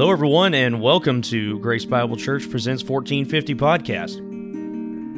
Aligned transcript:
Hello, 0.00 0.12
everyone, 0.12 0.54
and 0.54 0.80
welcome 0.80 1.20
to 1.20 1.58
Grace 1.58 1.84
Bible 1.84 2.16
Church 2.16 2.48
Presents 2.48 2.82
1450 2.82 3.54
Podcast. 3.54 4.16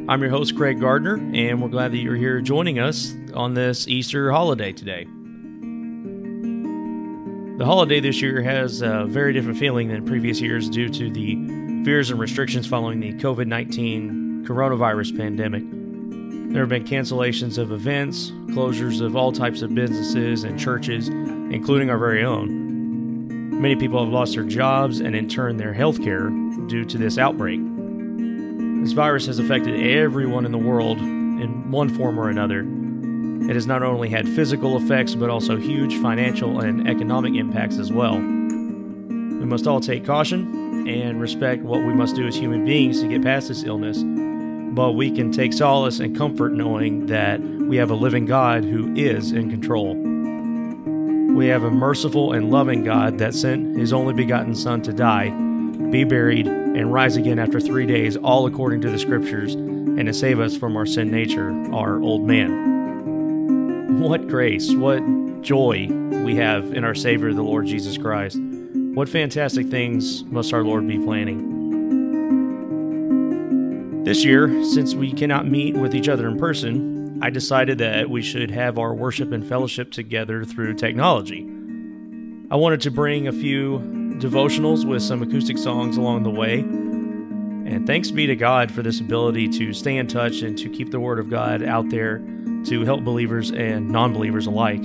I'm 0.08 0.20
your 0.20 0.30
host, 0.30 0.56
Craig 0.56 0.80
Gardner, 0.80 1.18
and 1.18 1.62
we're 1.62 1.68
glad 1.68 1.92
that 1.92 1.98
you're 1.98 2.16
here 2.16 2.40
joining 2.40 2.80
us 2.80 3.14
on 3.32 3.54
this 3.54 3.86
Easter 3.86 4.32
holiday 4.32 4.72
today. 4.72 5.04
The 7.58 7.64
holiday 7.64 8.00
this 8.00 8.20
year 8.20 8.42
has 8.42 8.82
a 8.82 9.04
very 9.04 9.32
different 9.32 9.56
feeling 9.56 9.86
than 9.86 10.04
previous 10.04 10.40
years 10.40 10.68
due 10.68 10.88
to 10.88 11.12
the 11.12 11.36
fears 11.84 12.10
and 12.10 12.18
restrictions 12.18 12.66
following 12.66 12.98
the 12.98 13.12
COVID 13.12 13.46
19 13.46 14.46
coronavirus 14.48 15.16
pandemic. 15.16 15.62
There 16.52 16.62
have 16.62 16.70
been 16.70 16.84
cancellations 16.84 17.56
of 17.56 17.70
events, 17.70 18.32
closures 18.48 19.00
of 19.00 19.14
all 19.14 19.30
types 19.30 19.62
of 19.62 19.76
businesses 19.76 20.42
and 20.42 20.58
churches, 20.58 21.06
including 21.06 21.88
our 21.88 21.98
very 21.98 22.24
own. 22.24 22.61
Many 23.62 23.76
people 23.76 24.02
have 24.02 24.12
lost 24.12 24.34
their 24.34 24.42
jobs 24.42 24.98
and, 24.98 25.14
in 25.14 25.28
turn, 25.28 25.56
their 25.56 25.72
health 25.72 26.02
care 26.02 26.30
due 26.66 26.84
to 26.84 26.98
this 26.98 27.16
outbreak. 27.16 27.60
This 28.82 28.90
virus 28.90 29.26
has 29.26 29.38
affected 29.38 29.80
everyone 29.86 30.44
in 30.44 30.50
the 30.50 30.58
world 30.58 30.98
in 30.98 31.70
one 31.70 31.88
form 31.88 32.18
or 32.18 32.28
another. 32.28 32.66
It 33.48 33.54
has 33.54 33.68
not 33.68 33.84
only 33.84 34.08
had 34.08 34.28
physical 34.28 34.76
effects, 34.76 35.14
but 35.14 35.30
also 35.30 35.56
huge 35.58 35.94
financial 35.98 36.58
and 36.58 36.88
economic 36.88 37.36
impacts 37.36 37.78
as 37.78 37.92
well. 37.92 38.16
We 38.16 39.46
must 39.46 39.68
all 39.68 39.78
take 39.78 40.04
caution 40.04 40.88
and 40.88 41.20
respect 41.20 41.62
what 41.62 41.86
we 41.86 41.94
must 41.94 42.16
do 42.16 42.26
as 42.26 42.34
human 42.34 42.64
beings 42.64 43.00
to 43.00 43.06
get 43.06 43.22
past 43.22 43.46
this 43.46 43.62
illness, 43.62 44.02
but 44.74 44.94
we 44.94 45.08
can 45.12 45.30
take 45.30 45.52
solace 45.52 46.00
and 46.00 46.18
comfort 46.18 46.52
knowing 46.52 47.06
that 47.06 47.40
we 47.40 47.76
have 47.76 47.92
a 47.92 47.94
living 47.94 48.26
God 48.26 48.64
who 48.64 48.92
is 48.96 49.30
in 49.30 49.50
control. 49.50 50.11
We 51.34 51.46
have 51.48 51.64
a 51.64 51.70
merciful 51.70 52.32
and 52.32 52.50
loving 52.50 52.84
God 52.84 53.18
that 53.18 53.34
sent 53.34 53.78
his 53.78 53.92
only 53.92 54.14
begotten 54.14 54.54
Son 54.54 54.82
to 54.82 54.92
die, 54.92 55.30
be 55.90 56.04
buried, 56.04 56.46
and 56.46 56.92
rise 56.92 57.16
again 57.16 57.38
after 57.38 57.60
three 57.60 57.86
days, 57.86 58.16
all 58.16 58.46
according 58.46 58.80
to 58.82 58.90
the 58.90 58.98
Scriptures, 58.98 59.54
and 59.54 60.06
to 60.06 60.12
save 60.12 60.40
us 60.40 60.56
from 60.56 60.76
our 60.76 60.86
sin 60.86 61.10
nature, 61.10 61.50
our 61.72 62.00
old 62.00 62.26
man. 62.26 64.00
What 64.00 64.28
grace, 64.28 64.72
what 64.72 65.02
joy 65.42 65.88
we 66.24 66.36
have 66.36 66.72
in 66.72 66.84
our 66.84 66.94
Savior, 66.94 67.32
the 67.32 67.42
Lord 67.42 67.66
Jesus 67.66 67.98
Christ. 67.98 68.38
What 68.94 69.08
fantastic 69.08 69.68
things 69.68 70.22
must 70.24 70.52
our 70.52 70.62
Lord 70.62 70.86
be 70.86 70.98
planning? 70.98 71.50
This 74.04 74.24
year, 74.24 74.64
since 74.64 74.94
we 74.94 75.12
cannot 75.12 75.46
meet 75.46 75.76
with 75.76 75.94
each 75.94 76.08
other 76.08 76.28
in 76.28 76.38
person, 76.38 76.91
I 77.22 77.30
decided 77.30 77.78
that 77.78 78.10
we 78.10 78.20
should 78.20 78.50
have 78.50 78.80
our 78.80 78.92
worship 78.92 79.30
and 79.30 79.46
fellowship 79.46 79.92
together 79.92 80.44
through 80.44 80.74
technology. 80.74 81.46
I 82.50 82.56
wanted 82.56 82.80
to 82.80 82.90
bring 82.90 83.28
a 83.28 83.32
few 83.32 83.78
devotionals 84.18 84.84
with 84.84 85.04
some 85.04 85.22
acoustic 85.22 85.56
songs 85.56 85.96
along 85.96 86.24
the 86.24 86.30
way. 86.30 86.58
And 86.58 87.86
thanks 87.86 88.10
be 88.10 88.26
to 88.26 88.34
God 88.34 88.72
for 88.72 88.82
this 88.82 88.98
ability 88.98 89.50
to 89.50 89.72
stay 89.72 89.98
in 89.98 90.08
touch 90.08 90.42
and 90.42 90.58
to 90.58 90.68
keep 90.68 90.90
the 90.90 90.98
Word 90.98 91.20
of 91.20 91.30
God 91.30 91.62
out 91.62 91.90
there 91.90 92.18
to 92.64 92.84
help 92.84 93.04
believers 93.04 93.52
and 93.52 93.88
non 93.88 94.12
believers 94.12 94.48
alike. 94.48 94.82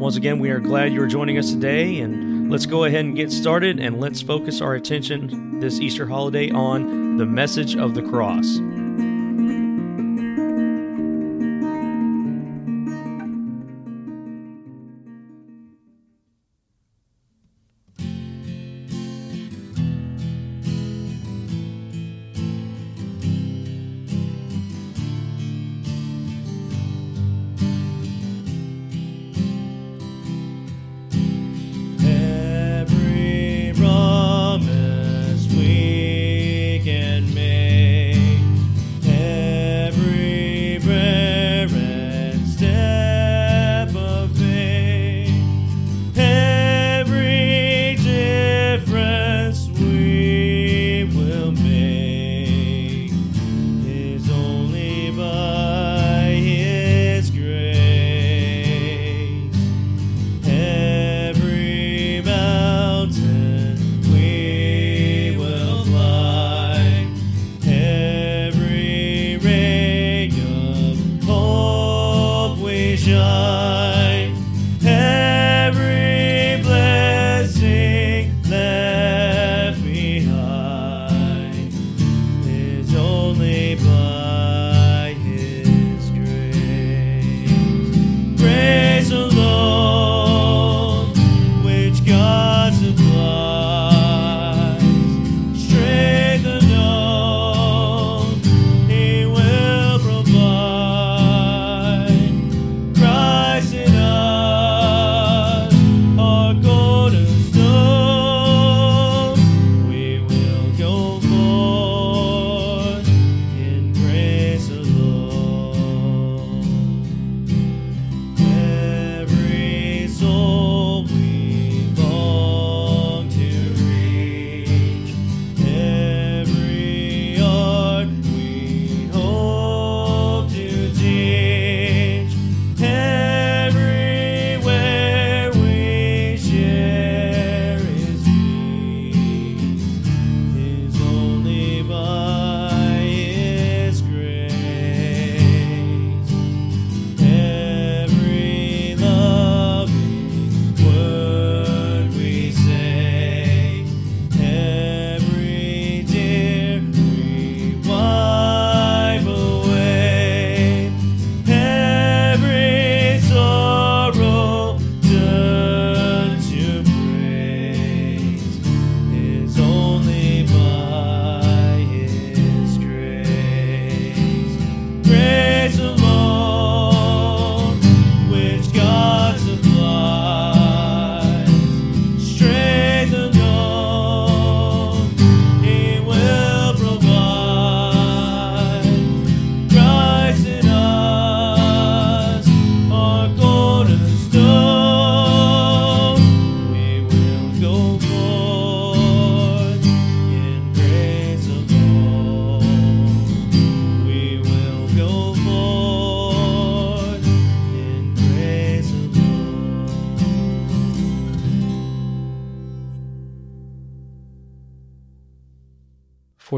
Once 0.00 0.16
again, 0.16 0.40
we 0.40 0.50
are 0.50 0.58
glad 0.58 0.92
you're 0.92 1.06
joining 1.06 1.38
us 1.38 1.52
today, 1.52 2.00
and 2.00 2.50
let's 2.50 2.66
go 2.66 2.82
ahead 2.82 3.04
and 3.04 3.14
get 3.14 3.30
started 3.30 3.78
and 3.78 4.00
let's 4.00 4.20
focus 4.20 4.60
our 4.60 4.74
attention 4.74 5.60
this 5.60 5.78
Easter 5.78 6.04
holiday 6.04 6.50
on 6.50 7.16
the 7.16 7.24
message 7.24 7.76
of 7.76 7.94
the 7.94 8.02
cross. 8.02 8.58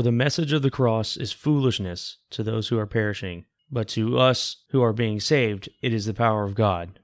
The 0.06 0.12
message 0.12 0.53
of 0.53 0.62
the 0.62 0.70
cross 0.70 1.17
is 1.17 1.32
foolishness 1.32 2.19
to 2.31 2.44
those 2.44 2.69
who 2.69 2.79
are 2.79 2.87
perishing, 2.87 3.44
but 3.73 3.88
to 3.88 4.17
us 4.20 4.62
who 4.69 4.81
are 4.81 4.93
being 4.93 5.19
saved, 5.19 5.69
it 5.82 5.93
is 5.93 6.06
the 6.06 6.14
power 6.14 6.44
of 6.44 6.55
God. 6.55 7.00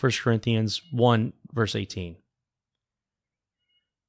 1 0.00 0.12
Corinthians 0.22 0.80
1, 0.90 1.34
verse 1.52 1.74
18. 1.74 2.16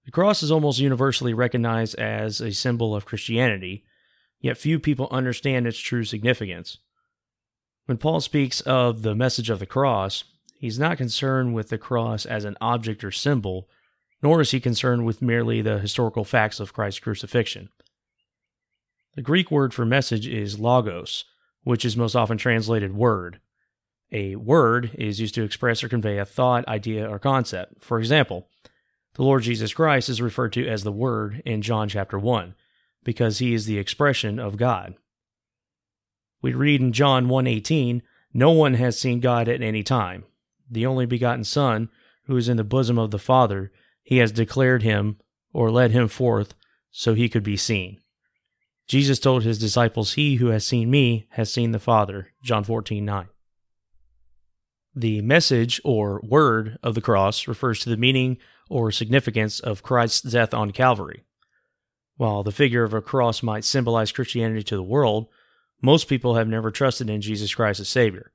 The 0.06 0.12
cross 0.12 0.42
is 0.42 0.54
almost 0.54 0.80
universally 0.80 1.34
recognized 1.34 1.96
as 2.00 2.40
a 2.40 2.54
symbol 2.54 2.96
of 2.96 3.04
Christianity, 3.04 3.84
yet 4.40 4.58
few 4.58 4.80
people 4.80 5.10
understand 5.12 5.68
its 5.68 5.78
true 5.78 6.06
significance. 6.06 6.78
When 7.88 7.98
Paul 7.98 8.22
speaks 8.22 8.62
of 8.62 9.02
the 9.02 9.16
message 9.16 9.50
of 9.50 9.60
the 9.60 9.66
cross, 9.66 10.24
he's 10.58 10.80
not 10.80 10.98
concerned 10.98 11.56
with 11.56 11.68
the 11.68 11.78
cross 11.78 12.26
as 12.26 12.46
an 12.46 12.56
object 12.62 13.04
or 13.04 13.12
symbol, 13.12 13.68
nor 14.24 14.40
is 14.40 14.52
he 14.52 14.62
concerned 14.62 15.06
with 15.06 15.22
merely 15.22 15.62
the 15.62 15.80
historical 15.80 16.24
facts 16.24 16.62
of 16.62 16.72
Christ's 16.72 17.02
crucifixion. 17.02 17.68
The 19.16 19.22
Greek 19.22 19.50
word 19.50 19.74
for 19.74 19.86
message 19.86 20.28
is 20.28 20.60
logos, 20.60 21.26
which 21.64 21.84
is 21.84 21.98
most 21.98 22.16
often 22.16 22.38
translated 22.38 22.96
word. 22.96 23.40
A 24.12 24.36
word 24.36 24.92
is 24.94 25.20
used 25.20 25.36
to 25.36 25.44
express 25.44 25.84
or 25.84 25.90
convey 25.90 26.18
a 26.18 26.26
thought, 26.26 26.68
idea, 26.68 27.10
or 27.10 27.20
concept. 27.20 27.84
For 27.84 28.00
example, 28.00 28.48
the 29.16 29.24
Lord 29.24 29.44
Jesus 29.44 29.74
Christ 29.74 30.10
is 30.10 30.22
referred 30.22 30.54
to 30.54 30.68
as 30.68 30.84
the 30.84 30.92
Word 30.92 31.42
in 31.46 31.62
John 31.62 31.90
chapter 31.90 32.18
1 32.18 32.56
because 33.04 33.40
he 33.40 33.54
is 33.54 33.66
the 33.66 33.78
expression 33.78 34.40
of 34.40 34.58
God. 34.58 34.96
We 36.42 36.54
read 36.54 36.80
in 36.80 36.94
John 36.94 37.28
1:18, 37.28 38.02
"No 38.34 38.52
one 38.52 38.76
has 38.76 39.00
seen 39.00 39.20
God 39.20 39.50
at 39.50 39.62
any 39.62 39.84
time. 39.84 40.26
The 40.70 40.86
only 40.86 41.06
begotten 41.06 41.44
Son, 41.44 41.90
who 42.26 42.38
is 42.38 42.48
in 42.48 42.58
the 42.58 42.64
bosom 42.64 42.98
of 42.98 43.12
the 43.12 43.20
Father, 43.20 43.72
he 44.04 44.18
has 44.18 44.32
declared 44.32 44.84
him 44.84 45.18
or 45.52 45.72
led 45.72 45.92
him 45.92 46.08
forth 46.08 46.54
so 46.92 47.14
he 47.14 47.28
could 47.28 47.44
be 47.44 47.58
seen." 47.58 48.00
Jesus 48.90 49.20
told 49.20 49.44
his 49.44 49.60
disciples, 49.60 50.14
He 50.14 50.38
who 50.38 50.48
has 50.48 50.66
seen 50.66 50.90
me 50.90 51.28
has 51.30 51.54
seen 51.54 51.72
the 51.72 51.80
Father. 51.80 52.30
John 52.42 52.64
14 52.64 53.06
9. 53.06 53.28
The 54.96 55.22
message 55.22 55.80
or 55.86 56.20
word 56.24 56.80
of 56.82 56.96
the 56.96 57.02
cross 57.02 57.48
refers 57.48 57.82
to 57.82 57.90
the 57.90 57.98
meaning 57.98 58.40
or 58.68 58.92
significance 58.92 59.60
of 59.60 59.84
Christ's 59.84 60.22
death 60.32 60.56
on 60.56 60.72
Calvary. 60.72 61.24
While 62.18 62.42
the 62.42 62.52
figure 62.52 62.84
of 62.84 62.96
a 62.96 63.02
cross 63.02 63.44
might 63.44 63.64
symbolize 63.64 64.12
Christianity 64.12 64.64
to 64.64 64.76
the 64.76 64.84
world, 64.84 65.28
most 65.84 66.08
people 66.08 66.36
have 66.36 66.48
never 66.48 66.72
trusted 66.72 67.12
in 67.12 67.22
Jesus 67.22 67.54
Christ 67.54 67.80
as 67.80 67.90
Savior. 67.90 68.32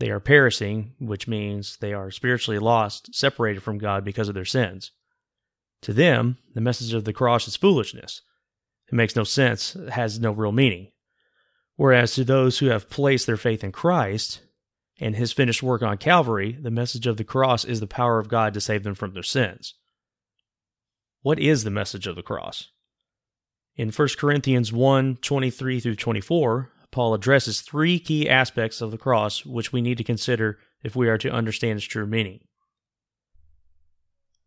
They 0.00 0.10
are 0.10 0.20
perishing, 0.20 0.94
which 0.98 1.28
means 1.28 1.76
they 1.76 1.92
are 1.92 2.10
spiritually 2.10 2.58
lost, 2.58 3.14
separated 3.14 3.62
from 3.62 3.78
God 3.78 4.04
because 4.04 4.28
of 4.28 4.34
their 4.34 4.44
sins. 4.44 4.90
To 5.82 5.92
them, 5.92 6.38
the 6.54 6.60
message 6.60 6.92
of 6.94 7.04
the 7.04 7.12
cross 7.12 7.46
is 7.46 7.54
foolishness 7.54 8.22
it 8.88 8.94
makes 8.94 9.16
no 9.16 9.24
sense, 9.24 9.76
it 9.76 9.90
has 9.90 10.18
no 10.18 10.32
real 10.32 10.52
meaning. 10.52 10.92
Whereas 11.76 12.14
to 12.14 12.24
those 12.24 12.58
who 12.58 12.66
have 12.66 12.90
placed 12.90 13.26
their 13.26 13.36
faith 13.36 13.62
in 13.62 13.70
Christ 13.70 14.40
and 14.98 15.14
his 15.14 15.32
finished 15.32 15.62
work 15.62 15.82
on 15.82 15.98
Calvary, 15.98 16.52
the 16.60 16.70
message 16.70 17.06
of 17.06 17.16
the 17.16 17.24
cross 17.24 17.64
is 17.64 17.80
the 17.80 17.86
power 17.86 18.18
of 18.18 18.28
God 18.28 18.54
to 18.54 18.60
save 18.60 18.82
them 18.82 18.94
from 18.94 19.12
their 19.12 19.22
sins. 19.22 19.74
What 21.22 21.38
is 21.38 21.64
the 21.64 21.70
message 21.70 22.06
of 22.06 22.16
the 22.16 22.22
cross? 22.22 22.70
In 23.76 23.90
1 23.90 24.08
Corinthians 24.18 24.72
1 24.72 25.18
23 25.18 25.80
through 25.80 25.94
24, 25.94 26.72
Paul 26.90 27.14
addresses 27.14 27.60
three 27.60 28.00
key 28.00 28.28
aspects 28.28 28.80
of 28.80 28.90
the 28.90 28.98
cross 28.98 29.44
which 29.44 29.72
we 29.72 29.80
need 29.80 29.98
to 29.98 30.04
consider 30.04 30.58
if 30.82 30.96
we 30.96 31.08
are 31.08 31.18
to 31.18 31.30
understand 31.30 31.76
its 31.76 31.86
true 31.86 32.06
meaning. 32.06 32.40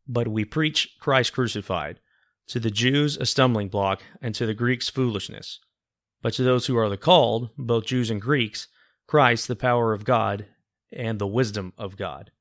But 0.07 0.27
we 0.27 0.43
preach 0.43 0.97
Christ 0.99 1.31
crucified 1.31 1.99
to 2.51 2.59
the 2.59 2.69
Jews, 2.69 3.15
a 3.15 3.25
stumbling 3.25 3.69
block, 3.69 4.01
and 4.21 4.35
to 4.35 4.45
the 4.45 4.53
Greeks, 4.53 4.89
foolishness. 4.89 5.61
But 6.21 6.33
to 6.33 6.43
those 6.43 6.65
who 6.65 6.75
are 6.75 6.89
the 6.89 6.97
called, 6.97 7.49
both 7.57 7.85
Jews 7.85 8.09
and 8.09 8.21
Greeks, 8.21 8.67
Christ, 9.07 9.47
the 9.47 9.55
power 9.55 9.93
of 9.93 10.03
God, 10.03 10.47
and 10.91 11.17
the 11.17 11.27
wisdom 11.27 11.71
of 11.77 11.95
God. 11.95 12.31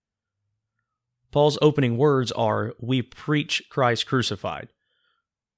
Paul's 1.31 1.59
opening 1.63 1.97
words 1.97 2.33
are 2.33 2.75
We 2.81 3.03
preach 3.03 3.63
Christ 3.71 4.05
crucified. 4.05 4.71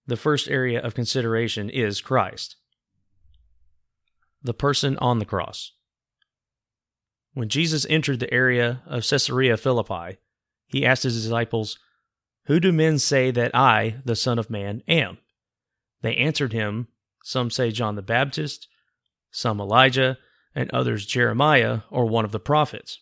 The 0.06 0.18
first 0.18 0.50
area 0.50 0.82
of 0.82 0.94
consideration 0.94 1.70
is 1.70 2.02
Christ, 2.02 2.56
the 4.42 4.52
person 4.52 4.98
on 4.98 5.18
the 5.18 5.24
cross. 5.24 5.72
When 7.32 7.48
Jesus 7.48 7.86
entered 7.88 8.20
the 8.20 8.34
area 8.34 8.82
of 8.84 9.08
Caesarea 9.08 9.56
Philippi, 9.56 10.18
he 10.66 10.84
asked 10.84 11.04
his 11.04 11.22
disciples, 11.22 11.78
who 12.46 12.58
do 12.58 12.72
men 12.72 12.98
say 12.98 13.30
that 13.30 13.54
I, 13.54 13.96
the 14.04 14.16
Son 14.16 14.38
of 14.38 14.50
Man, 14.50 14.82
am? 14.88 15.18
They 16.02 16.16
answered 16.16 16.52
him, 16.52 16.88
Some 17.22 17.50
say 17.50 17.70
John 17.70 17.94
the 17.94 18.02
Baptist, 18.02 18.68
some 19.30 19.60
Elijah, 19.60 20.18
and 20.54 20.70
others 20.70 21.06
Jeremiah 21.06 21.80
or 21.90 22.06
one 22.06 22.24
of 22.24 22.32
the 22.32 22.40
prophets. 22.40 22.98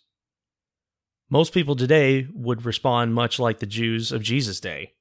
Most 1.28 1.54
people 1.54 1.76
today 1.76 2.26
would 2.34 2.64
respond 2.64 3.14
much 3.14 3.38
like 3.38 3.60
the 3.60 3.66
Jews 3.66 4.12
of 4.12 4.22
Jesus' 4.22 4.60
day. 4.60 4.92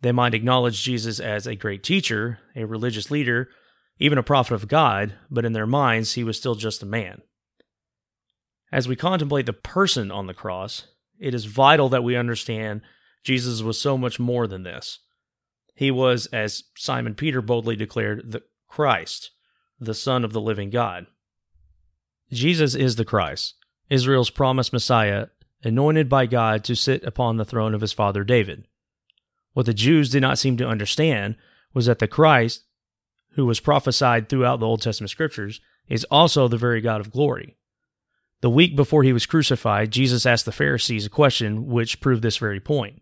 They 0.00 0.12
might 0.12 0.34
acknowledge 0.34 0.82
Jesus 0.82 1.18
as 1.18 1.46
a 1.46 1.54
great 1.54 1.82
teacher, 1.82 2.40
a 2.54 2.66
religious 2.66 3.10
leader, 3.10 3.48
even 3.98 4.18
a 4.18 4.22
prophet 4.22 4.54
of 4.54 4.68
God, 4.68 5.14
but 5.30 5.44
in 5.44 5.52
their 5.52 5.66
minds 5.66 6.14
he 6.14 6.24
was 6.24 6.36
still 6.36 6.56
just 6.56 6.82
a 6.82 6.86
man. 6.86 7.22
As 8.72 8.88
we 8.88 8.96
contemplate 8.96 9.46
the 9.46 9.52
person 9.52 10.10
on 10.10 10.26
the 10.26 10.34
cross, 10.34 10.88
it 11.18 11.32
is 11.32 11.44
vital 11.44 11.88
that 11.90 12.04
we 12.04 12.16
understand 12.16 12.82
Jesus 13.24 13.62
was 13.62 13.80
so 13.80 13.98
much 13.98 14.20
more 14.20 14.46
than 14.46 14.62
this. 14.62 15.00
He 15.74 15.90
was, 15.90 16.26
as 16.26 16.64
Simon 16.76 17.14
Peter 17.14 17.42
boldly 17.42 17.74
declared, 17.74 18.30
the 18.30 18.42
Christ, 18.68 19.30
the 19.80 19.94
Son 19.94 20.24
of 20.24 20.32
the 20.32 20.40
living 20.40 20.70
God. 20.70 21.06
Jesus 22.30 22.74
is 22.74 22.96
the 22.96 23.04
Christ, 23.04 23.54
Israel's 23.90 24.30
promised 24.30 24.72
Messiah, 24.72 25.28
anointed 25.62 26.08
by 26.08 26.26
God 26.26 26.62
to 26.64 26.76
sit 26.76 27.02
upon 27.04 27.36
the 27.36 27.44
throne 27.44 27.74
of 27.74 27.80
his 27.80 27.92
father 27.92 28.22
David. 28.22 28.66
What 29.54 29.66
the 29.66 29.74
Jews 29.74 30.10
did 30.10 30.20
not 30.20 30.38
seem 30.38 30.56
to 30.58 30.68
understand 30.68 31.36
was 31.72 31.86
that 31.86 31.98
the 31.98 32.08
Christ, 32.08 32.64
who 33.30 33.46
was 33.46 33.60
prophesied 33.60 34.28
throughout 34.28 34.60
the 34.60 34.66
Old 34.66 34.82
Testament 34.82 35.10
scriptures, 35.10 35.60
is 35.88 36.04
also 36.10 36.46
the 36.46 36.56
very 36.56 36.80
God 36.80 37.00
of 37.00 37.10
glory. 37.10 37.56
The 38.40 38.50
week 38.50 38.76
before 38.76 39.02
he 39.02 39.12
was 39.12 39.26
crucified, 39.26 39.90
Jesus 39.90 40.26
asked 40.26 40.44
the 40.44 40.52
Pharisees 40.52 41.06
a 41.06 41.10
question 41.10 41.66
which 41.66 42.00
proved 42.00 42.22
this 42.22 42.36
very 42.36 42.60
point. 42.60 43.00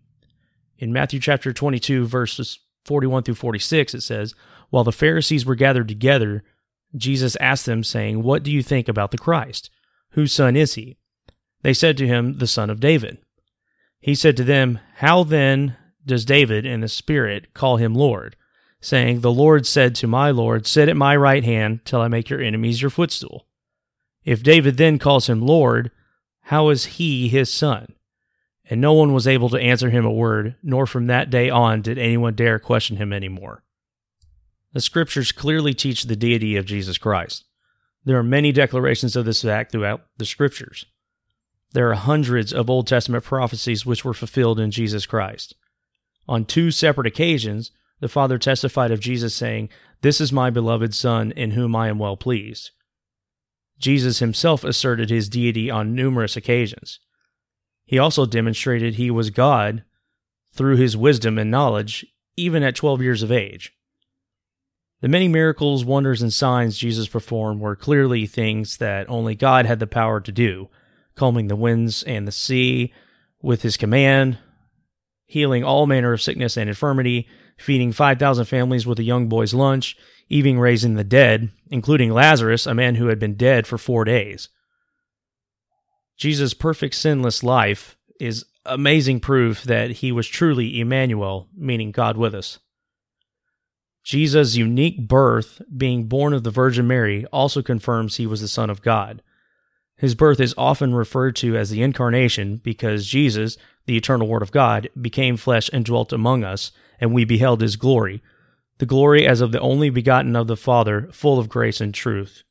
In 0.83 0.93
Matthew 0.93 1.21
chapter 1.21 1.53
22, 1.53 2.07
verses 2.07 2.59
41 2.87 3.23
through 3.23 3.37
46, 3.37 3.95
it 3.95 4.01
says, 4.01 4.35
While 4.71 4.83
the 4.83 4.91
Pharisees 4.91 5.47
were 5.47 5.55
gathered 5.55 5.87
together, 5.87 6.43
Jesus 6.97 7.37
asked 7.37 7.67
them, 7.67 7.85
saying, 7.85 8.25
What 8.25 8.43
do 8.43 8.51
you 8.51 8.65
think 8.65 8.89
about 8.89 9.13
the 9.13 9.17
Christ? 9.17 9.71
Whose 10.15 10.33
son 10.33 10.57
is 10.57 10.75
he? 10.75 10.97
They 11.63 11.73
said 11.73 11.97
to 11.99 12.09
him, 12.09 12.39
The 12.39 12.49
son 12.49 12.69
of 12.69 12.81
David. 12.81 13.19
He 14.01 14.17
said 14.17 14.37
to 14.39 14.43
them, 14.43 14.81
How 14.97 15.23
then 15.23 15.77
does 16.05 16.25
David 16.25 16.67
in 16.67 16.81
the 16.81 16.89
Spirit 16.89 17.55
call 17.55 17.77
him 17.77 17.95
Lord, 17.95 18.35
saying, 18.81 19.21
The 19.21 19.31
Lord 19.31 19.69
said 19.69 19.95
to 19.95 20.09
my 20.09 20.33
Lord, 20.33 20.67
Sit 20.67 20.89
at 20.89 20.97
my 20.97 21.15
right 21.15 21.45
hand 21.45 21.85
till 21.85 22.01
I 22.01 22.09
make 22.09 22.29
your 22.29 22.41
enemies 22.41 22.83
your 22.83 22.91
footstool? 22.91 23.47
If 24.25 24.43
David 24.43 24.79
then 24.79 24.99
calls 24.99 25.29
him 25.29 25.43
Lord, 25.43 25.93
how 26.47 26.71
is 26.71 26.87
he 26.87 27.29
his 27.29 27.53
son? 27.53 27.95
And 28.73 28.81
no 28.81 28.95
one 28.95 29.13
was 29.13 29.29
able 29.29 29.51
to 29.51 29.59
answer 29.59 29.91
him 29.91 30.07
a 30.07 30.11
word, 30.11 30.57
nor 30.63 30.87
from 30.87 31.07
that 31.07 31.29
day 31.29 31.51
on 31.51 31.83
did 31.83 31.99
anyone 31.99 32.35
dare 32.35 32.59
question 32.59 32.97
him 32.97 33.13
any 33.13 33.29
more. 33.29 33.63
The 34.73 34.81
scriptures 34.81 35.31
clearly 35.31 35.75
teach 35.75 36.05
the 36.05 36.17
deity 36.17 36.57
of 36.57 36.65
Jesus 36.65 36.97
Christ. 36.97 37.45
There 38.07 38.17
are 38.17 38.23
many 38.23 38.51
declarations 38.51 39.15
of 39.15 39.27
this 39.27 39.43
fact 39.43 39.73
throughout 39.73 40.07
the 40.17 40.25
scriptures. 40.25 40.87
There 41.73 41.91
are 41.91 41.95
hundreds 41.97 42.51
of 42.51 42.71
Old 42.71 42.87
Testament 42.87 43.25
prophecies 43.25 43.85
which 43.85 44.07
were 44.07 44.15
fulfilled 44.15 44.59
in 44.59 44.71
Jesus 44.71 45.05
Christ. 45.05 45.55
On 46.27 46.47
two 46.47 46.71
separate 46.71 47.07
occasions, 47.07 47.73
the 48.01 48.09
Father 48.09 48.39
testified 48.39 48.91
of 48.91 49.01
Jesus 49.01 49.35
saying, 49.35 49.69
This 50.01 50.19
is 50.19 50.33
my 50.33 50.49
beloved 50.49 50.95
Son, 50.95 51.31
in 51.33 51.51
whom 51.51 51.77
I 51.77 51.89
am 51.89 51.99
well 51.99 52.17
pleased. 52.17 52.71
Jesus 53.79 54.21
himself 54.21 54.65
asserted 54.65 55.11
his 55.11 55.29
deity 55.29 55.71
on 55.71 55.95
numerous 55.95 56.39
occasions. 56.39 57.01
He 57.93 57.99
also 57.99 58.25
demonstrated 58.25 58.95
he 58.95 59.11
was 59.11 59.29
God 59.29 59.85
through 60.55 60.77
his 60.77 60.97
wisdom 60.97 61.37
and 61.37 61.51
knowledge, 61.51 62.07
even 62.39 62.63
at 62.63 62.75
12 62.75 63.03
years 63.03 63.23
of 63.23 63.31
age. 63.31 63.77
The 65.03 65.09
many 65.09 65.29
miracles, 65.29 65.85
wonders, 65.85 66.23
and 66.23 66.33
signs 66.33 66.79
Jesus 66.79 67.07
performed 67.07 67.61
were 67.61 67.77
clearly 67.77 68.25
things 68.25 68.79
that 68.79 69.11
only 69.11 69.35
God 69.35 69.67
had 69.67 69.79
the 69.79 69.87
power 69.87 70.23
to 70.23 70.33
do, 70.33 70.71
calming 71.17 71.49
the 71.49 71.55
winds 71.55 72.03
and 72.03 72.27
the 72.27 72.33
sea 72.33 72.95
with 73.43 73.61
his 73.61 73.77
command, 73.77 74.39
healing 75.27 75.63
all 75.63 75.87
manner 75.87 76.15
of 76.15 76.23
sickness 76.23 76.57
and 76.57 76.71
infirmity, 76.71 77.29
feeding 77.59 77.93
5,000 77.93 78.47
families 78.47 78.87
with 78.87 79.01
a 79.01 79.05
young 79.05 79.29
boy's 79.29 79.53
lunch, 79.53 79.99
even 80.31 80.59
raising 80.59 80.95
the 80.95 81.05
dead, 81.05 81.51
including 81.71 82.11
Lazarus, 82.11 82.67
a 82.67 82.73
man 82.73 82.95
who 82.95 83.09
had 83.09 83.19
been 83.19 83.35
dead 83.35 83.67
for 83.67 83.77
four 83.77 84.07
days. 84.07 84.49
Jesus' 86.23 86.55
perfect 86.55 86.95
sinless 86.95 87.43
life 87.43 87.97
is 88.21 88.45
amazing 88.65 89.19
proof 89.19 89.65
that 89.65 89.91
he 89.91 90.13
was 90.13 90.29
truly 90.29 90.79
Emmanuel, 90.79 91.49
meaning 91.53 91.91
God 91.91 92.17
with 92.17 92.33
us. 92.33 92.61
Jesus' 94.05 94.55
unique 94.55 95.09
birth, 95.09 95.61
being 95.77 96.05
born 96.05 96.33
of 96.33 96.45
the 96.45 96.53
Virgin 96.53 96.87
Mary, 96.87 97.27
also 97.33 97.61
confirms 97.61 98.19
he 98.19 98.27
was 98.29 98.41
the 98.41 98.47
Son 98.47 98.71
of 98.71 98.83
God. 98.83 99.21
His 99.97 100.15
birth 100.15 100.39
is 100.39 100.55
often 100.57 100.95
referred 100.95 101.35
to 101.37 101.57
as 101.57 101.71
the 101.71 101.83
Incarnation 101.83 102.59
because 102.59 103.09
Jesus, 103.09 103.57
the 103.87 103.97
eternal 103.97 104.29
Word 104.29 104.43
of 104.43 104.53
God, 104.53 104.89
became 105.01 105.37
flesh 105.37 105.69
and 105.73 105.85
dwelt 105.85 106.13
among 106.13 106.45
us, 106.45 106.71
and 107.01 107.13
we 107.13 107.25
beheld 107.25 107.61
his 107.61 107.75
glory, 107.75 108.23
the 108.79 108.87
glory 108.87 109.27
as 109.27 109.41
of 109.41 109.51
the 109.51 109.59
only 109.59 109.91
begotten 109.91 110.37
of 110.37 110.47
the 110.47 110.57
Father, 110.57 111.09
full 111.11 111.41
of 111.41 111.49
grace 111.49 111.81
and 111.81 111.93
truth. 111.93 112.45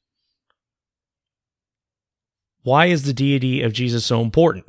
Why 2.63 2.87
is 2.87 3.03
the 3.03 3.13
deity 3.13 3.61
of 3.61 3.73
Jesus 3.73 4.05
so 4.05 4.21
important? 4.21 4.65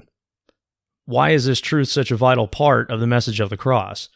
Why 1.04 1.30
is 1.30 1.44
this 1.44 1.60
truth 1.60 1.88
such 1.88 2.10
a 2.10 2.16
vital 2.16 2.48
part 2.48 2.90
of 2.90 3.00
the 3.00 3.06
message 3.06 3.40
of 3.40 3.50
the 3.50 3.56
cross? 3.56 4.08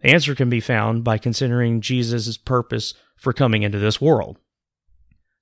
The 0.00 0.10
answer 0.10 0.34
can 0.34 0.48
be 0.48 0.60
found 0.60 1.04
by 1.04 1.18
considering 1.18 1.80
Jesus' 1.80 2.38
purpose 2.38 2.94
for 3.16 3.32
coming 3.32 3.64
into 3.64 3.78
this 3.78 4.00
world. 4.00 4.38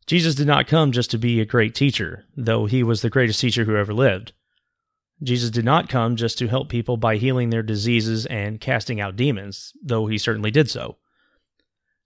Jesus 0.06 0.34
did 0.34 0.46
not 0.46 0.66
come 0.66 0.92
just 0.92 1.10
to 1.10 1.18
be 1.18 1.40
a 1.40 1.44
great 1.44 1.74
teacher, 1.74 2.24
though 2.36 2.66
he 2.66 2.82
was 2.82 3.02
the 3.02 3.10
greatest 3.10 3.40
teacher 3.40 3.64
who 3.64 3.76
ever 3.76 3.92
lived. 3.92 4.32
Jesus 5.22 5.50
did 5.50 5.64
not 5.64 5.88
come 5.88 6.16
just 6.16 6.38
to 6.38 6.48
help 6.48 6.68
people 6.68 6.96
by 6.96 7.16
healing 7.16 7.50
their 7.50 7.62
diseases 7.62 8.26
and 8.26 8.60
casting 8.60 9.00
out 9.00 9.16
demons, 9.16 9.72
though 9.82 10.06
he 10.06 10.18
certainly 10.18 10.50
did 10.50 10.70
so. 10.70 10.96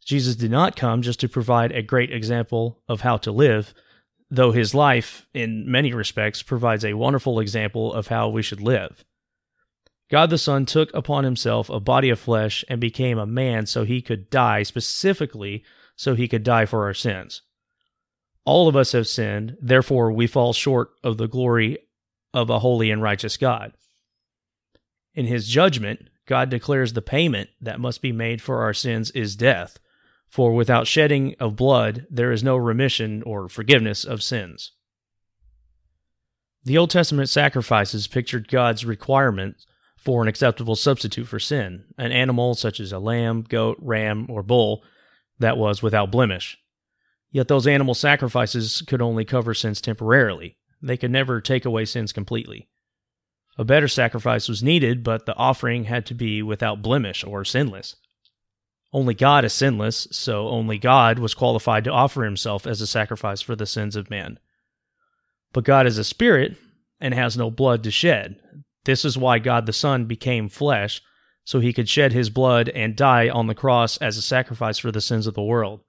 Jesus 0.04 0.36
did 0.36 0.50
not 0.50 0.76
come 0.76 1.02
just 1.02 1.20
to 1.20 1.28
provide 1.28 1.72
a 1.72 1.82
great 1.82 2.12
example 2.12 2.82
of 2.88 3.02
how 3.02 3.16
to 3.18 3.32
live, 3.32 3.74
though 4.30 4.52
his 4.52 4.74
life, 4.74 5.26
in 5.34 5.70
many 5.70 5.92
respects, 5.92 6.42
provides 6.42 6.84
a 6.84 6.94
wonderful 6.94 7.40
example 7.40 7.92
of 7.92 8.08
how 8.08 8.28
we 8.28 8.42
should 8.42 8.60
live. 8.60 9.04
God 10.10 10.30
the 10.30 10.38
Son 10.38 10.66
took 10.66 10.92
upon 10.94 11.24
himself 11.24 11.68
a 11.68 11.80
body 11.80 12.10
of 12.10 12.18
flesh 12.18 12.64
and 12.68 12.80
became 12.80 13.18
a 13.18 13.26
man 13.26 13.66
so 13.66 13.84
he 13.84 14.02
could 14.02 14.30
die, 14.30 14.62
specifically 14.62 15.64
so 15.96 16.14
he 16.14 16.28
could 16.28 16.42
die 16.42 16.66
for 16.66 16.84
our 16.84 16.94
sins. 16.94 17.42
All 18.44 18.68
of 18.68 18.76
us 18.76 18.92
have 18.92 19.06
sinned, 19.06 19.56
therefore 19.60 20.10
we 20.10 20.26
fall 20.26 20.52
short 20.52 20.90
of 21.04 21.18
the 21.18 21.28
glory 21.28 21.78
of 22.32 22.50
a 22.50 22.60
holy 22.60 22.90
and 22.90 23.02
righteous 23.02 23.36
God. 23.36 23.72
In 25.14 25.26
his 25.26 25.48
judgment, 25.48 26.08
God 26.26 26.48
declares 26.48 26.92
the 26.92 27.02
payment 27.02 27.50
that 27.60 27.80
must 27.80 28.02
be 28.02 28.12
made 28.12 28.40
for 28.40 28.62
our 28.62 28.72
sins 28.72 29.10
is 29.10 29.36
death, 29.36 29.78
for 30.30 30.54
without 30.54 30.86
shedding 30.86 31.34
of 31.40 31.56
blood 31.56 32.06
there 32.08 32.32
is 32.32 32.42
no 32.42 32.56
remission 32.56 33.22
or 33.24 33.48
forgiveness 33.48 34.04
of 34.04 34.22
sins. 34.22 34.72
The 36.64 36.78
Old 36.78 36.90
Testament 36.90 37.28
sacrifices 37.28 38.06
pictured 38.06 38.48
God's 38.48 38.84
requirement 38.84 39.56
for 39.96 40.22
an 40.22 40.28
acceptable 40.28 40.76
substitute 40.76 41.26
for 41.26 41.38
sin, 41.38 41.84
an 41.98 42.12
animal 42.12 42.54
such 42.54 42.80
as 42.80 42.92
a 42.92 42.98
lamb, 42.98 43.44
goat, 43.48 43.76
ram, 43.80 44.26
or 44.30 44.42
bull 44.42 44.82
that 45.38 45.58
was 45.58 45.82
without 45.82 46.12
blemish. 46.12 46.58
Yet 47.32 47.48
those 47.48 47.66
animal 47.66 47.94
sacrifices 47.94 48.82
could 48.86 49.02
only 49.02 49.24
cover 49.24 49.52
sins 49.52 49.80
temporarily. 49.80 50.56
They 50.82 50.96
could 50.96 51.10
never 51.10 51.40
take 51.40 51.64
away 51.64 51.84
sins 51.84 52.12
completely. 52.12 52.68
A 53.58 53.64
better 53.64 53.88
sacrifice 53.88 54.48
was 54.48 54.62
needed, 54.62 55.02
but 55.02 55.26
the 55.26 55.36
offering 55.36 55.84
had 55.84 56.06
to 56.06 56.14
be 56.14 56.42
without 56.42 56.82
blemish 56.82 57.24
or 57.24 57.44
sinless. 57.44 57.96
Only 58.92 59.14
God 59.14 59.44
is 59.44 59.52
sinless, 59.52 60.08
so 60.10 60.48
only 60.48 60.76
God 60.78 61.18
was 61.18 61.34
qualified 61.34 61.84
to 61.84 61.92
offer 61.92 62.24
himself 62.24 62.66
as 62.66 62.80
a 62.80 62.86
sacrifice 62.86 63.40
for 63.40 63.54
the 63.54 63.66
sins 63.66 63.94
of 63.94 64.10
man. 64.10 64.38
But 65.52 65.64
God 65.64 65.86
is 65.86 65.98
a 65.98 66.04
spirit 66.04 66.56
and 67.00 67.14
has 67.14 67.36
no 67.36 67.50
blood 67.50 67.84
to 67.84 67.90
shed. 67.90 68.40
This 68.84 69.04
is 69.04 69.16
why 69.16 69.38
God 69.38 69.66
the 69.66 69.72
Son 69.72 70.06
became 70.06 70.48
flesh, 70.48 71.02
so 71.44 71.60
he 71.60 71.72
could 71.72 71.88
shed 71.88 72.12
his 72.12 72.30
blood 72.30 72.68
and 72.70 72.96
die 72.96 73.28
on 73.28 73.46
the 73.46 73.54
cross 73.54 73.96
as 73.98 74.16
a 74.16 74.22
sacrifice 74.22 74.78
for 74.78 74.90
the 74.90 75.00
sins 75.00 75.26
of 75.26 75.34
the 75.34 75.42
world. 75.42 75.80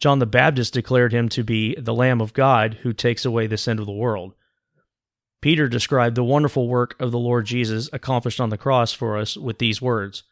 John 0.00 0.18
the 0.18 0.26
Baptist 0.26 0.72
declared 0.72 1.12
him 1.12 1.28
to 1.30 1.44
be 1.44 1.76
the 1.76 1.94
Lamb 1.94 2.20
of 2.20 2.32
God 2.32 2.78
who 2.82 2.92
takes 2.92 3.24
away 3.24 3.46
the 3.46 3.58
sin 3.58 3.78
of 3.78 3.86
the 3.86 3.92
world. 3.92 4.34
Peter 5.40 5.68
described 5.68 6.16
the 6.16 6.24
wonderful 6.24 6.68
work 6.68 6.96
of 7.00 7.12
the 7.12 7.18
Lord 7.18 7.46
Jesus 7.46 7.88
accomplished 7.92 8.40
on 8.40 8.50
the 8.50 8.58
cross 8.58 8.92
for 8.92 9.16
us 9.16 9.36
with 9.36 9.58
these 9.58 9.80
words 9.80 10.24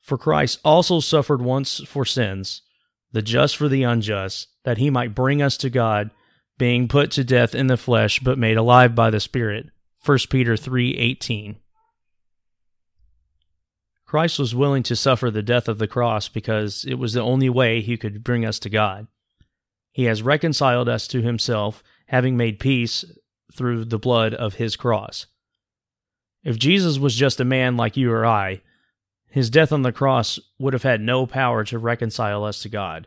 For 0.00 0.18
Christ 0.18 0.60
also 0.64 1.00
suffered 1.00 1.42
once 1.42 1.80
for 1.86 2.04
sins, 2.04 2.62
the 3.12 3.22
just 3.22 3.56
for 3.56 3.68
the 3.68 3.82
unjust, 3.82 4.48
that 4.64 4.78
he 4.78 4.90
might 4.90 5.14
bring 5.14 5.42
us 5.42 5.56
to 5.58 5.70
God, 5.70 6.10
being 6.58 6.88
put 6.88 7.10
to 7.12 7.24
death 7.24 7.54
in 7.54 7.66
the 7.66 7.76
flesh, 7.76 8.20
but 8.20 8.38
made 8.38 8.56
alive 8.56 8.94
by 8.94 9.10
the 9.10 9.20
Spirit 9.20 9.70
1 10.02 10.30
Peter 10.30 10.56
3:18 10.56 11.56
Christ 14.06 14.38
was 14.38 14.54
willing 14.54 14.82
to 14.82 14.96
suffer 14.96 15.30
the 15.30 15.42
death 15.42 15.68
of 15.68 15.78
the 15.78 15.86
cross 15.86 16.28
because 16.28 16.84
it 16.84 16.94
was 16.94 17.12
the 17.12 17.20
only 17.20 17.48
way 17.48 17.80
he 17.80 17.96
could 17.96 18.24
bring 18.24 18.44
us 18.44 18.58
to 18.58 18.70
God. 18.70 19.06
He 19.92 20.04
has 20.04 20.22
reconciled 20.22 20.88
us 20.88 21.06
to 21.08 21.22
himself, 21.22 21.82
having 22.06 22.36
made 22.36 22.58
peace 22.58 23.04
through 23.54 23.84
the 23.84 23.98
blood 23.98 24.34
of 24.34 24.54
his 24.54 24.74
cross. 24.74 25.26
If 26.42 26.58
Jesus 26.58 26.98
was 26.98 27.14
just 27.14 27.40
a 27.40 27.44
man 27.44 27.76
like 27.76 27.96
you 27.96 28.10
or 28.10 28.24
I, 28.24 28.62
his 29.30 29.48
death 29.50 29.72
on 29.72 29.82
the 29.82 29.92
cross 29.92 30.38
would 30.58 30.72
have 30.72 30.82
had 30.82 31.00
no 31.00 31.26
power 31.26 31.64
to 31.64 31.78
reconcile 31.78 32.44
us 32.44 32.62
to 32.62 32.68
God. 32.68 33.06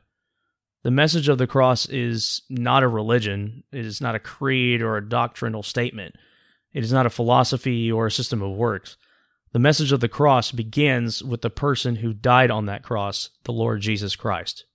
The 0.83 0.91
message 0.91 1.29
of 1.29 1.37
the 1.37 1.47
cross 1.47 1.85
is 1.85 2.41
not 2.49 2.83
a 2.83 2.87
religion, 2.87 3.63
it 3.71 3.85
is 3.85 4.01
not 4.01 4.15
a 4.15 4.19
creed 4.19 4.81
or 4.81 4.97
a 4.97 5.07
doctrinal 5.07 5.63
statement. 5.63 6.15
It 6.73 6.83
is 6.83 6.91
not 6.91 7.05
a 7.05 7.11
philosophy 7.11 7.91
or 7.91 8.07
a 8.07 8.11
system 8.11 8.41
of 8.41 8.51
works. 8.51 8.97
The 9.51 9.59
message 9.59 9.91
of 9.91 9.99
the 9.99 10.09
cross 10.09 10.51
begins 10.51 11.23
with 11.23 11.41
the 11.41 11.51
person 11.51 11.97
who 11.97 12.13
died 12.13 12.49
on 12.49 12.65
that 12.65 12.83
cross, 12.83 13.29
the 13.43 13.53
Lord 13.53 13.81
Jesus 13.81 14.15
Christ. 14.15 14.65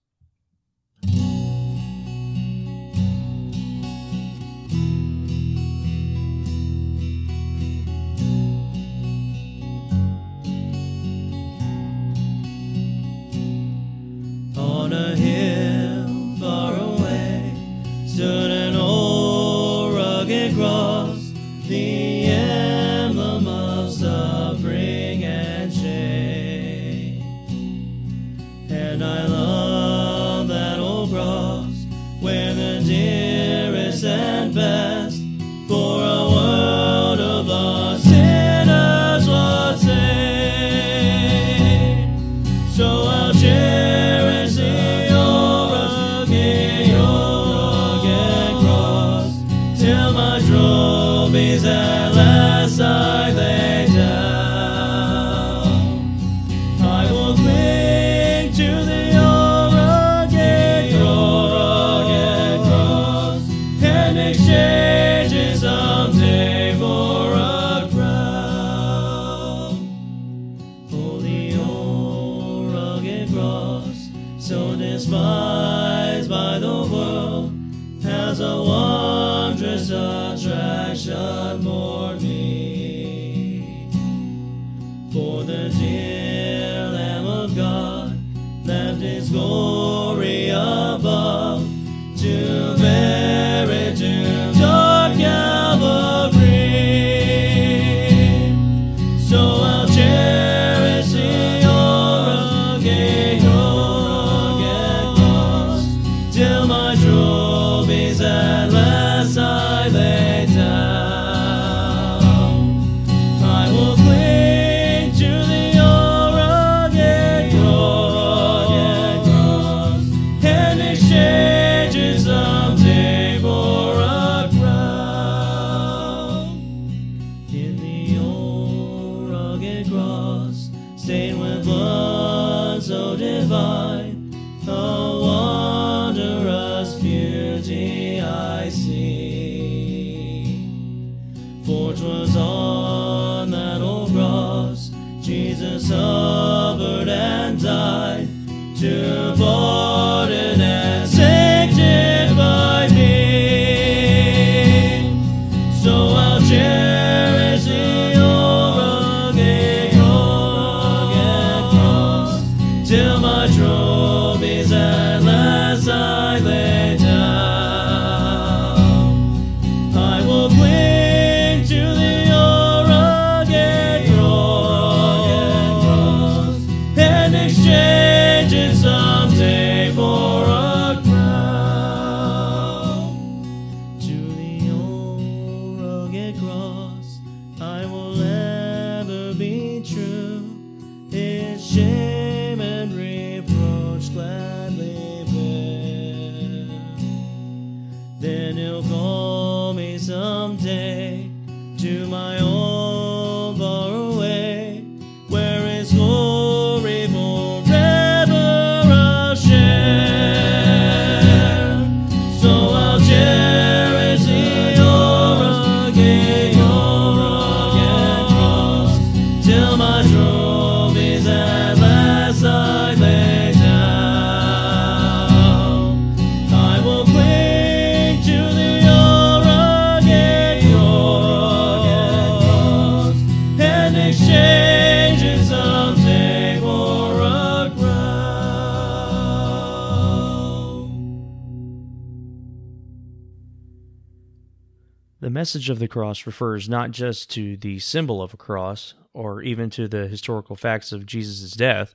The 245.29 245.35
message 245.35 245.69
of 245.69 245.79
the 245.79 245.89
cross 245.89 246.25
refers 246.25 246.71
not 246.71 246.91
just 246.91 247.29
to 247.33 247.59
the 247.59 247.81
symbol 247.81 248.23
of 248.23 248.33
a 248.33 248.39
cross 248.39 248.95
or 249.13 249.43
even 249.43 249.69
to 249.69 249.87
the 249.87 250.09
historical 250.09 250.57
facts 250.57 250.91
of 250.91 251.05
Jesus' 251.05 251.53
death, 251.53 251.95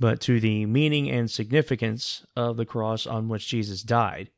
but 0.00 0.20
to 0.22 0.40
the 0.40 0.66
meaning 0.66 1.08
and 1.08 1.30
significance 1.30 2.26
of 2.34 2.56
the 2.56 2.66
cross 2.66 3.06
on 3.06 3.28
which 3.28 3.46
Jesus 3.46 3.84
died. 3.84 4.32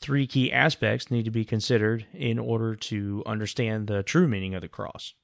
Three 0.00 0.28
key 0.28 0.52
aspects 0.52 1.10
need 1.10 1.24
to 1.24 1.32
be 1.32 1.44
considered 1.44 2.06
in 2.14 2.38
order 2.38 2.76
to 2.76 3.24
understand 3.26 3.88
the 3.88 4.04
true 4.04 4.28
meaning 4.28 4.54
of 4.54 4.62
the 4.62 4.68
cross. 4.68 5.14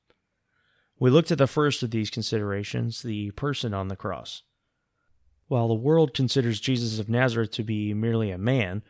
We 0.98 1.10
looked 1.10 1.30
at 1.30 1.38
the 1.38 1.46
first 1.46 1.84
of 1.84 1.92
these 1.92 2.10
considerations, 2.10 3.02
the 3.02 3.30
person 3.30 3.72
on 3.72 3.86
the 3.86 3.94
cross. 3.94 4.42
While 5.46 5.68
the 5.68 5.74
world 5.74 6.12
considers 6.12 6.58
Jesus 6.58 6.98
of 6.98 7.08
Nazareth 7.08 7.52
to 7.52 7.62
be 7.62 7.94
merely 7.94 8.32
a 8.32 8.36
man, 8.36 8.82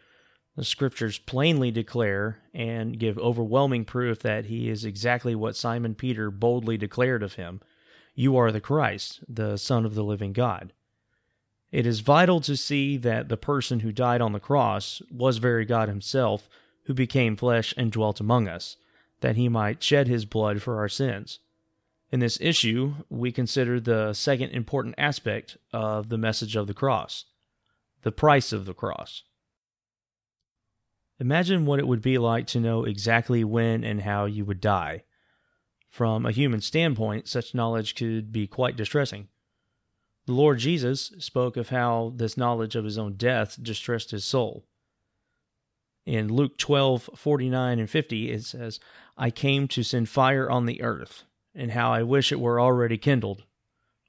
the 0.56 0.64
scriptures 0.64 1.18
plainly 1.18 1.70
declare 1.70 2.38
and 2.54 2.98
give 2.98 3.18
overwhelming 3.18 3.84
proof 3.84 4.20
that 4.20 4.46
he 4.46 4.70
is 4.70 4.84
exactly 4.84 5.34
what 5.34 5.54
Simon 5.54 5.94
Peter 5.94 6.30
boldly 6.30 6.78
declared 6.78 7.22
of 7.22 7.34
him 7.34 7.60
You 8.14 8.36
are 8.36 8.50
the 8.50 8.60
Christ, 8.60 9.20
the 9.28 9.58
Son 9.58 9.84
of 9.84 9.94
the 9.94 10.04
living 10.04 10.32
God. 10.32 10.72
It 11.70 11.86
is 11.86 12.00
vital 12.00 12.40
to 12.40 12.56
see 12.56 12.96
that 12.96 13.28
the 13.28 13.36
person 13.36 13.80
who 13.80 13.92
died 13.92 14.22
on 14.22 14.32
the 14.32 14.40
cross 14.40 15.02
was 15.10 15.36
very 15.36 15.66
God 15.66 15.88
himself, 15.88 16.48
who 16.84 16.94
became 16.94 17.36
flesh 17.36 17.74
and 17.76 17.92
dwelt 17.92 18.18
among 18.18 18.48
us, 18.48 18.76
that 19.20 19.36
he 19.36 19.48
might 19.48 19.82
shed 19.82 20.08
his 20.08 20.24
blood 20.24 20.62
for 20.62 20.78
our 20.78 20.88
sins. 20.88 21.40
In 22.10 22.20
this 22.20 22.38
issue, 22.40 22.94
we 23.10 23.30
consider 23.30 23.78
the 23.78 24.14
second 24.14 24.50
important 24.50 24.94
aspect 24.96 25.58
of 25.72 26.08
the 26.08 26.18
message 26.18 26.56
of 26.56 26.66
the 26.66 26.74
cross 26.74 27.26
the 28.02 28.12
price 28.12 28.52
of 28.52 28.66
the 28.66 28.74
cross. 28.74 29.24
Imagine 31.18 31.64
what 31.64 31.78
it 31.78 31.86
would 31.86 32.02
be 32.02 32.18
like 32.18 32.46
to 32.48 32.60
know 32.60 32.84
exactly 32.84 33.42
when 33.42 33.84
and 33.84 34.02
how 34.02 34.26
you 34.26 34.44
would 34.44 34.60
die. 34.60 35.04
From 35.88 36.26
a 36.26 36.32
human 36.32 36.60
standpoint, 36.60 37.26
such 37.26 37.54
knowledge 37.54 37.94
could 37.94 38.32
be 38.32 38.46
quite 38.46 38.76
distressing. 38.76 39.28
The 40.26 40.34
Lord 40.34 40.58
Jesus 40.58 41.12
spoke 41.18 41.56
of 41.56 41.70
how 41.70 42.12
this 42.16 42.36
knowledge 42.36 42.76
of 42.76 42.84
his 42.84 42.98
own 42.98 43.14
death 43.14 43.62
distressed 43.62 44.10
his 44.10 44.24
soul. 44.24 44.66
In 46.04 46.28
Luke 46.28 46.58
12 46.58 47.10
49 47.16 47.78
and 47.78 47.88
50, 47.88 48.30
it 48.30 48.44
says, 48.44 48.78
I 49.16 49.30
came 49.30 49.68
to 49.68 49.82
send 49.82 50.08
fire 50.08 50.50
on 50.50 50.66
the 50.66 50.82
earth, 50.82 51.24
and 51.54 51.70
how 51.70 51.92
I 51.92 52.02
wish 52.02 52.30
it 52.30 52.40
were 52.40 52.60
already 52.60 52.98
kindled. 52.98 53.44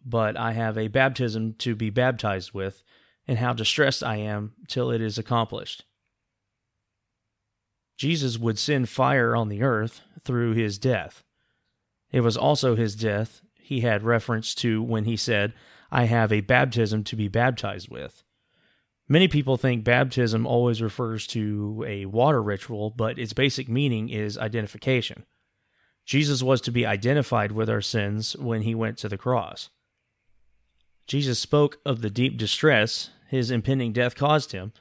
But 0.06 0.36
I 0.36 0.52
have 0.52 0.78
a 0.78 0.90
baptism 0.90 1.54
to 1.60 1.76
be 1.76 1.90
baptized 1.90 2.52
with, 2.52 2.84
and 3.28 3.38
how 3.38 3.54
distressed 3.54 4.04
I 4.04 4.18
am 4.18 4.54
till 4.68 4.92
it 4.92 5.02
is 5.02 5.18
accomplished. 5.18 5.86
Jesus 7.98 8.38
would 8.38 8.60
send 8.60 8.90
fire 8.90 9.36
on 9.36 9.50
the 9.50 9.64
earth 9.64 10.02
through 10.24 10.54
his 10.54 10.78
death. 10.78 11.24
It 12.12 12.22
was 12.22 12.38
also 12.38 12.76
his 12.76 12.96
death 12.96 13.42
he 13.56 13.82
had 13.82 14.04
reference 14.04 14.56
to 14.56 14.82
when 14.82 15.06
he 15.06 15.18
said, 15.18 15.54
I 15.92 16.06
have 16.06 16.32
a 16.32 16.42
baptism 16.42 17.04
to 17.06 17.16
be 17.16 17.28
baptized 17.28 17.90
with. 17.90 18.24
Many 19.10 19.28
people 19.28 19.58
think 19.58 19.84
baptism 19.84 20.46
always 20.46 20.82
refers 20.82 21.28
to 21.28 21.84
a 21.88 22.06
water 22.06 22.42
ritual, 22.42 22.92
but 22.92 23.18
its 23.18 23.34
basic 23.34 23.68
meaning 23.68 24.10
is 24.10 24.38
identification. 24.38 25.26
Jesus 26.06 26.44
was 26.44 26.62
to 26.62 26.72
be 26.72 26.86
identified 26.86 27.52
with 27.52 27.70
our 27.70 27.82
sins 27.82 28.36
when 28.38 28.62
he 28.62 28.76
went 28.76 28.98
to 29.00 29.10
the 29.10 29.18
cross. 29.18 29.70
Jesus 31.08 31.40
spoke 31.40 31.80
of 31.86 32.02
the 32.02 32.10
deep 32.10 32.38
distress 32.38 33.10
his 33.28 33.52
impending 33.52 33.92
death 33.92 34.16
caused 34.16 34.52
him 34.52 34.72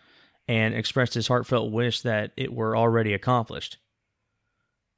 and 0.48 0.74
expressed 0.74 1.14
his 1.14 1.28
heartfelt 1.28 1.72
wish 1.72 2.00
that 2.02 2.32
it 2.36 2.52
were 2.52 2.76
already 2.76 3.12
accomplished. 3.12 3.78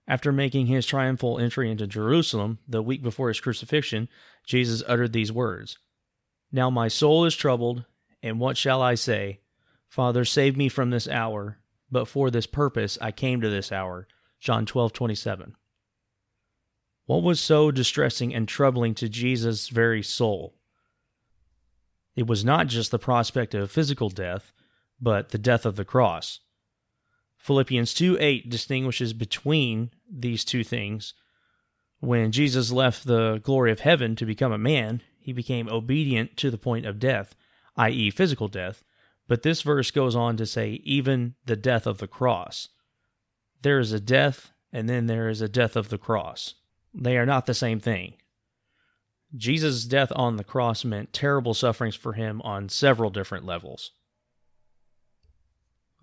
After 0.06 0.32
making 0.32 0.66
his 0.66 0.86
triumphal 0.86 1.38
entry 1.38 1.70
into 1.70 1.86
Jerusalem 1.86 2.58
the 2.66 2.82
week 2.82 3.02
before 3.02 3.28
his 3.28 3.40
crucifixion, 3.40 4.08
Jesus 4.46 4.82
uttered 4.86 5.12
these 5.12 5.32
words 5.32 5.78
Now 6.50 6.70
my 6.70 6.88
soul 6.88 7.24
is 7.24 7.36
troubled, 7.36 7.84
and 8.22 8.40
what 8.40 8.56
shall 8.56 8.82
I 8.82 8.94
say? 8.94 9.40
Father, 9.88 10.24
save 10.24 10.56
me 10.56 10.68
from 10.68 10.90
this 10.90 11.08
hour, 11.08 11.58
but 11.90 12.06
for 12.06 12.30
this 12.30 12.46
purpose 12.46 12.98
I 13.00 13.12
came 13.12 13.40
to 13.40 13.50
this 13.50 13.72
hour. 13.72 14.06
John 14.40 14.66
twelve 14.66 14.92
twenty 14.92 15.14
seven. 15.14 15.56
What 17.06 17.22
was 17.22 17.40
so 17.40 17.70
distressing 17.70 18.34
and 18.34 18.46
troubling 18.46 18.94
to 18.96 19.08
Jesus' 19.08 19.68
very 19.68 20.02
soul? 20.02 20.54
It 22.14 22.26
was 22.26 22.44
not 22.44 22.66
just 22.66 22.90
the 22.90 22.98
prospect 22.98 23.54
of 23.54 23.70
physical 23.70 24.10
death, 24.10 24.52
but 25.00 25.30
the 25.30 25.38
death 25.38 25.64
of 25.64 25.76
the 25.76 25.84
cross. 25.84 26.40
Philippians 27.38 27.94
2 27.94 28.18
8 28.20 28.50
distinguishes 28.50 29.12
between 29.12 29.90
these 30.10 30.44
two 30.44 30.64
things. 30.64 31.14
When 32.00 32.30
Jesus 32.32 32.70
left 32.70 33.06
the 33.06 33.40
glory 33.42 33.72
of 33.72 33.80
heaven 33.80 34.16
to 34.16 34.26
become 34.26 34.52
a 34.52 34.58
man, 34.58 35.02
he 35.18 35.32
became 35.32 35.68
obedient 35.68 36.36
to 36.38 36.50
the 36.50 36.58
point 36.58 36.86
of 36.86 36.98
death, 36.98 37.34
i.e., 37.76 38.10
physical 38.10 38.48
death. 38.48 38.84
But 39.26 39.42
this 39.42 39.62
verse 39.62 39.90
goes 39.90 40.16
on 40.16 40.36
to 40.36 40.46
say, 40.46 40.80
even 40.84 41.34
the 41.44 41.56
death 41.56 41.86
of 41.86 41.98
the 41.98 42.08
cross. 42.08 42.70
There 43.62 43.78
is 43.78 43.92
a 43.92 44.00
death, 44.00 44.52
and 44.72 44.88
then 44.88 45.06
there 45.06 45.28
is 45.28 45.42
a 45.42 45.48
death 45.48 45.76
of 45.76 45.88
the 45.88 45.98
cross. 45.98 46.54
They 46.94 47.16
are 47.18 47.26
not 47.26 47.46
the 47.46 47.54
same 47.54 47.80
thing. 47.80 48.14
Jesus' 49.36 49.84
death 49.84 50.10
on 50.16 50.36
the 50.36 50.44
cross 50.44 50.84
meant 50.84 51.12
terrible 51.12 51.52
sufferings 51.52 51.94
for 51.94 52.14
him 52.14 52.40
on 52.42 52.68
several 52.68 53.10
different 53.10 53.44
levels. 53.44 53.90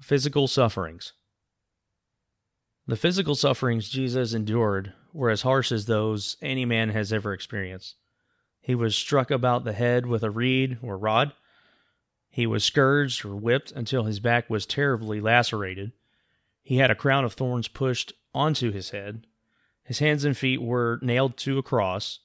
Physical 0.02 0.48
sufferings. 0.48 1.14
The 2.88 2.96
physical 2.96 3.34
sufferings 3.34 3.90
Jesus 3.90 4.34
endured 4.34 4.94
were 5.14 5.30
as 5.30 5.42
harsh 5.42 5.72
as 5.72 5.86
those 5.86 6.38
any 6.42 6.66
man 6.66 6.90
has 6.90 7.12
ever 7.12 7.34
experienced. 7.34 7.96
He 8.62 8.76
was 8.76 8.96
struck 8.96 9.32
about 9.32 9.64
the 9.64 9.74
head 9.74 10.06
with 10.06 10.24
a 10.24 10.30
reed 10.30 10.78
or 10.82 10.98
rod. 10.98 11.34
He 12.30 12.46
was 12.46 12.64
scourged 12.64 13.24
or 13.26 13.36
whipped 13.36 13.72
until 13.72 14.04
his 14.04 14.20
back 14.20 14.50
was 14.50 14.66
terribly 14.66 15.22
lacerated. 15.22 15.94
He 16.62 16.78
had 16.78 16.92
a 16.92 16.96
crown 16.96 17.24
of 17.24 17.34
thorns 17.34 17.68
pushed 17.68 18.14
onto 18.34 18.72
his 18.72 18.90
head. 18.90 19.26
His 19.84 20.00
hands 20.00 20.26
and 20.26 20.36
feet 20.36 20.62
were 20.62 21.00
nailed 21.02 21.38
to 21.38 21.58
a 21.58 21.64
cross, 21.64 22.20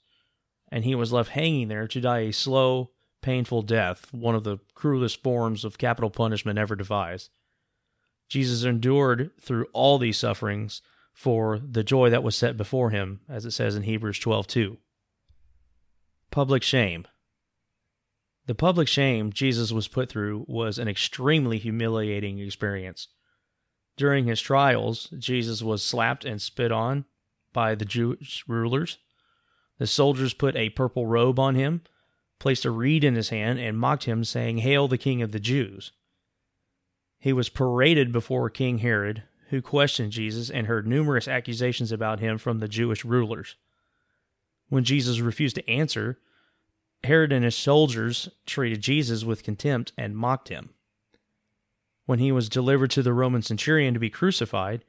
and 0.68 0.84
he 0.84 0.94
was 0.94 1.12
left 1.12 1.30
hanging 1.30 1.68
there 1.68 1.86
to 1.86 2.00
die 2.00 2.20
a 2.20 2.32
slow, 2.32 2.90
painful 3.22 3.62
death, 3.62 4.12
one 4.12 4.34
of 4.34 4.44
the 4.44 4.58
cruelest 4.74 5.22
forms 5.22 5.64
of 5.64 5.78
capital 5.78 6.10
punishment 6.10 6.58
ever 6.58 6.74
devised. 6.74 7.30
Jesus 8.30 8.62
endured 8.62 9.32
through 9.40 9.66
all 9.72 9.98
these 9.98 10.18
sufferings 10.18 10.80
for 11.12 11.58
the 11.58 11.84
joy 11.84 12.08
that 12.08 12.22
was 12.22 12.36
set 12.36 12.56
before 12.56 12.90
him, 12.90 13.20
as 13.28 13.44
it 13.44 13.50
says 13.50 13.76
in 13.76 13.82
Hebrews 13.82 14.18
12:2. 14.20 14.78
Public 16.30 16.62
shame. 16.62 17.06
The 18.46 18.54
public 18.54 18.88
shame 18.88 19.32
Jesus 19.32 19.72
was 19.72 19.88
put 19.88 20.08
through 20.08 20.46
was 20.48 20.78
an 20.78 20.88
extremely 20.88 21.58
humiliating 21.58 22.38
experience. 22.38 23.08
During 23.96 24.26
his 24.26 24.40
trials, 24.40 25.12
Jesus 25.18 25.60
was 25.60 25.82
slapped 25.82 26.24
and 26.24 26.40
spit 26.40 26.72
on 26.72 27.04
by 27.52 27.74
the 27.74 27.84
Jewish 27.84 28.44
rulers. 28.46 28.98
The 29.78 29.88
soldiers 29.88 30.34
put 30.34 30.54
a 30.56 30.70
purple 30.70 31.06
robe 31.06 31.38
on 31.40 31.56
him, 31.56 31.82
placed 32.38 32.64
a 32.64 32.70
reed 32.70 33.02
in 33.02 33.16
his 33.16 33.30
hand, 33.30 33.58
and 33.58 33.76
mocked 33.76 34.04
him, 34.04 34.24
saying, 34.24 34.58
Hail 34.58 34.86
the 34.86 34.98
King 34.98 35.20
of 35.20 35.32
the 35.32 35.40
Jews. 35.40 35.92
He 37.20 37.34
was 37.34 37.50
paraded 37.50 38.12
before 38.12 38.48
King 38.48 38.78
Herod, 38.78 39.22
who 39.50 39.60
questioned 39.60 40.12
Jesus 40.12 40.48
and 40.48 40.66
heard 40.66 40.86
numerous 40.86 41.28
accusations 41.28 41.92
about 41.92 42.20
him 42.20 42.38
from 42.38 42.58
the 42.58 42.68
Jewish 42.68 43.04
rulers. 43.04 43.56
When 44.70 44.84
Jesus 44.84 45.20
refused 45.20 45.56
to 45.56 45.70
answer, 45.70 46.18
Herod 47.04 47.30
and 47.32 47.44
his 47.44 47.56
soldiers 47.56 48.30
treated 48.46 48.80
Jesus 48.80 49.22
with 49.24 49.42
contempt 49.42 49.92
and 49.98 50.16
mocked 50.16 50.48
him. 50.48 50.70
When 52.06 52.18
he 52.18 52.32
was 52.32 52.48
delivered 52.48 52.90
to 52.92 53.02
the 53.02 53.12
Roman 53.12 53.42
centurion 53.42 53.94
to 53.94 54.00
be 54.00 54.10
crucified, 54.10 54.84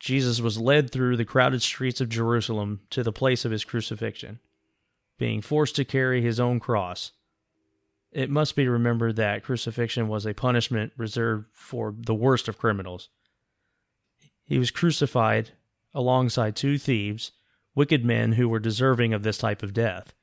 Jesus 0.00 0.40
was 0.40 0.58
led 0.58 0.90
through 0.90 1.16
the 1.16 1.24
crowded 1.24 1.62
streets 1.62 2.00
of 2.00 2.08
Jerusalem 2.08 2.80
to 2.90 3.02
the 3.02 3.12
place 3.12 3.44
of 3.44 3.52
his 3.52 3.64
crucifixion, 3.64 4.40
being 5.18 5.42
forced 5.42 5.76
to 5.76 5.84
carry 5.84 6.22
his 6.22 6.40
own 6.40 6.58
cross. 6.60 7.12
It 8.16 8.30
must 8.30 8.56
be 8.56 8.66
remembered 8.66 9.16
that 9.16 9.44
crucifixion 9.44 10.08
was 10.08 10.24
a 10.24 10.32
punishment 10.32 10.94
reserved 10.96 11.48
for 11.52 11.94
the 11.94 12.14
worst 12.14 12.48
of 12.48 12.56
criminals. 12.56 13.10
He 14.42 14.58
was 14.58 14.70
crucified 14.70 15.50
alongside 15.92 16.56
two 16.56 16.78
thieves, 16.78 17.32
wicked 17.74 18.06
men 18.06 18.32
who 18.32 18.48
were 18.48 18.58
deserving 18.58 19.12
of 19.12 19.22
this 19.22 19.36
type 19.36 19.62
of 19.62 19.74
death. 19.74 20.14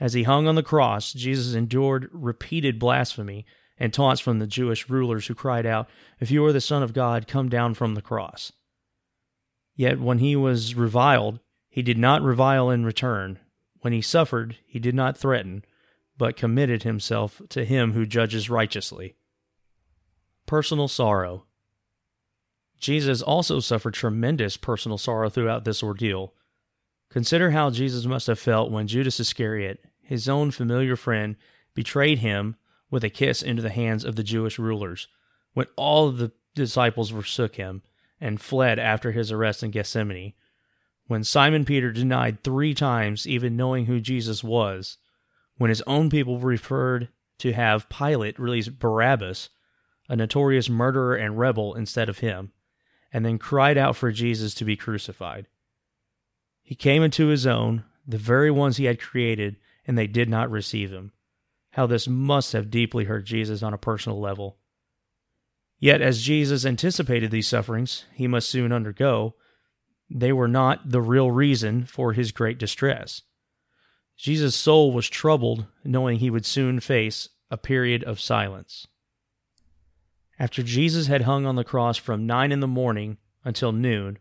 As 0.00 0.14
he 0.14 0.22
hung 0.22 0.48
on 0.48 0.54
the 0.54 0.62
cross, 0.62 1.12
Jesus 1.12 1.52
endured 1.52 2.08
repeated 2.10 2.78
blasphemy 2.78 3.44
and 3.76 3.92
taunts 3.92 4.22
from 4.22 4.38
the 4.38 4.46
Jewish 4.46 4.88
rulers 4.88 5.26
who 5.26 5.34
cried 5.34 5.66
out, 5.66 5.90
If 6.20 6.30
you 6.30 6.42
are 6.46 6.54
the 6.54 6.60
Son 6.62 6.82
of 6.82 6.94
God, 6.94 7.28
come 7.28 7.50
down 7.50 7.74
from 7.74 7.96
the 7.96 8.00
cross. 8.00 8.50
Yet 9.76 10.00
when 10.00 10.20
he 10.20 10.36
was 10.36 10.74
reviled, 10.74 11.40
he 11.68 11.82
did 11.82 11.98
not 11.98 12.22
revile 12.22 12.70
in 12.70 12.86
return. 12.86 13.38
When 13.82 13.92
he 13.92 14.00
suffered, 14.00 14.56
he 14.64 14.78
did 14.78 14.94
not 14.94 15.18
threaten, 15.18 15.66
but 16.20 16.36
committed 16.36 16.82
himself 16.82 17.40
to 17.48 17.64
him 17.64 17.94
who 17.94 18.04
judges 18.04 18.50
righteously. 18.50 19.16
Personal 20.44 20.86
sorrow. 20.86 21.46
Jesus 22.78 23.22
also 23.22 23.58
suffered 23.58 23.94
tremendous 23.94 24.58
personal 24.58 24.98
sorrow 24.98 25.30
throughout 25.30 25.64
this 25.64 25.82
ordeal. 25.82 26.34
Consider 27.08 27.52
how 27.52 27.70
Jesus 27.70 28.04
must 28.04 28.26
have 28.26 28.38
felt 28.38 28.70
when 28.70 28.86
Judas 28.86 29.18
Iscariot, 29.18 29.82
his 30.02 30.28
own 30.28 30.50
familiar 30.50 30.94
friend, 30.94 31.36
betrayed 31.72 32.18
him 32.18 32.54
with 32.90 33.02
a 33.02 33.08
kiss 33.08 33.40
into 33.40 33.62
the 33.62 33.70
hands 33.70 34.04
of 34.04 34.16
the 34.16 34.22
Jewish 34.22 34.58
rulers, 34.58 35.08
when 35.54 35.68
all 35.74 36.06
of 36.06 36.18
the 36.18 36.32
disciples 36.54 37.08
forsook 37.08 37.56
him 37.56 37.80
and 38.20 38.42
fled 38.42 38.78
after 38.78 39.12
his 39.12 39.32
arrest 39.32 39.62
in 39.62 39.70
Gethsemane, 39.70 40.34
when 41.06 41.24
Simon 41.24 41.64
Peter 41.64 41.90
denied 41.90 42.44
three 42.44 42.74
times 42.74 43.26
even 43.26 43.56
knowing 43.56 43.86
who 43.86 44.00
Jesus 44.00 44.44
was, 44.44 44.98
when 45.60 45.68
his 45.68 45.82
own 45.86 46.08
people 46.08 46.40
preferred 46.40 47.10
to 47.38 47.52
have 47.52 47.90
Pilate 47.90 48.38
release 48.40 48.68
Barabbas, 48.68 49.50
a 50.08 50.16
notorious 50.16 50.70
murderer 50.70 51.14
and 51.14 51.38
rebel, 51.38 51.74
instead 51.74 52.08
of 52.08 52.20
him, 52.20 52.52
and 53.12 53.26
then 53.26 53.36
cried 53.36 53.76
out 53.76 53.94
for 53.94 54.10
Jesus 54.10 54.54
to 54.54 54.64
be 54.64 54.74
crucified. 54.74 55.48
He 56.62 56.74
came 56.74 57.02
into 57.02 57.26
his 57.26 57.46
own, 57.46 57.84
the 58.06 58.16
very 58.16 58.50
ones 58.50 58.78
he 58.78 58.86
had 58.86 58.98
created, 58.98 59.56
and 59.86 59.98
they 59.98 60.06
did 60.06 60.30
not 60.30 60.50
receive 60.50 60.92
him. 60.92 61.12
How 61.72 61.86
this 61.86 62.08
must 62.08 62.54
have 62.54 62.70
deeply 62.70 63.04
hurt 63.04 63.26
Jesus 63.26 63.62
on 63.62 63.74
a 63.74 63.78
personal 63.78 64.18
level. 64.18 64.56
Yet, 65.78 66.00
as 66.00 66.22
Jesus 66.22 66.64
anticipated 66.64 67.30
these 67.30 67.48
sufferings 67.48 68.06
he 68.14 68.26
must 68.26 68.48
soon 68.48 68.72
undergo, 68.72 69.34
they 70.08 70.32
were 70.32 70.48
not 70.48 70.88
the 70.90 71.02
real 71.02 71.30
reason 71.30 71.84
for 71.84 72.14
his 72.14 72.32
great 72.32 72.56
distress. 72.56 73.20
Jesus' 74.20 74.54
soul 74.54 74.92
was 74.92 75.08
troubled, 75.08 75.64
knowing 75.82 76.18
he 76.18 76.28
would 76.28 76.44
soon 76.44 76.78
face 76.78 77.30
a 77.50 77.56
period 77.56 78.04
of 78.04 78.20
silence. 78.20 78.86
After 80.38 80.62
Jesus 80.62 81.06
had 81.06 81.22
hung 81.22 81.46
on 81.46 81.56
the 81.56 81.64
cross 81.64 81.96
from 81.96 82.26
nine 82.26 82.52
in 82.52 82.60
the 82.60 82.66
morning 82.66 83.16
until 83.44 83.72
noon, 83.72 84.18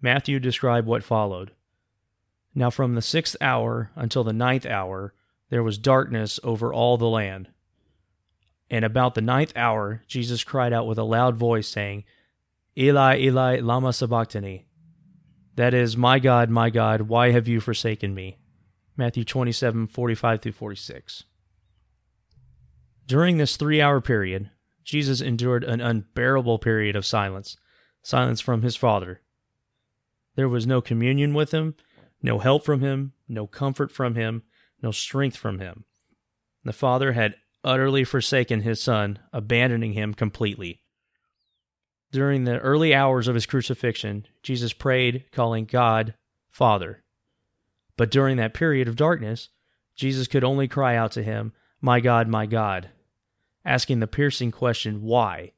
Matthew 0.00 0.38
described 0.38 0.86
what 0.86 1.02
followed. 1.02 1.50
Now, 2.54 2.70
from 2.70 2.94
the 2.94 3.02
sixth 3.02 3.34
hour 3.40 3.90
until 3.96 4.22
the 4.22 4.32
ninth 4.32 4.64
hour, 4.64 5.12
there 5.50 5.64
was 5.64 5.76
darkness 5.76 6.38
over 6.44 6.72
all 6.72 6.96
the 6.96 7.08
land. 7.08 7.48
And 8.70 8.84
about 8.84 9.16
the 9.16 9.22
ninth 9.22 9.52
hour, 9.56 10.04
Jesus 10.06 10.44
cried 10.44 10.72
out 10.72 10.86
with 10.86 10.98
a 10.98 11.04
loud 11.04 11.34
voice, 11.34 11.66
saying, 11.66 12.04
Eli, 12.78 13.18
Eli, 13.18 13.58
Lama 13.58 13.92
Sabachthani. 13.92 14.66
That 15.56 15.74
is, 15.74 15.96
My 15.96 16.20
God, 16.20 16.48
my 16.48 16.70
God, 16.70 17.02
why 17.02 17.32
have 17.32 17.48
you 17.48 17.58
forsaken 17.58 18.14
me? 18.14 18.38
Matthew 18.96 19.24
27, 19.24 19.86
45 19.86 20.42
through 20.42 20.52
46. 20.52 21.24
During 23.06 23.36
this 23.36 23.56
three 23.56 23.80
hour 23.80 24.00
period, 24.00 24.50
Jesus 24.84 25.20
endured 25.20 25.64
an 25.64 25.80
unbearable 25.80 26.58
period 26.58 26.96
of 26.96 27.06
silence, 27.06 27.56
silence 28.02 28.40
from 28.40 28.62
his 28.62 28.76
Father. 28.76 29.20
There 30.34 30.48
was 30.48 30.66
no 30.66 30.80
communion 30.80 31.34
with 31.34 31.52
him, 31.52 31.74
no 32.22 32.38
help 32.38 32.64
from 32.64 32.80
him, 32.80 33.12
no 33.28 33.46
comfort 33.46 33.90
from 33.90 34.14
him, 34.14 34.42
no 34.82 34.90
strength 34.90 35.36
from 35.36 35.58
him. 35.58 35.84
The 36.64 36.72
Father 36.72 37.12
had 37.12 37.36
utterly 37.64 38.04
forsaken 38.04 38.60
his 38.60 38.80
son, 38.80 39.18
abandoning 39.32 39.92
him 39.92 40.14
completely. 40.14 40.80
During 42.10 42.44
the 42.44 42.58
early 42.58 42.94
hours 42.94 43.26
of 43.28 43.34
his 43.34 43.46
crucifixion, 43.46 44.26
Jesus 44.42 44.72
prayed, 44.72 45.24
calling 45.32 45.64
God 45.64 46.14
Father. 46.50 47.01
But 47.96 48.10
during 48.10 48.36
that 48.38 48.54
period 48.54 48.88
of 48.88 48.96
darkness, 48.96 49.48
Jesus 49.94 50.26
could 50.26 50.44
only 50.44 50.68
cry 50.68 50.96
out 50.96 51.12
to 51.12 51.22
him, 51.22 51.52
My 51.80 52.00
God, 52.00 52.28
my 52.28 52.46
God, 52.46 52.90
asking 53.64 54.00
the 54.00 54.06
piercing 54.06 54.50
question, 54.50 55.02
Why? 55.02 55.52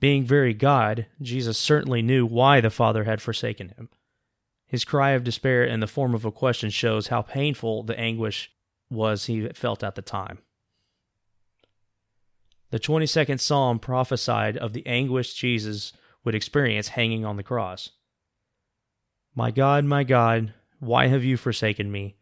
Being 0.00 0.24
very 0.24 0.52
God, 0.52 1.06
Jesus 1.22 1.56
certainly 1.56 2.02
knew 2.02 2.26
why 2.26 2.60
the 2.60 2.70
Father 2.70 3.04
had 3.04 3.22
forsaken 3.22 3.70
him. 3.70 3.88
His 4.66 4.84
cry 4.84 5.10
of 5.10 5.24
despair 5.24 5.64
in 5.64 5.80
the 5.80 5.86
form 5.86 6.14
of 6.14 6.24
a 6.24 6.32
question 6.32 6.70
shows 6.70 7.06
how 7.06 7.22
painful 7.22 7.84
the 7.84 7.98
anguish 7.98 8.50
was 8.90 9.26
he 9.26 9.48
felt 9.50 9.84
at 9.84 9.94
the 9.94 10.02
time. 10.02 10.38
The 12.70 12.80
22nd 12.80 13.40
Psalm 13.40 13.78
prophesied 13.78 14.56
of 14.56 14.72
the 14.72 14.84
anguish 14.86 15.34
Jesus 15.34 15.92
would 16.24 16.34
experience 16.34 16.88
hanging 16.88 17.24
on 17.24 17.36
the 17.36 17.42
cross. 17.42 17.90
My 19.34 19.50
God, 19.50 19.84
my 19.84 20.02
God, 20.02 20.54
why 20.84 21.06
have 21.06 21.24
you 21.24 21.36
forsaken 21.36 21.90
me? 21.90 22.16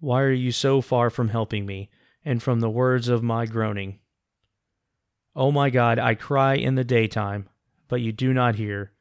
Why 0.00 0.22
are 0.22 0.32
you 0.32 0.52
so 0.52 0.80
far 0.80 1.10
from 1.10 1.28
helping 1.28 1.66
me, 1.66 1.90
and 2.24 2.42
from 2.42 2.60
the 2.60 2.70
words 2.70 3.08
of 3.08 3.22
my 3.22 3.46
groaning? 3.46 3.98
O 5.34 5.46
oh 5.46 5.52
my 5.52 5.70
God, 5.70 5.98
I 5.98 6.14
cry 6.14 6.54
in 6.54 6.74
the 6.74 6.84
daytime, 6.84 7.48
but 7.88 8.00
you 8.00 8.12
do 8.12 8.32
not 8.32 8.56
hear, 8.56 8.92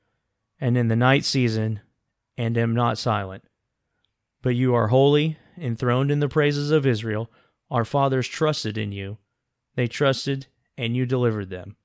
and 0.60 0.78
in 0.78 0.88
the 0.88 0.96
night 0.96 1.26
season, 1.26 1.82
and 2.38 2.58
am 2.58 2.74
not 2.74 2.98
silent. 2.98 3.44
But 4.42 4.56
you 4.56 4.74
are 4.76 4.88
holy, 4.88 5.38
enthroned 5.58 6.12
in 6.12 6.20
the 6.20 6.30
praises 6.30 6.72
of 6.72 6.86
Israel. 6.86 7.32
Our 7.70 7.86
fathers 7.86 8.28
trusted 8.28 8.78
in 8.78 8.92
you. 8.92 9.18
They 9.76 9.88
trusted 9.88 10.48
and 10.78 10.96
you 10.96 11.06
delivered 11.06 11.50
them. 11.50 11.76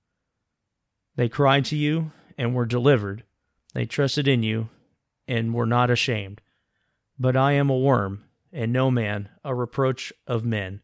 They 1.16 1.29
cried 1.29 1.64
to 1.66 1.77
you 1.77 2.12
and 2.37 2.55
were 2.55 2.66
delivered. 2.66 3.25
They 3.75 3.87
trusted 3.87 4.29
in 4.29 4.42
you 4.42 4.68
and 5.27 5.55
were 5.55 5.66
not 5.66 5.90
ashamed. 5.90 6.40
But 7.18 7.37
I 7.37 7.53
am 7.53 7.70
a 7.70 7.79
worm 7.79 8.25
and 8.53 8.72
no 8.72 8.90
man, 8.90 9.31
a 9.42 9.55
reproach 9.55 10.12
of 10.27 10.44
men, 10.44 10.83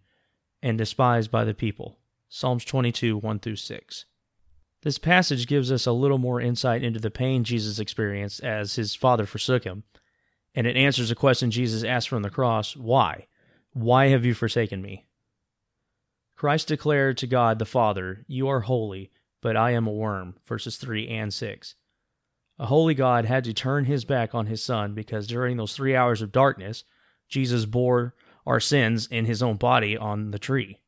and 0.62 0.78
despised 0.78 1.30
by 1.30 1.44
the 1.44 1.54
people. 1.54 1.98
Psalms 2.28 2.64
22 2.64 3.18
1 3.18 3.38
through 3.38 3.56
6. 3.56 4.04
This 4.82 4.98
passage 4.98 5.46
gives 5.46 5.72
us 5.72 5.86
a 5.86 5.92
little 5.92 6.18
more 6.18 6.40
insight 6.40 6.82
into 6.82 7.00
the 7.00 7.10
pain 7.10 7.44
Jesus 7.44 7.78
experienced 7.78 8.42
as 8.42 8.76
his 8.76 8.94
father 8.94 9.26
forsook 9.26 9.64
him, 9.64 9.84
and 10.54 10.66
it 10.66 10.76
answers 10.76 11.10
a 11.10 11.16
question 11.16 11.50
Jesus 11.50 11.84
asked 11.84 12.08
from 12.08 12.22
the 12.22 12.30
cross 12.30 12.76
why? 12.76 13.26
Why 13.72 14.06
have 14.08 14.24
you 14.24 14.34
forsaken 14.34 14.80
me? 14.80 15.06
Christ 16.36 16.68
declared 16.68 17.18
to 17.18 17.26
God 17.26 17.58
the 17.58 17.64
Father, 17.64 18.24
You 18.28 18.48
are 18.48 18.60
holy, 18.60 19.10
but 19.40 19.56
I 19.56 19.72
am 19.72 19.86
a 19.86 19.92
worm. 19.92 20.36
Verses 20.46 20.76
3 20.76 21.08
and 21.08 21.34
6. 21.34 21.74
A 22.58 22.66
holy 22.66 22.94
God 22.94 23.24
had 23.24 23.44
to 23.44 23.52
turn 23.52 23.84
his 23.84 24.04
back 24.04 24.34
on 24.34 24.46
his 24.46 24.62
Son 24.62 24.94
because 24.94 25.26
during 25.26 25.56
those 25.56 25.74
three 25.74 25.94
hours 25.94 26.22
of 26.22 26.32
darkness, 26.32 26.84
Jesus 27.28 27.64
bore 27.66 28.14
our 28.46 28.58
sins 28.58 29.06
in 29.06 29.26
his 29.26 29.42
own 29.42 29.56
body 29.56 29.96
on 29.96 30.32
the 30.32 30.38
tree. 30.38 30.78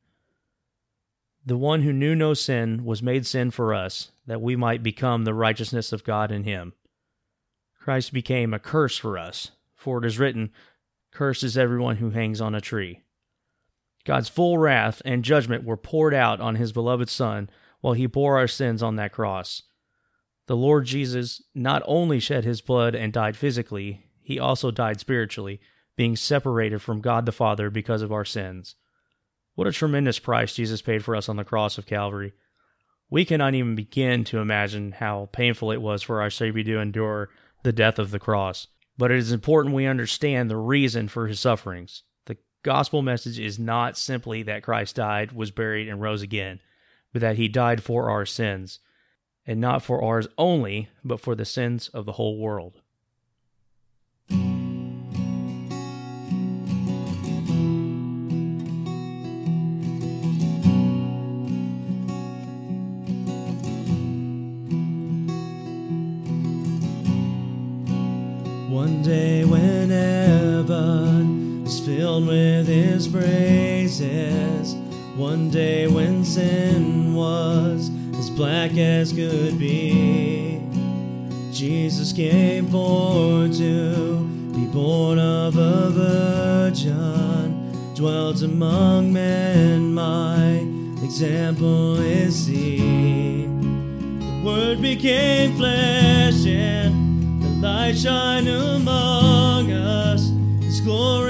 The 1.46 1.56
one 1.56 1.82
who 1.82 1.92
knew 1.92 2.14
no 2.14 2.34
sin 2.34 2.84
was 2.84 3.02
made 3.02 3.26
sin 3.26 3.50
for 3.50 3.72
us, 3.72 4.10
that 4.26 4.42
we 4.42 4.56
might 4.56 4.82
become 4.82 5.24
the 5.24 5.34
righteousness 5.34 5.92
of 5.92 6.04
God 6.04 6.30
in 6.30 6.44
him. 6.44 6.74
Christ 7.78 8.12
became 8.12 8.52
a 8.52 8.58
curse 8.58 8.98
for 8.98 9.16
us, 9.16 9.52
for 9.74 9.98
it 9.98 10.06
is 10.06 10.18
written, 10.18 10.52
Cursed 11.12 11.42
is 11.42 11.56
everyone 11.56 11.96
who 11.96 12.10
hangs 12.10 12.40
on 12.40 12.54
a 12.54 12.60
tree. 12.60 13.00
God's 14.04 14.28
full 14.28 14.58
wrath 14.58 15.00
and 15.04 15.24
judgment 15.24 15.64
were 15.64 15.76
poured 15.76 16.14
out 16.14 16.40
on 16.40 16.56
his 16.56 16.72
beloved 16.72 17.08
Son 17.08 17.48
while 17.80 17.94
he 17.94 18.06
bore 18.06 18.38
our 18.38 18.48
sins 18.48 18.82
on 18.82 18.96
that 18.96 19.12
cross. 19.12 19.62
The 20.50 20.56
Lord 20.56 20.84
Jesus 20.84 21.40
not 21.54 21.80
only 21.86 22.18
shed 22.18 22.42
his 22.42 22.60
blood 22.60 22.96
and 22.96 23.12
died 23.12 23.36
physically, 23.36 24.10
he 24.20 24.40
also 24.40 24.72
died 24.72 24.98
spiritually, 24.98 25.60
being 25.94 26.16
separated 26.16 26.82
from 26.82 27.00
God 27.00 27.24
the 27.24 27.30
Father 27.30 27.70
because 27.70 28.02
of 28.02 28.10
our 28.10 28.24
sins. 28.24 28.74
What 29.54 29.68
a 29.68 29.72
tremendous 29.72 30.18
price 30.18 30.52
Jesus 30.52 30.82
paid 30.82 31.04
for 31.04 31.14
us 31.14 31.28
on 31.28 31.36
the 31.36 31.44
cross 31.44 31.78
of 31.78 31.86
Calvary. 31.86 32.32
We 33.08 33.24
cannot 33.24 33.54
even 33.54 33.76
begin 33.76 34.24
to 34.24 34.40
imagine 34.40 34.90
how 34.90 35.28
painful 35.30 35.70
it 35.70 35.80
was 35.80 36.02
for 36.02 36.20
our 36.20 36.30
Savior 36.30 36.64
to 36.64 36.80
endure 36.80 37.30
the 37.62 37.72
death 37.72 38.00
of 38.00 38.10
the 38.10 38.18
cross. 38.18 38.66
But 38.98 39.12
it 39.12 39.18
is 39.18 39.30
important 39.30 39.72
we 39.72 39.86
understand 39.86 40.50
the 40.50 40.56
reason 40.56 41.06
for 41.06 41.28
his 41.28 41.38
sufferings. 41.38 42.02
The 42.26 42.38
gospel 42.64 43.02
message 43.02 43.38
is 43.38 43.60
not 43.60 43.96
simply 43.96 44.42
that 44.42 44.64
Christ 44.64 44.96
died, 44.96 45.30
was 45.30 45.52
buried, 45.52 45.86
and 45.86 46.02
rose 46.02 46.22
again, 46.22 46.58
but 47.12 47.20
that 47.20 47.36
he 47.36 47.46
died 47.46 47.84
for 47.84 48.10
our 48.10 48.26
sins, 48.26 48.80
and 49.46 49.60
not 49.60 49.82
for 49.82 50.02
ours 50.02 50.28
only, 50.38 50.88
but 51.04 51.20
for 51.20 51.34
the 51.34 51.44
sins 51.44 51.88
of 51.88 52.06
the 52.06 52.12
whole 52.12 52.38
world. 52.38 52.80
One 68.70 69.02
day 69.02 69.44
when 69.44 69.90
heaven 69.90 71.64
is 71.66 71.80
filled 71.80 72.26
with 72.28 72.68
his 72.68 73.08
praises, 73.08 74.74
one 75.16 75.50
day 75.50 75.86
when 75.88 76.24
sin 76.24 77.14
was 77.14 77.90
as 77.90 77.99
black 78.40 78.74
as 78.78 79.12
could 79.12 79.58
be, 79.58 80.62
Jesus 81.52 82.10
came 82.10 82.66
forth 82.68 83.54
to 83.58 84.24
be 84.54 84.64
born 84.72 85.18
of 85.18 85.58
a 85.58 85.90
virgin, 85.90 87.70
dwelt 87.94 88.40
among 88.40 89.12
men, 89.12 89.92
my 89.92 90.52
example 91.04 92.00
is 92.00 92.46
he. 92.46 93.44
The 93.44 94.42
word 94.42 94.80
became 94.80 95.54
flesh 95.58 96.46
and 96.46 97.42
the 97.42 97.48
light 97.60 97.98
shine 97.98 98.48
among 98.48 99.70
us, 99.70 100.30
His 100.64 100.80
glory 100.80 101.29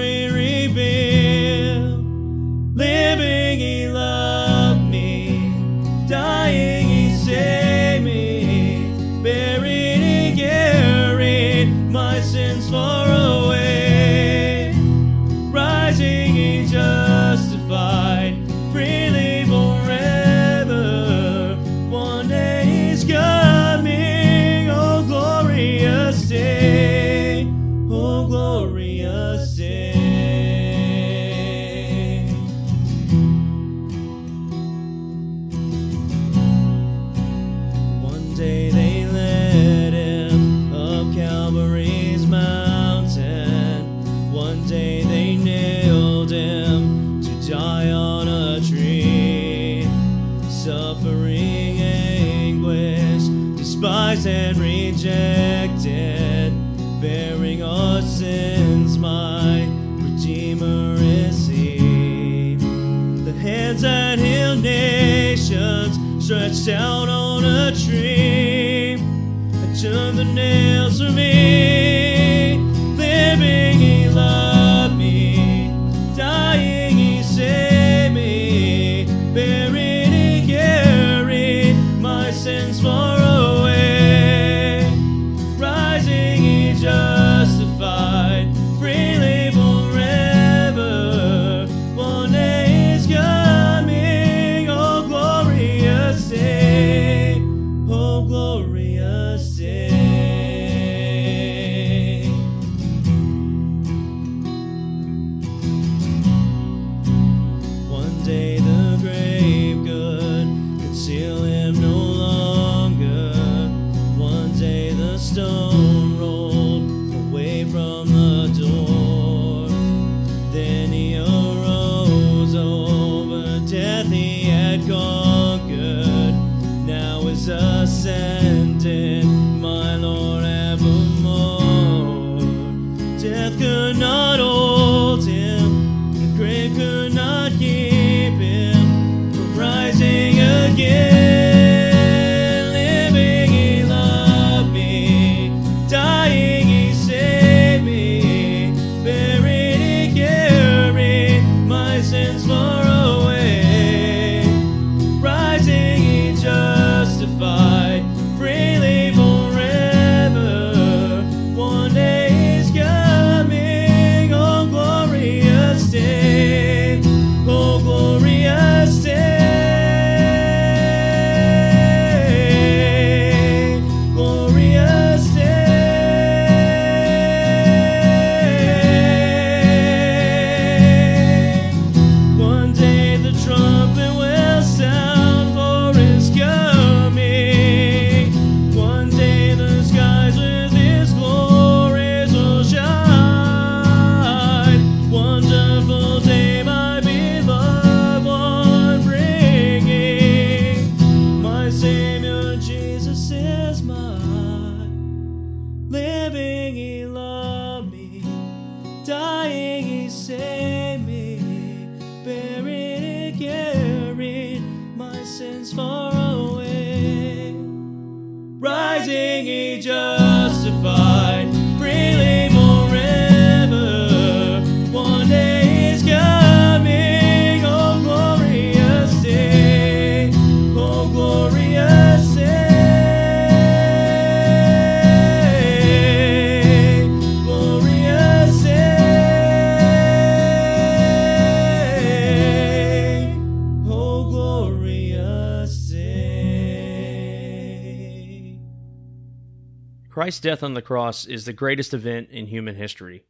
Christ's 250.41 250.61
death 250.61 250.63
on 250.63 250.73
the 250.73 250.81
cross 250.81 251.27
is 251.27 251.45
the 251.45 251.53
greatest 251.53 251.93
event 251.93 252.31
in 252.31 252.47
human 252.47 252.75
history. 252.75 253.25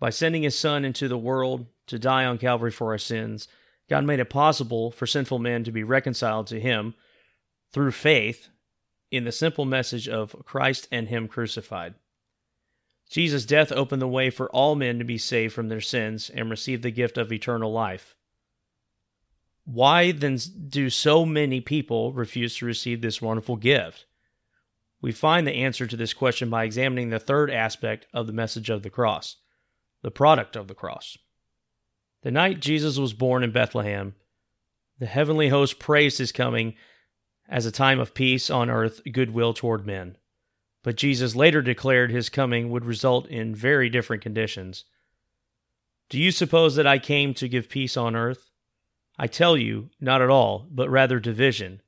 By 0.00 0.10
sending 0.10 0.42
his 0.42 0.58
Son 0.58 0.84
into 0.84 1.06
the 1.06 1.16
world 1.16 1.66
to 1.86 2.00
die 2.00 2.24
on 2.24 2.36
Calvary 2.36 2.72
for 2.72 2.90
our 2.90 2.98
sins, 2.98 3.46
God 3.88 4.04
made 4.04 4.18
it 4.18 4.28
possible 4.28 4.90
for 4.90 5.06
sinful 5.06 5.38
men 5.38 5.62
to 5.62 5.70
be 5.70 5.84
reconciled 5.84 6.48
to 6.48 6.58
him 6.58 6.94
through 7.72 7.92
faith 7.92 8.48
in 9.12 9.22
the 9.22 9.30
simple 9.30 9.64
message 9.66 10.08
of 10.08 10.34
Christ 10.44 10.88
and 10.90 11.06
him 11.06 11.28
crucified. 11.28 11.94
Jesus' 13.08 13.46
death 13.46 13.70
opened 13.70 14.02
the 14.02 14.08
way 14.08 14.30
for 14.30 14.50
all 14.50 14.74
men 14.74 14.98
to 14.98 15.04
be 15.04 15.16
saved 15.16 15.54
from 15.54 15.68
their 15.68 15.80
sins 15.80 16.28
and 16.28 16.50
receive 16.50 16.82
the 16.82 16.90
gift 16.90 17.16
of 17.16 17.30
eternal 17.30 17.70
life. 17.70 18.16
Why 19.64 20.10
then 20.10 20.38
do 20.68 20.90
so 20.90 21.24
many 21.24 21.60
people 21.60 22.12
refuse 22.12 22.56
to 22.56 22.66
receive 22.66 23.00
this 23.00 23.22
wonderful 23.22 23.54
gift? 23.54 24.06
We 25.04 25.12
find 25.12 25.46
the 25.46 25.56
answer 25.56 25.86
to 25.86 25.98
this 25.98 26.14
question 26.14 26.48
by 26.48 26.64
examining 26.64 27.10
the 27.10 27.18
third 27.18 27.50
aspect 27.50 28.06
of 28.14 28.26
the 28.26 28.32
message 28.32 28.70
of 28.70 28.82
the 28.82 28.88
cross 28.88 29.36
the 30.00 30.10
product 30.10 30.56
of 30.56 30.66
the 30.66 30.74
cross. 30.74 31.18
The 32.22 32.30
night 32.30 32.60
Jesus 32.60 32.96
was 32.96 33.12
born 33.12 33.42
in 33.42 33.52
Bethlehem, 33.52 34.14
the 34.98 35.04
heavenly 35.04 35.50
host 35.50 35.78
praised 35.78 36.16
his 36.16 36.32
coming 36.32 36.74
as 37.46 37.66
a 37.66 37.70
time 37.70 38.00
of 38.00 38.14
peace 38.14 38.48
on 38.48 38.70
earth, 38.70 39.02
goodwill 39.12 39.52
toward 39.52 39.86
men. 39.86 40.16
But 40.82 40.96
Jesus 40.96 41.36
later 41.36 41.60
declared 41.60 42.10
his 42.10 42.30
coming 42.30 42.70
would 42.70 42.86
result 42.86 43.26
in 43.26 43.54
very 43.54 43.90
different 43.90 44.22
conditions. 44.22 44.84
Do 46.08 46.18
you 46.18 46.30
suppose 46.30 46.76
that 46.76 46.86
I 46.86 46.98
came 46.98 47.34
to 47.34 47.46
give 47.46 47.68
peace 47.68 47.98
on 47.98 48.16
earth? 48.16 48.48
I 49.18 49.26
tell 49.26 49.54
you, 49.54 49.90
not 50.00 50.22
at 50.22 50.30
all, 50.30 50.66
but 50.70 50.88
rather 50.88 51.20
division. 51.20 51.82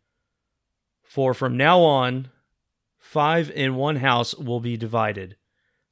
For 1.03 1.33
from 1.33 1.57
now 1.57 1.81
on, 1.81 2.29
five 3.07 3.51
in 3.51 3.77
one 3.77 3.97
house 3.97 4.35
will 4.35 4.59
be 4.59 4.77
divided, 4.77 5.37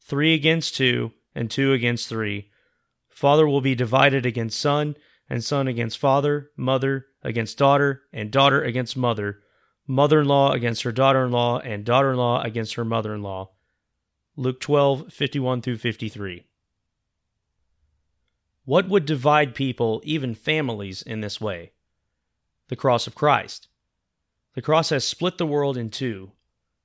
three 0.00 0.34
against 0.34 0.76
two, 0.76 1.12
and 1.34 1.48
two 1.50 1.72
against 1.72 2.08
three. 2.08 2.50
Father 3.08 3.46
will 3.46 3.60
be 3.60 3.76
divided 3.76 4.26
against 4.26 4.58
son, 4.58 4.96
and 5.30 5.42
son 5.42 5.68
against 5.68 5.96
father, 5.96 6.50
mother 6.56 7.06
against 7.22 7.56
daughter, 7.56 8.02
and 8.12 8.30
daughter 8.30 8.62
against 8.62 8.96
mother, 8.96 9.40
mother 9.86 10.20
in 10.20 10.26
law 10.26 10.52
against 10.52 10.82
her 10.82 10.92
daughter 10.92 11.24
in 11.24 11.30
law, 11.30 11.60
and 11.60 11.84
daughter 11.84 12.10
in 12.10 12.18
law 12.18 12.42
against 12.42 12.74
her 12.74 12.84
mother 12.84 13.14
in 13.14 13.22
law. 13.22 13.50
Luke 14.36 14.60
12, 14.60 15.12
51 15.12 15.62
through 15.62 15.78
53. 15.78 16.44
What 18.64 18.88
would 18.88 19.06
divide 19.06 19.54
people, 19.54 20.02
even 20.04 20.34
families, 20.34 21.00
in 21.00 21.20
this 21.20 21.40
way? 21.40 21.72
The 22.68 22.76
cross 22.76 23.06
of 23.06 23.14
Christ. 23.14 23.68
The 24.54 24.62
cross 24.62 24.90
has 24.90 25.06
split 25.06 25.38
the 25.38 25.46
world 25.46 25.76
in 25.76 25.90
two. 25.90 26.32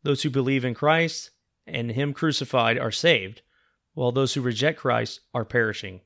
Those 0.03 0.23
who 0.23 0.29
believe 0.29 0.63
in 0.63 0.73
Christ 0.73 1.31
and 1.67 1.91
Him 1.91 2.13
crucified 2.13 2.77
are 2.77 2.91
saved, 2.91 3.41
while 3.93 4.12
those 4.12 4.33
who 4.33 4.41
reject 4.41 4.79
Christ 4.79 5.21
are 5.33 5.45
perishing. 5.45 6.01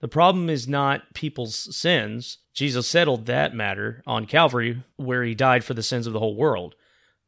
The 0.00 0.08
problem 0.08 0.50
is 0.50 0.68
not 0.68 1.14
people's 1.14 1.74
sins. 1.74 2.38
Jesus 2.52 2.86
settled 2.86 3.26
that 3.26 3.54
matter 3.54 4.02
on 4.06 4.26
Calvary, 4.26 4.82
where 4.96 5.24
He 5.24 5.34
died 5.34 5.64
for 5.64 5.74
the 5.74 5.82
sins 5.82 6.06
of 6.06 6.12
the 6.12 6.18
whole 6.18 6.36
world. 6.36 6.74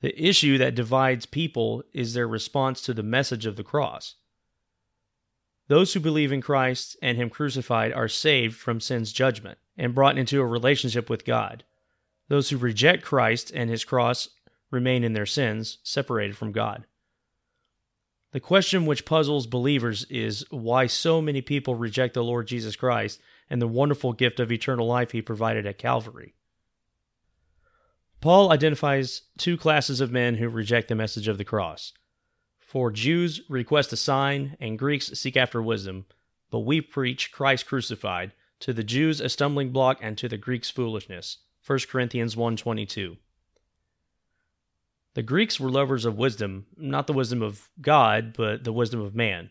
The 0.02 0.20
issue 0.22 0.58
that 0.58 0.74
divides 0.74 1.24
people 1.24 1.82
is 1.94 2.12
their 2.12 2.28
response 2.28 2.82
to 2.82 2.92
the 2.92 3.02
message 3.02 3.46
of 3.46 3.56
the 3.56 3.64
cross. 3.64 4.16
Those 5.68 5.94
who 5.94 6.00
believe 6.00 6.32
in 6.32 6.42
Christ 6.42 6.96
and 7.00 7.16
Him 7.16 7.30
crucified 7.30 7.92
are 7.92 8.08
saved 8.08 8.56
from 8.56 8.80
sin's 8.80 9.12
judgment 9.12 9.58
and 9.78 9.94
brought 9.94 10.18
into 10.18 10.40
a 10.40 10.46
relationship 10.46 11.08
with 11.08 11.24
God. 11.24 11.64
Those 12.28 12.50
who 12.50 12.56
reject 12.56 13.04
Christ 13.04 13.50
and 13.54 13.70
His 13.70 13.84
cross 13.84 14.28
remain 14.70 15.04
in 15.04 15.12
their 15.12 15.26
sins, 15.26 15.78
separated 15.82 16.36
from 16.36 16.52
God. 16.52 16.86
The 18.32 18.40
question 18.40 18.86
which 18.86 19.04
puzzles 19.04 19.46
believers 19.46 20.04
is 20.10 20.44
why 20.50 20.86
so 20.86 21.22
many 21.22 21.40
people 21.40 21.74
reject 21.74 22.14
the 22.14 22.24
Lord 22.24 22.46
Jesus 22.46 22.76
Christ 22.76 23.20
and 23.48 23.62
the 23.62 23.68
wonderful 23.68 24.12
gift 24.12 24.40
of 24.40 24.52
eternal 24.52 24.86
life 24.86 25.12
He 25.12 25.22
provided 25.22 25.66
at 25.66 25.78
Calvary. 25.78 26.34
Paul 28.20 28.52
identifies 28.52 29.22
two 29.38 29.56
classes 29.56 30.00
of 30.00 30.10
men 30.10 30.34
who 30.34 30.48
reject 30.48 30.88
the 30.88 30.94
message 30.94 31.28
of 31.28 31.38
the 31.38 31.44
cross. 31.44 31.92
For 32.58 32.90
Jews 32.90 33.40
request 33.48 33.92
a 33.92 33.96
sign, 33.96 34.56
and 34.60 34.78
Greeks 34.78 35.06
seek 35.18 35.36
after 35.36 35.62
wisdom, 35.62 36.06
but 36.50 36.60
we 36.60 36.80
preach 36.80 37.30
Christ 37.30 37.66
crucified, 37.66 38.32
to 38.60 38.72
the 38.72 38.84
Jews 38.84 39.20
a 39.20 39.28
stumbling 39.28 39.70
block 39.70 39.98
and 40.02 40.18
to 40.18 40.28
the 40.28 40.36
Greeks 40.36 40.70
foolishness. 40.70 41.38
1 41.64 41.88
Corinthians 41.88 42.36
1:22. 42.36 43.16
The 45.16 45.22
Greeks 45.22 45.58
were 45.58 45.70
lovers 45.70 46.04
of 46.04 46.18
wisdom, 46.18 46.66
not 46.76 47.06
the 47.06 47.14
wisdom 47.14 47.40
of 47.40 47.70
God, 47.80 48.34
but 48.36 48.64
the 48.64 48.72
wisdom 48.72 49.00
of 49.00 49.14
man. 49.14 49.50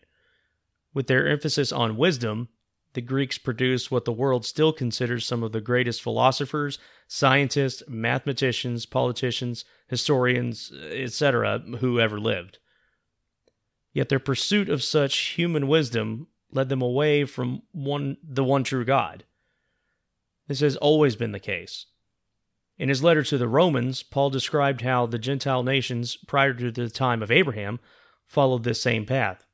With 0.94 1.08
their 1.08 1.26
emphasis 1.26 1.72
on 1.72 1.96
wisdom, 1.96 2.50
the 2.92 3.00
Greeks 3.00 3.36
produced 3.36 3.90
what 3.90 4.04
the 4.04 4.12
world 4.12 4.46
still 4.46 4.72
considers 4.72 5.26
some 5.26 5.42
of 5.42 5.50
the 5.50 5.60
greatest 5.60 6.02
philosophers, 6.02 6.78
scientists, 7.08 7.82
mathematicians, 7.88 8.86
politicians, 8.86 9.64
historians, 9.88 10.70
etc., 10.92 11.58
who 11.80 11.98
ever 11.98 12.20
lived. 12.20 12.60
Yet 13.92 14.08
their 14.08 14.20
pursuit 14.20 14.68
of 14.68 14.84
such 14.84 15.16
human 15.34 15.66
wisdom 15.66 16.28
led 16.52 16.68
them 16.68 16.80
away 16.80 17.24
from 17.24 17.62
one 17.72 18.18
the 18.22 18.44
one 18.44 18.62
true 18.62 18.84
God. 18.84 19.24
This 20.46 20.60
has 20.60 20.76
always 20.76 21.16
been 21.16 21.32
the 21.32 21.40
case. 21.40 21.86
In 22.78 22.90
his 22.90 23.02
letter 23.02 23.22
to 23.22 23.38
the 23.38 23.48
Romans, 23.48 24.02
Paul 24.02 24.28
described 24.28 24.82
how 24.82 25.06
the 25.06 25.18
Gentile 25.18 25.62
nations 25.62 26.16
prior 26.16 26.52
to 26.52 26.70
the 26.70 26.90
time 26.90 27.22
of 27.22 27.30
Abraham 27.30 27.80
followed 28.26 28.64
this 28.64 28.82
same 28.82 29.06
path. 29.06 29.46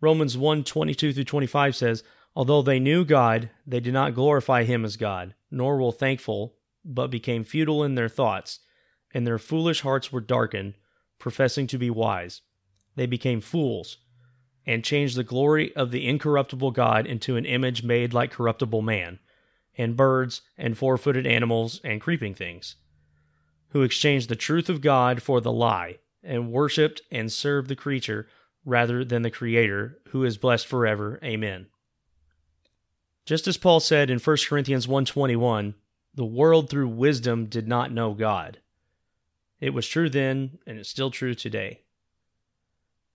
Romans 0.00 0.36
1 0.36 0.64
22 0.64 1.12
through 1.12 1.24
25 1.24 1.76
says, 1.76 2.02
Although 2.34 2.62
they 2.62 2.80
knew 2.80 3.04
God, 3.04 3.50
they 3.66 3.80
did 3.80 3.92
not 3.92 4.14
glorify 4.14 4.64
him 4.64 4.84
as 4.84 4.96
God, 4.96 5.34
nor 5.50 5.76
were 5.76 5.92
thankful, 5.92 6.56
but 6.84 7.10
became 7.10 7.44
futile 7.44 7.84
in 7.84 7.94
their 7.94 8.08
thoughts, 8.08 8.60
and 9.12 9.26
their 9.26 9.38
foolish 9.38 9.80
hearts 9.82 10.12
were 10.12 10.20
darkened, 10.20 10.74
professing 11.18 11.66
to 11.68 11.78
be 11.78 11.90
wise. 11.90 12.42
They 12.96 13.06
became 13.06 13.40
fools, 13.40 13.98
and 14.66 14.84
changed 14.84 15.16
the 15.16 15.24
glory 15.24 15.74
of 15.76 15.90
the 15.90 16.06
incorruptible 16.06 16.72
God 16.72 17.06
into 17.06 17.36
an 17.36 17.44
image 17.44 17.82
made 17.82 18.12
like 18.12 18.32
corruptible 18.32 18.82
man 18.82 19.18
and 19.78 19.96
birds, 19.96 20.42
and 20.58 20.76
four 20.76 20.98
footed 20.98 21.26
animals, 21.26 21.80
and 21.84 22.00
creeping 22.00 22.34
things, 22.34 22.76
who 23.68 23.82
exchanged 23.82 24.28
the 24.28 24.36
truth 24.36 24.68
of 24.68 24.80
God 24.80 25.22
for 25.22 25.40
the 25.40 25.52
lie, 25.52 25.98
and 26.22 26.52
worshipped 26.52 27.00
and 27.10 27.32
served 27.32 27.68
the 27.68 27.76
creature 27.76 28.28
rather 28.64 29.04
than 29.04 29.22
the 29.22 29.30
Creator, 29.30 29.98
who 30.08 30.24
is 30.24 30.36
blessed 30.36 30.66
forever. 30.66 31.18
Amen. 31.22 31.68
Just 33.24 33.46
as 33.46 33.56
Paul 33.56 33.80
said 33.80 34.10
in 34.10 34.18
1 34.18 34.48
Corinthians 34.48 34.88
1:21, 34.88 35.74
the 36.14 36.24
world 36.24 36.68
through 36.68 36.88
wisdom 36.88 37.46
did 37.46 37.68
not 37.68 37.92
know 37.92 38.14
God. 38.14 38.58
It 39.60 39.70
was 39.70 39.86
true 39.86 40.08
then, 40.08 40.58
and 40.66 40.78
it's 40.78 40.88
still 40.88 41.10
true 41.10 41.34
today. 41.34 41.82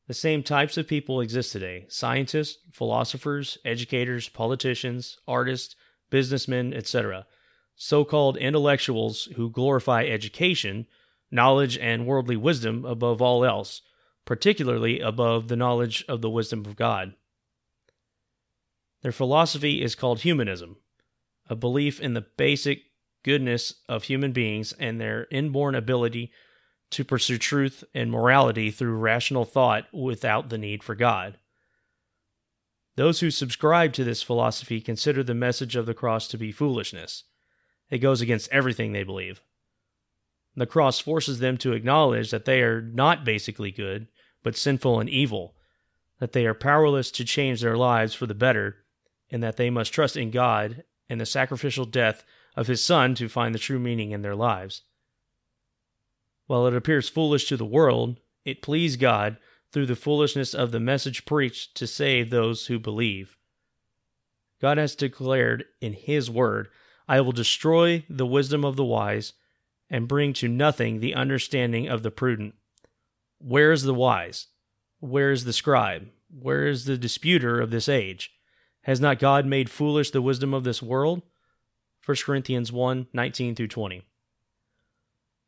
The 0.07 0.13
same 0.13 0.43
types 0.43 0.77
of 0.77 0.87
people 0.87 1.21
exist 1.21 1.51
today 1.51 1.85
scientists, 1.87 2.59
philosophers, 2.71 3.57
educators, 3.63 4.29
politicians, 4.29 5.17
artists, 5.27 5.75
businessmen, 6.13 6.75
etc., 6.75 7.25
so 7.75 8.05
called 8.05 8.37
intellectuals 8.37 9.29
who 9.35 9.49
glorify 9.49 10.03
education, 10.03 10.85
knowledge, 11.31 11.75
and 11.79 12.05
worldly 12.05 12.37
wisdom 12.37 12.85
above 12.85 13.19
all 13.19 13.43
else, 13.43 13.81
particularly 14.23 14.99
above 14.99 15.47
the 15.47 15.55
knowledge 15.55 16.05
of 16.07 16.21
the 16.21 16.29
wisdom 16.29 16.65
of 16.65 16.75
God. 16.75 17.15
Their 19.01 19.11
philosophy 19.11 19.81
is 19.81 19.95
called 19.95 20.19
humanism, 20.19 20.77
a 21.49 21.55
belief 21.55 21.99
in 21.99 22.13
the 22.13 22.27
basic 22.37 22.83
goodness 23.23 23.73
of 23.89 24.03
human 24.03 24.33
beings 24.33 24.71
and 24.73 25.01
their 25.01 25.25
inborn 25.31 25.73
ability 25.73 26.31
to 26.91 27.03
pursue 27.03 27.39
truth 27.39 27.83
and 27.95 28.11
morality 28.11 28.69
through 28.69 28.97
rational 28.97 29.45
thought 29.45 29.91
without 29.91 30.49
the 30.49 30.59
need 30.59 30.83
for 30.83 30.93
God. 30.93 31.39
Those 32.95 33.19
who 33.21 33.31
subscribe 33.31 33.93
to 33.93 34.03
this 34.03 34.21
philosophy 34.21 34.79
consider 34.79 35.23
the 35.23 35.33
message 35.33 35.75
of 35.75 35.85
the 35.85 35.93
cross 35.93 36.27
to 36.27 36.37
be 36.37 36.51
foolishness. 36.51 37.23
It 37.89 37.99
goes 37.99 38.21
against 38.21 38.51
everything 38.51 38.91
they 38.91 39.03
believe. 39.03 39.41
The 40.55 40.67
cross 40.67 40.99
forces 40.99 41.39
them 41.39 41.57
to 41.57 41.73
acknowledge 41.73 42.29
that 42.29 42.45
they 42.45 42.61
are 42.61 42.81
not 42.81 43.25
basically 43.25 43.71
good, 43.71 44.07
but 44.43 44.55
sinful 44.55 44.99
and 44.99 45.09
evil, 45.09 45.55
that 46.19 46.33
they 46.33 46.45
are 46.45 46.53
powerless 46.53 47.09
to 47.11 47.25
change 47.25 47.61
their 47.61 47.77
lives 47.77 48.13
for 48.13 48.27
the 48.27 48.35
better, 48.35 48.85
and 49.31 49.41
that 49.41 49.57
they 49.57 49.71
must 49.71 49.91
trust 49.91 50.15
in 50.15 50.29
God 50.29 50.83
and 51.09 51.19
the 51.19 51.25
sacrificial 51.25 51.85
death 51.85 52.23
of 52.55 52.67
His 52.67 52.83
Son 52.83 53.15
to 53.15 53.27
find 53.27 53.55
the 53.55 53.59
true 53.59 53.79
meaning 53.79 54.11
in 54.11 54.21
their 54.21 54.35
lives. 54.35 54.83
While 56.45 56.67
it 56.67 56.75
appears 56.75 57.09
foolish 57.09 57.45
to 57.45 57.57
the 57.57 57.65
world, 57.65 58.19
it 58.45 58.61
pleased 58.61 58.99
God 58.99 59.37
through 59.73 59.87
the 59.87 59.95
foolishness 59.95 60.53
of 60.53 60.71
the 60.71 60.79
message 60.79 61.25
preached 61.25 61.75
to 61.75 61.87
save 61.87 62.29
those 62.29 62.67
who 62.67 62.77
believe. 62.79 63.35
God 64.61 64.77
has 64.77 64.95
declared 64.95 65.65
in 65.81 65.93
His 65.93 66.29
Word, 66.29 66.69
I 67.07 67.19
will 67.19 67.31
destroy 67.31 68.05
the 68.07 68.25
wisdom 68.25 68.63
of 68.63 68.75
the 68.77 68.85
wise 68.85 69.33
and 69.89 70.07
bring 70.07 70.31
to 70.33 70.47
nothing 70.47 70.99
the 70.99 71.15
understanding 71.15 71.89
of 71.89 72.03
the 72.03 72.11
prudent. 72.11 72.53
Where 73.39 73.71
is 73.71 73.83
the 73.83 73.93
wise? 73.93 74.47
Where 74.99 75.31
is 75.31 75.43
the 75.43 75.51
scribe? 75.51 76.07
Where 76.29 76.67
is 76.67 76.85
the 76.85 76.97
disputer 76.97 77.59
of 77.59 77.71
this 77.71 77.89
age? 77.89 78.31
Has 78.83 79.01
not 79.01 79.19
God 79.19 79.45
made 79.45 79.69
foolish 79.69 80.11
the 80.11 80.21
wisdom 80.21 80.53
of 80.53 80.63
this 80.63 80.81
world? 80.81 81.23
1 82.05 82.17
Corinthians 82.23 82.71
1 82.71 83.07
19 83.11 83.55
through 83.55 83.67
20. 83.67 84.03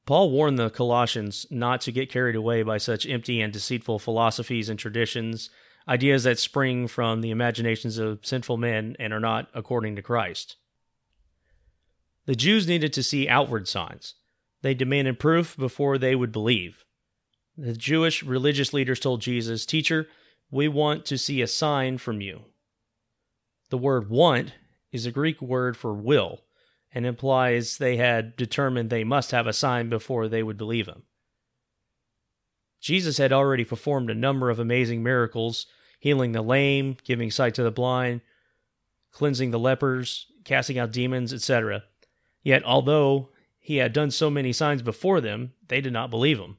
Paul 0.05 0.29
warned 0.29 0.59
the 0.59 0.69
Colossians 0.69 1.47
not 1.49 1.81
to 1.81 1.91
get 1.91 2.11
carried 2.11 2.35
away 2.35 2.61
by 2.61 2.77
such 2.77 3.07
empty 3.07 3.41
and 3.41 3.51
deceitful 3.51 3.97
philosophies 3.97 4.69
and 4.69 4.77
traditions, 4.77 5.49
ideas 5.87 6.23
that 6.23 6.37
spring 6.37 6.87
from 6.87 7.21
the 7.21 7.31
imaginations 7.31 7.97
of 7.97 8.23
sinful 8.23 8.57
men 8.57 8.95
and 8.99 9.11
are 9.13 9.19
not 9.19 9.49
according 9.53 9.95
to 9.95 10.03
Christ. 10.03 10.57
The 12.27 12.35
Jews 12.35 12.67
needed 12.67 12.93
to 12.93 13.03
see 13.03 13.27
outward 13.27 13.67
signs. 13.67 14.15
They 14.61 14.75
demanded 14.75 15.19
proof 15.19 15.57
before 15.57 15.97
they 15.97 16.15
would 16.15 16.31
believe. 16.31 16.85
The 17.57 17.73
Jewish 17.73 18.21
religious 18.21 18.73
leaders 18.73 18.99
told 18.99 19.21
Jesus, 19.21 19.65
Teacher, 19.65 20.07
we 20.51 20.67
want 20.67 21.05
to 21.05 21.17
see 21.17 21.41
a 21.41 21.47
sign 21.47 21.97
from 21.97 22.21
you. 22.21 22.41
The 23.69 23.77
word 23.77 24.09
want 24.09 24.53
is 24.91 25.05
a 25.05 25.11
Greek 25.11 25.41
word 25.41 25.75
for 25.75 25.93
will 25.93 26.41
and 26.95 27.05
implies 27.05 27.77
they 27.77 27.97
had 27.97 28.37
determined 28.37 28.89
they 28.89 29.03
must 29.03 29.31
have 29.31 29.45
a 29.45 29.53
sign 29.53 29.89
before 29.89 30.29
they 30.29 30.41
would 30.41 30.57
believe 30.57 30.87
him. 30.87 31.03
Jesus 32.79 33.17
had 33.17 33.33
already 33.33 33.65
performed 33.65 34.09
a 34.09 34.15
number 34.15 34.49
of 34.49 34.59
amazing 34.59 35.03
miracles, 35.03 35.67
healing 35.99 36.31
the 36.31 36.41
lame, 36.41 36.95
giving 37.03 37.29
sight 37.29 37.53
to 37.55 37.63
the 37.63 37.71
blind, 37.71 38.21
cleansing 39.11 39.51
the 39.51 39.59
lepers, 39.59 40.27
casting 40.45 40.79
out 40.79 40.93
demons, 40.93 41.33
etc. 41.33 41.83
Yet, 42.43 42.63
although 42.63 43.29
he 43.59 43.77
had 43.77 43.91
done 43.91 44.11
so 44.11 44.29
many 44.29 44.53
signs 44.53 44.81
before 44.81 45.19
them, 45.19 45.51
they 45.67 45.81
did 45.81 45.91
not 45.91 46.09
believe 46.09 46.39
him. 46.39 46.57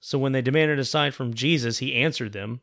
So 0.00 0.18
when 0.18 0.32
they 0.32 0.42
demanded 0.42 0.78
a 0.78 0.84
sign 0.84 1.12
from 1.12 1.32
Jesus, 1.32 1.78
he 1.78 1.94
answered 1.94 2.32
them 2.32 2.60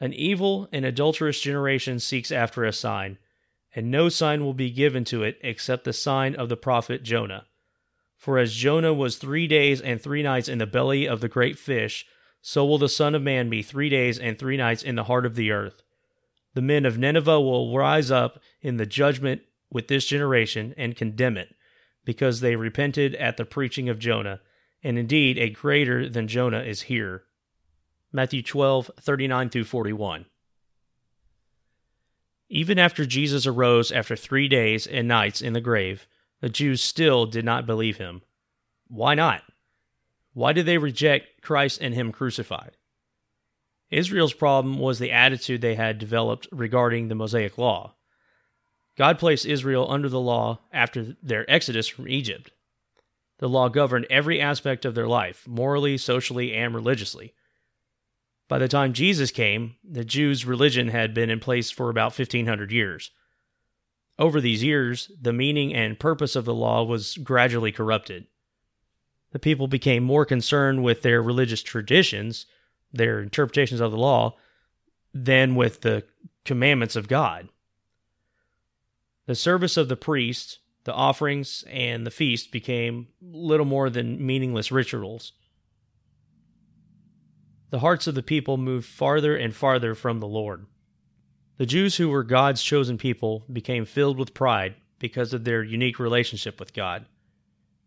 An 0.00 0.12
evil 0.12 0.68
and 0.72 0.84
adulterous 0.84 1.40
generation 1.40 2.00
seeks 2.00 2.32
after 2.32 2.64
a 2.64 2.72
sign, 2.72 3.18
and 3.74 3.90
no 3.90 4.08
sign 4.08 4.44
will 4.44 4.54
be 4.54 4.70
given 4.70 5.04
to 5.04 5.22
it 5.22 5.38
except 5.42 5.84
the 5.84 5.92
sign 5.92 6.34
of 6.34 6.48
the 6.48 6.56
prophet 6.56 7.02
Jonah. 7.02 7.46
For 8.16 8.38
as 8.38 8.54
Jonah 8.54 8.94
was 8.94 9.16
three 9.16 9.46
days 9.46 9.80
and 9.80 10.00
three 10.00 10.22
nights 10.22 10.48
in 10.48 10.58
the 10.58 10.66
belly 10.66 11.06
of 11.06 11.20
the 11.20 11.28
great 11.28 11.58
fish, 11.58 12.06
so 12.40 12.64
will 12.64 12.78
the 12.78 12.88
Son 12.88 13.14
of 13.14 13.22
Man 13.22 13.50
be 13.50 13.62
three 13.62 13.88
days 13.88 14.18
and 14.18 14.38
three 14.38 14.56
nights 14.56 14.82
in 14.82 14.94
the 14.94 15.04
heart 15.04 15.26
of 15.26 15.34
the 15.34 15.50
earth. 15.50 15.82
The 16.54 16.62
men 16.62 16.86
of 16.86 16.98
Nineveh 16.98 17.40
will 17.40 17.76
rise 17.76 18.10
up 18.10 18.38
in 18.62 18.76
the 18.76 18.86
judgment 18.86 19.42
with 19.70 19.88
this 19.88 20.06
generation 20.06 20.74
and 20.76 20.96
condemn 20.96 21.36
it 21.36 21.54
because 22.04 22.40
they 22.40 22.54
repented 22.54 23.14
at 23.16 23.36
the 23.36 23.44
preaching 23.44 23.88
of 23.88 23.98
Jonah, 23.98 24.40
and 24.82 24.98
indeed 24.98 25.38
a 25.38 25.50
greater 25.50 26.08
than 26.08 26.28
Jonah 26.28 26.62
is 26.62 26.82
here. 26.82 27.24
Matthew 28.12 28.42
12, 28.42 28.90
39 29.00 29.50
through 29.50 29.64
41. 29.64 30.26
Even 32.54 32.78
after 32.78 33.04
Jesus 33.04 33.48
arose 33.48 33.90
after 33.90 34.14
three 34.14 34.46
days 34.46 34.86
and 34.86 35.08
nights 35.08 35.42
in 35.42 35.54
the 35.54 35.60
grave, 35.60 36.06
the 36.40 36.48
Jews 36.48 36.80
still 36.80 37.26
did 37.26 37.44
not 37.44 37.66
believe 37.66 37.96
him. 37.96 38.22
Why 38.86 39.16
not? 39.16 39.42
Why 40.34 40.52
did 40.52 40.64
they 40.64 40.78
reject 40.78 41.42
Christ 41.42 41.80
and 41.80 41.92
Him 41.94 42.12
crucified? 42.12 42.76
Israel's 43.90 44.34
problem 44.34 44.78
was 44.78 45.00
the 45.00 45.10
attitude 45.10 45.62
they 45.62 45.74
had 45.74 45.98
developed 45.98 46.46
regarding 46.52 47.08
the 47.08 47.16
Mosaic 47.16 47.58
Law. 47.58 47.96
God 48.96 49.18
placed 49.18 49.46
Israel 49.46 49.90
under 49.90 50.08
the 50.08 50.20
law 50.20 50.60
after 50.72 51.16
their 51.20 51.48
exodus 51.50 51.88
from 51.88 52.08
Egypt. 52.08 52.52
The 53.38 53.48
law 53.48 53.68
governed 53.68 54.06
every 54.10 54.40
aspect 54.40 54.84
of 54.84 54.94
their 54.94 55.08
life, 55.08 55.46
morally, 55.48 55.98
socially, 55.98 56.54
and 56.54 56.72
religiously. 56.72 57.34
By 58.48 58.58
the 58.58 58.68
time 58.68 58.92
Jesus 58.92 59.30
came, 59.30 59.76
the 59.82 60.04
Jews' 60.04 60.44
religion 60.44 60.88
had 60.88 61.14
been 61.14 61.30
in 61.30 61.40
place 61.40 61.70
for 61.70 61.88
about 61.88 62.16
1500 62.18 62.70
years. 62.70 63.10
Over 64.18 64.40
these 64.40 64.62
years, 64.62 65.10
the 65.20 65.32
meaning 65.32 65.74
and 65.74 65.98
purpose 65.98 66.36
of 66.36 66.44
the 66.44 66.54
law 66.54 66.84
was 66.84 67.16
gradually 67.16 67.72
corrupted. 67.72 68.26
The 69.32 69.38
people 69.38 69.66
became 69.66 70.04
more 70.04 70.24
concerned 70.24 70.84
with 70.84 71.02
their 71.02 71.20
religious 71.20 71.62
traditions, 71.62 72.46
their 72.92 73.20
interpretations 73.20 73.80
of 73.80 73.90
the 73.90 73.98
law, 73.98 74.36
than 75.12 75.56
with 75.56 75.80
the 75.80 76.04
commandments 76.44 76.94
of 76.94 77.08
God. 77.08 77.48
The 79.26 79.34
service 79.34 79.76
of 79.76 79.88
the 79.88 79.96
priest, 79.96 80.58
the 80.84 80.92
offerings, 80.92 81.64
and 81.68 82.06
the 82.06 82.10
feast 82.10 82.52
became 82.52 83.08
little 83.20 83.66
more 83.66 83.90
than 83.90 84.24
meaningless 84.24 84.70
rituals. 84.70 85.32
The 87.74 87.80
hearts 87.80 88.06
of 88.06 88.14
the 88.14 88.22
people 88.22 88.56
moved 88.56 88.86
farther 88.86 89.36
and 89.36 89.52
farther 89.52 89.96
from 89.96 90.20
the 90.20 90.28
Lord. 90.28 90.66
The 91.56 91.66
Jews 91.66 91.96
who 91.96 92.08
were 92.08 92.22
God's 92.22 92.62
chosen 92.62 92.98
people 92.98 93.44
became 93.52 93.84
filled 93.84 94.16
with 94.16 94.32
pride 94.32 94.76
because 95.00 95.32
of 95.32 95.42
their 95.42 95.60
unique 95.60 95.98
relationship 95.98 96.60
with 96.60 96.72
God. 96.72 97.06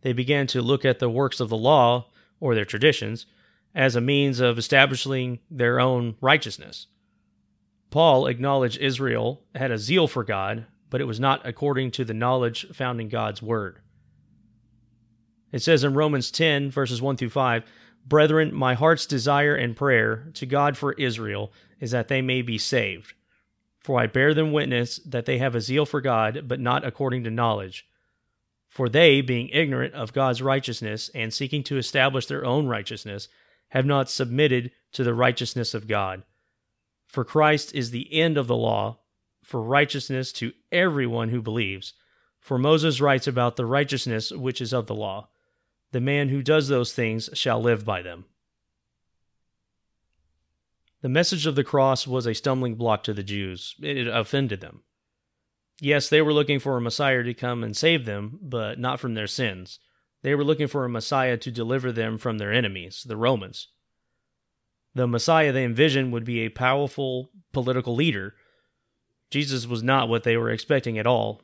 They 0.02 0.12
began 0.12 0.46
to 0.48 0.62
look 0.62 0.84
at 0.84 1.00
the 1.00 1.10
works 1.10 1.40
of 1.40 1.48
the 1.48 1.56
law, 1.56 2.08
or 2.42 2.54
their 2.54 2.66
traditions, 2.66 3.28
as 3.74 3.96
a 3.96 4.02
means 4.02 4.42
of 4.42 4.58
establishing 4.58 5.40
their 5.50 5.80
own 5.80 6.18
righteousness. 6.20 6.88
Paul 7.90 8.28
acknowledged 8.28 8.80
Israel 8.80 9.42
had 9.56 9.72
a 9.72 9.78
zeal 9.78 10.10
for 10.10 10.26
God, 10.26 10.66
but 10.90 11.00
it 11.00 11.08
was 11.08 11.22
not 11.22 11.48
according 11.48 11.92
to 11.92 12.04
the 12.04 12.14
knowledge 12.14 12.68
found 12.74 13.00
in 13.00 13.08
God's 13.08 13.42
Word. 13.42 13.80
It 15.54 15.62
says 15.62 15.86
in 15.86 15.94
Romans 15.94 16.30
10, 16.30 16.72
verses 16.72 17.02
1 17.02 17.16
through 17.16 17.30
5 17.30 17.64
Brethren, 18.08 18.54
my 18.54 18.74
heart's 18.74 19.06
desire 19.06 19.56
and 19.56 19.76
prayer 19.76 20.30
to 20.36 20.46
God 20.46 20.78
for 20.78 20.94
Israel 20.94 21.52
is 21.80 21.92
that 21.92 22.08
they 22.08 22.22
may 22.22 22.42
be 22.42 22.58
saved. 22.58 23.14
For 23.80 24.00
I 24.00 24.08
bear 24.08 24.34
them 24.34 24.54
witness 24.54 24.98
that 25.06 25.26
they 25.26 25.38
have 25.40 25.56
a 25.56 25.62
zeal 25.62 25.86
for 25.86 26.00
God, 26.00 26.48
but 26.48 26.60
not 26.60 26.86
according 26.86 27.24
to 27.26 27.32
knowledge. 27.32 27.86
For 28.68 28.88
they, 28.90 29.22
being 29.22 29.50
ignorant 29.50 29.94
of 29.94 30.14
God's 30.14 30.42
righteousness 30.42 31.10
and 31.16 31.34
seeking 31.34 31.64
to 31.64 31.78
establish 31.78 32.28
their 32.28 32.46
own 32.46 32.68
righteousness, 32.68 33.28
have 33.70 33.86
not 33.86 34.10
submitted 34.10 34.72
to 34.94 35.04
the 35.04 35.14
righteousness 35.14 35.74
of 35.74 35.88
God. 35.88 36.24
For 37.08 37.26
Christ 37.26 37.74
is 37.74 37.92
the 37.92 38.14
end 38.14 38.38
of 38.38 38.48
the 38.48 38.56
law 38.56 39.00
for 39.44 39.62
righteousness 39.62 40.32
to 40.34 40.54
everyone 40.72 41.30
who 41.30 41.42
believes. 41.42 41.94
For 42.40 42.58
Moses 42.58 43.02
writes 43.02 43.28
about 43.28 43.56
the 43.56 43.66
righteousness 43.66 44.32
which 44.32 44.62
is 44.62 44.74
of 44.74 44.88
the 44.88 44.96
law. 44.96 45.30
The 45.98 46.02
man 46.02 46.30
who 46.30 46.44
does 46.44 46.68
those 46.68 46.94
things 46.94 47.28
shall 47.34 47.60
live 47.60 47.84
by 47.84 48.04
them. 48.04 48.26
The 51.02 51.10
message 51.10 51.48
of 51.48 51.56
the 51.56 51.64
cross 51.64 52.06
was 52.06 52.28
a 52.28 52.36
stumbling 52.36 52.76
block 52.76 53.02
to 53.06 53.16
the 53.16 53.24
Jews. 53.24 53.74
It 53.82 54.06
offended 54.06 54.62
them. 54.62 54.84
Yes, 55.82 56.08
they 56.08 56.22
were 56.22 56.34
looking 56.34 56.60
for 56.60 56.78
a 56.78 56.82
Messiah 56.82 57.24
to 57.24 57.34
come 57.34 57.64
and 57.64 57.76
save 57.76 58.06
them, 58.06 58.38
but 58.44 58.78
not 58.78 59.00
from 59.00 59.16
their 59.16 59.26
sins. 59.26 59.80
They 60.22 60.36
were 60.36 60.44
looking 60.44 60.68
for 60.68 60.86
a 60.86 60.90
Messiah 60.90 61.36
to 61.36 61.50
deliver 61.50 61.92
them 61.92 62.20
from 62.20 62.38
their 62.38 62.54
enemies, 62.54 63.04
the 63.04 63.18
Romans. 63.18 63.70
The 64.94 65.08
Messiah 65.08 65.52
they 65.52 65.64
envisioned 65.64 66.14
would 66.14 66.26
be 66.26 66.42
a 66.42 66.50
powerful 66.50 67.32
political 67.52 67.96
leader 67.96 68.36
Jesus 69.32 69.66
was 69.66 69.82
not 69.82 70.10
what 70.10 70.22
they 70.22 70.38
were 70.38 70.52
expecting 70.52 71.00
at 71.00 71.08
all. 71.08 71.42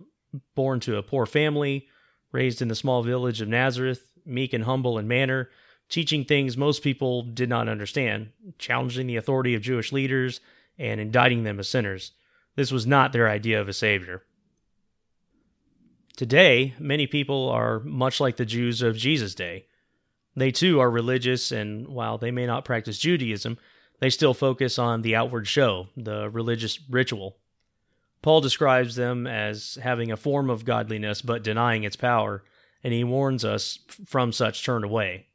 Born 0.53 0.79
to 0.81 0.97
a 0.97 1.01
poor 1.01 1.25
family, 1.25 1.87
raised 2.31 2.61
in 2.61 2.67
the 2.67 2.75
small 2.75 3.01
village 3.01 3.41
of 3.41 3.47
Nazareth, 3.47 4.12
meek 4.25 4.53
and 4.53 4.63
humble 4.63 4.97
in 4.97 5.07
manner, 5.07 5.49
teaching 5.89 6.25
things 6.25 6.57
most 6.57 6.83
people 6.83 7.23
did 7.23 7.49
not 7.49 7.69
understand, 7.69 8.31
challenging 8.57 9.07
the 9.07 9.17
authority 9.17 9.53
of 9.53 9.61
Jewish 9.61 9.91
leaders, 9.91 10.39
and 10.77 10.99
indicting 10.99 11.43
them 11.43 11.59
as 11.59 11.69
sinners. 11.69 12.13
This 12.55 12.71
was 12.71 12.87
not 12.87 13.13
their 13.13 13.29
idea 13.29 13.59
of 13.59 13.67
a 13.67 13.73
Savior. 13.73 14.23
Today, 16.15 16.75
many 16.79 17.07
people 17.07 17.49
are 17.49 17.79
much 17.79 18.19
like 18.19 18.37
the 18.37 18.45
Jews 18.45 18.81
of 18.81 18.95
Jesus' 18.95 19.33
day. 19.33 19.65
They 20.35 20.51
too 20.51 20.79
are 20.79 20.89
religious, 20.89 21.51
and 21.51 21.87
while 21.87 22.17
they 22.17 22.31
may 22.31 22.45
not 22.45 22.65
practice 22.65 22.97
Judaism, 22.97 23.57
they 23.99 24.09
still 24.09 24.33
focus 24.33 24.77
on 24.77 25.01
the 25.01 25.15
outward 25.15 25.47
show, 25.47 25.87
the 25.95 26.29
religious 26.29 26.79
ritual. 26.89 27.37
Paul 28.21 28.41
describes 28.41 28.95
them 28.95 29.27
as 29.27 29.77
having 29.81 30.11
a 30.11 30.17
form 30.17 30.49
of 30.49 30.65
godliness 30.65 31.21
but 31.21 31.43
denying 31.43 31.83
its 31.83 31.95
power, 31.95 32.43
and 32.83 32.93
he 32.93 33.03
warns 33.03 33.45
us 33.45 33.79
from 34.05 34.31
such 34.31 34.63
turn 34.63 34.83
away. 34.83 35.27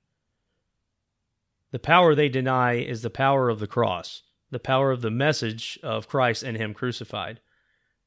The 1.70 1.78
power 1.78 2.14
they 2.14 2.28
deny 2.28 2.74
is 2.74 3.03
the 3.03 3.11
power 3.11 3.49
of 3.49 3.59
the 3.59 3.66
cross, 3.66 4.22
the 4.51 4.59
power 4.59 4.90
of 4.90 5.03
the 5.03 5.11
message 5.11 5.78
of 5.82 6.09
Christ 6.09 6.42
and 6.42 6.57
Him 6.57 6.72
crucified. 6.72 7.40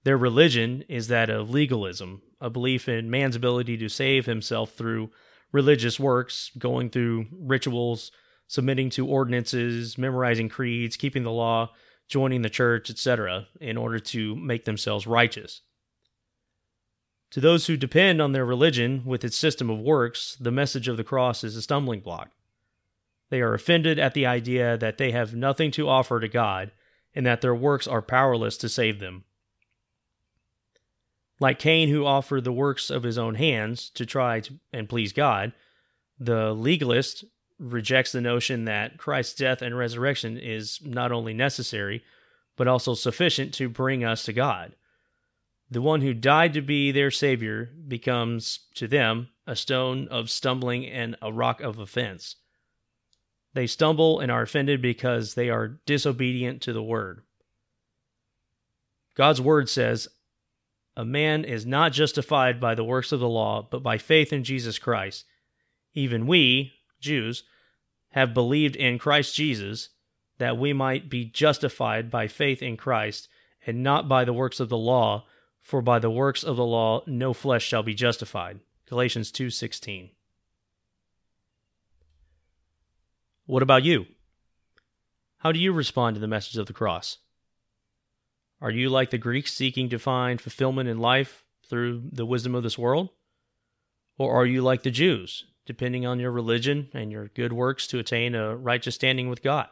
Their 0.04 0.18
religion 0.18 0.84
is 0.90 1.10
that 1.10 1.30
of 1.30 1.52
legalism, 1.52 2.24
a 2.40 2.50
belief 2.50 2.90
in 2.90 3.12
man's 3.12 3.36
ability 3.36 3.78
to 3.78 3.90
save 3.90 4.26
himself 4.26 4.74
through 4.74 5.12
religious 5.52 6.00
works, 6.00 6.50
going 6.58 6.90
through 6.90 7.28
rituals, 7.32 8.12
submitting 8.48 8.90
to 8.92 9.06
ordinances, 9.06 9.98
memorizing 9.98 10.50
creeds, 10.50 10.98
keeping 10.98 11.24
the 11.24 11.32
law, 11.32 11.72
joining 12.08 12.42
the 12.42 12.50
church, 12.50 12.90
etc., 12.90 13.48
in 13.60 13.78
order 13.78 14.00
to 14.00 14.36
make 14.36 14.66
themselves 14.66 15.06
righteous. 15.06 15.62
To 17.32 17.40
those 17.40 17.68
who 17.68 17.78
depend 17.78 18.22
on 18.22 18.34
their 18.34 18.46
religion 18.46 19.04
with 19.06 19.24
its 19.24 19.38
system 19.38 19.70
of 19.70 19.80
works, 19.80 20.36
the 20.40 20.52
message 20.52 20.88
of 20.88 20.98
the 20.98 21.04
cross 21.04 21.44
is 21.44 21.56
a 21.56 21.62
stumbling 21.62 22.02
block. 22.02 22.32
They 23.30 23.40
are 23.40 23.54
offended 23.54 23.98
at 23.98 24.14
the 24.14 24.26
idea 24.26 24.78
that 24.78 24.98
they 24.98 25.12
have 25.12 25.34
nothing 25.34 25.72
to 25.72 25.88
offer 25.88 26.20
to 26.20 26.28
God 26.28 26.72
and 27.16 27.26
that 27.26 27.40
their 27.40 27.56
works 27.56 27.88
are 27.88 28.02
powerless 28.02 28.58
to 28.58 28.70
save 28.70 29.00
them. 29.00 29.24
Like 31.40 31.58
Cain, 31.58 31.88
who 31.88 32.06
offered 32.06 32.44
the 32.44 32.52
works 32.52 32.90
of 32.90 33.04
his 33.04 33.18
own 33.18 33.36
hands 33.36 33.90
to 33.92 34.06
try 34.06 34.42
to, 34.42 34.54
and 34.74 34.90
please 34.90 35.14
God, 35.14 35.54
the 36.20 36.54
legalist 36.54 37.24
rejects 37.58 38.12
the 38.12 38.22
notion 38.22 38.66
that 38.66 38.98
Christ's 38.98 39.36
death 39.36 39.62
and 39.62 39.78
resurrection 39.78 40.38
is 40.38 40.80
not 40.84 41.12
only 41.12 41.34
necessary, 41.34 42.04
but 42.58 42.68
also 42.68 42.94
sufficient 42.94 43.54
to 43.56 43.70
bring 43.70 44.04
us 44.04 44.26
to 44.26 44.34
God. 44.34 44.76
The 45.72 45.82
one 45.82 46.02
who 46.02 46.14
died 46.14 46.54
to 46.54 46.62
be 46.62 46.92
their 46.92 47.12
Savior 47.12 47.72
becomes, 47.88 48.60
to 48.76 48.90
them, 48.90 49.30
a 49.48 49.56
stone 49.56 50.10
of 50.10 50.30
stumbling 50.30 50.86
and 50.86 51.16
a 51.22 51.32
rock 51.32 51.62
of 51.62 51.80
offense. 51.80 52.36
They 53.54 53.68
stumble 53.68 54.20
and 54.20 54.30
are 54.30 54.42
offended 54.42 54.82
because 54.82 55.34
they 55.34 55.50
are 55.50 55.80
disobedient 55.86 56.62
to 56.64 56.74
the 56.74 56.84
word. 56.84 57.22
God's 59.16 59.40
word 59.40 59.70
says, 59.70 60.10
A 60.98 61.06
man 61.06 61.46
is 61.46 61.66
not 61.66 61.94
justified 61.94 62.60
by 62.60 62.76
the 62.76 62.84
works 62.84 63.14
of 63.14 63.22
the 63.22 63.30
law, 63.30 63.66
but 63.70 63.82
by 63.82 63.98
faith 63.98 64.34
in 64.34 64.44
Jesus 64.44 64.78
Christ. 64.78 65.24
Even 65.94 66.28
we, 66.28 66.74
Jews, 67.00 67.44
have 68.10 68.34
believed 68.34 68.76
in 68.76 69.00
Christ 69.00 69.36
Jesus, 69.36 69.90
that 70.38 70.58
we 70.58 70.74
might 70.74 71.10
be 71.10 71.24
justified 71.24 72.12
by 72.12 72.28
faith 72.28 72.62
in 72.62 72.76
Christ, 72.76 73.30
and 73.66 73.84
not 73.84 74.10
by 74.10 74.26
the 74.26 74.34
works 74.34 74.60
of 74.60 74.68
the 74.68 74.78
law, 74.78 75.26
for 75.62 75.82
by 75.82 76.00
the 76.00 76.12
works 76.12 76.44
of 76.44 76.58
the 76.58 76.66
law 76.66 77.04
no 77.06 77.34
flesh 77.34 77.64
shall 77.64 77.84
be 77.84 77.94
justified. 77.94 78.60
Galatians 78.88 79.32
2:16. 79.32 80.10
What 83.46 83.64
about 83.64 83.84
you? 83.84 84.08
How 85.40 85.52
do 85.52 85.60
you 85.60 85.72
respond 85.72 86.16
to 86.16 86.20
the 86.20 86.28
message 86.28 86.58
of 86.58 86.68
the 86.68 86.74
cross? 86.74 87.18
Are 88.60 88.70
you 88.70 88.90
like 88.90 89.10
the 89.10 89.18
Greeks 89.18 89.54
seeking 89.54 89.90
to 89.90 89.98
find 89.98 90.40
fulfillment 90.40 90.88
in 90.88 91.00
life 91.00 91.44
through 91.66 92.04
the 92.12 92.26
wisdom 92.26 92.54
of 92.54 92.64
this 92.64 92.78
world? 92.78 93.10
Or 94.18 94.34
are 94.36 94.46
you 94.46 94.62
like 94.62 94.84
the 94.84 94.92
Jews, 94.92 95.46
depending 95.66 96.06
on 96.06 96.20
your 96.20 96.32
religion 96.32 96.90
and 96.94 97.12
your 97.12 97.30
good 97.30 97.54
works 97.54 97.88
to 97.88 97.98
attain 97.98 98.36
a 98.36 98.56
righteous 98.56 98.96
standing 98.96 99.30
with 99.30 99.42
God? 99.42 99.70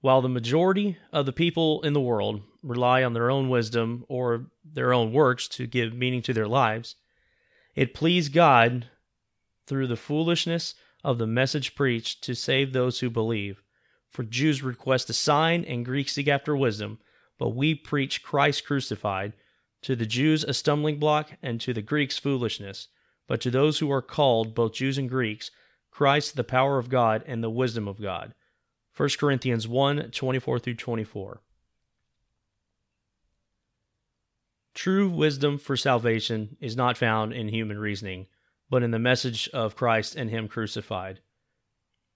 While 0.00 0.22
the 0.22 0.28
majority 0.28 0.96
of 1.12 1.26
the 1.26 1.32
people 1.32 1.82
in 1.82 1.92
the 1.92 2.00
world 2.00 2.42
rely 2.62 3.02
on 3.02 3.12
their 3.12 3.30
own 3.30 3.48
wisdom 3.48 4.04
or 4.08 4.46
their 4.64 4.92
own 4.92 5.12
works 5.12 5.48
to 5.48 5.66
give 5.66 5.94
meaning 5.94 6.22
to 6.22 6.32
their 6.32 6.48
lives, 6.48 6.96
it 7.74 7.94
pleased 7.94 8.32
God 8.32 8.86
through 9.66 9.86
the 9.86 9.96
foolishness 9.96 10.74
of 11.04 11.18
the 11.18 11.26
message 11.26 11.74
preached 11.74 12.22
to 12.24 12.34
save 12.34 12.72
those 12.72 13.00
who 13.00 13.10
believe. 13.10 13.62
For 14.10 14.22
Jews 14.24 14.62
request 14.62 15.10
a 15.10 15.12
sign 15.12 15.64
and 15.64 15.84
Greeks 15.84 16.12
seek 16.12 16.28
after 16.28 16.56
wisdom, 16.56 16.98
but 17.38 17.50
we 17.50 17.74
preach 17.74 18.22
Christ 18.22 18.64
crucified, 18.64 19.34
to 19.82 19.94
the 19.94 20.06
Jews 20.06 20.42
a 20.42 20.52
stumbling 20.52 20.98
block, 20.98 21.30
and 21.40 21.60
to 21.60 21.72
the 21.72 21.82
Greeks 21.82 22.18
foolishness. 22.18 22.88
But 23.28 23.40
to 23.42 23.50
those 23.50 23.78
who 23.78 23.92
are 23.92 24.02
called, 24.02 24.54
both 24.54 24.72
Jews 24.72 24.98
and 24.98 25.08
Greeks, 25.08 25.50
Christ 25.90 26.34
the 26.34 26.44
power 26.44 26.78
of 26.78 26.88
God 26.88 27.22
and 27.26 27.44
the 27.44 27.50
wisdom 27.50 27.86
of 27.86 28.00
God. 28.00 28.34
1 28.96 29.10
Corinthians 29.18 29.68
1 29.68 30.10
24 30.10 30.58
through 30.58 30.74
24. 30.74 31.40
True 34.78 35.08
wisdom 35.08 35.58
for 35.58 35.76
salvation 35.76 36.56
is 36.60 36.76
not 36.76 36.96
found 36.96 37.32
in 37.32 37.48
human 37.48 37.80
reasoning 37.80 38.28
but 38.70 38.84
in 38.84 38.92
the 38.92 38.98
message 39.00 39.48
of 39.48 39.74
Christ 39.74 40.14
and 40.14 40.30
Him 40.30 40.46
crucified. 40.46 41.18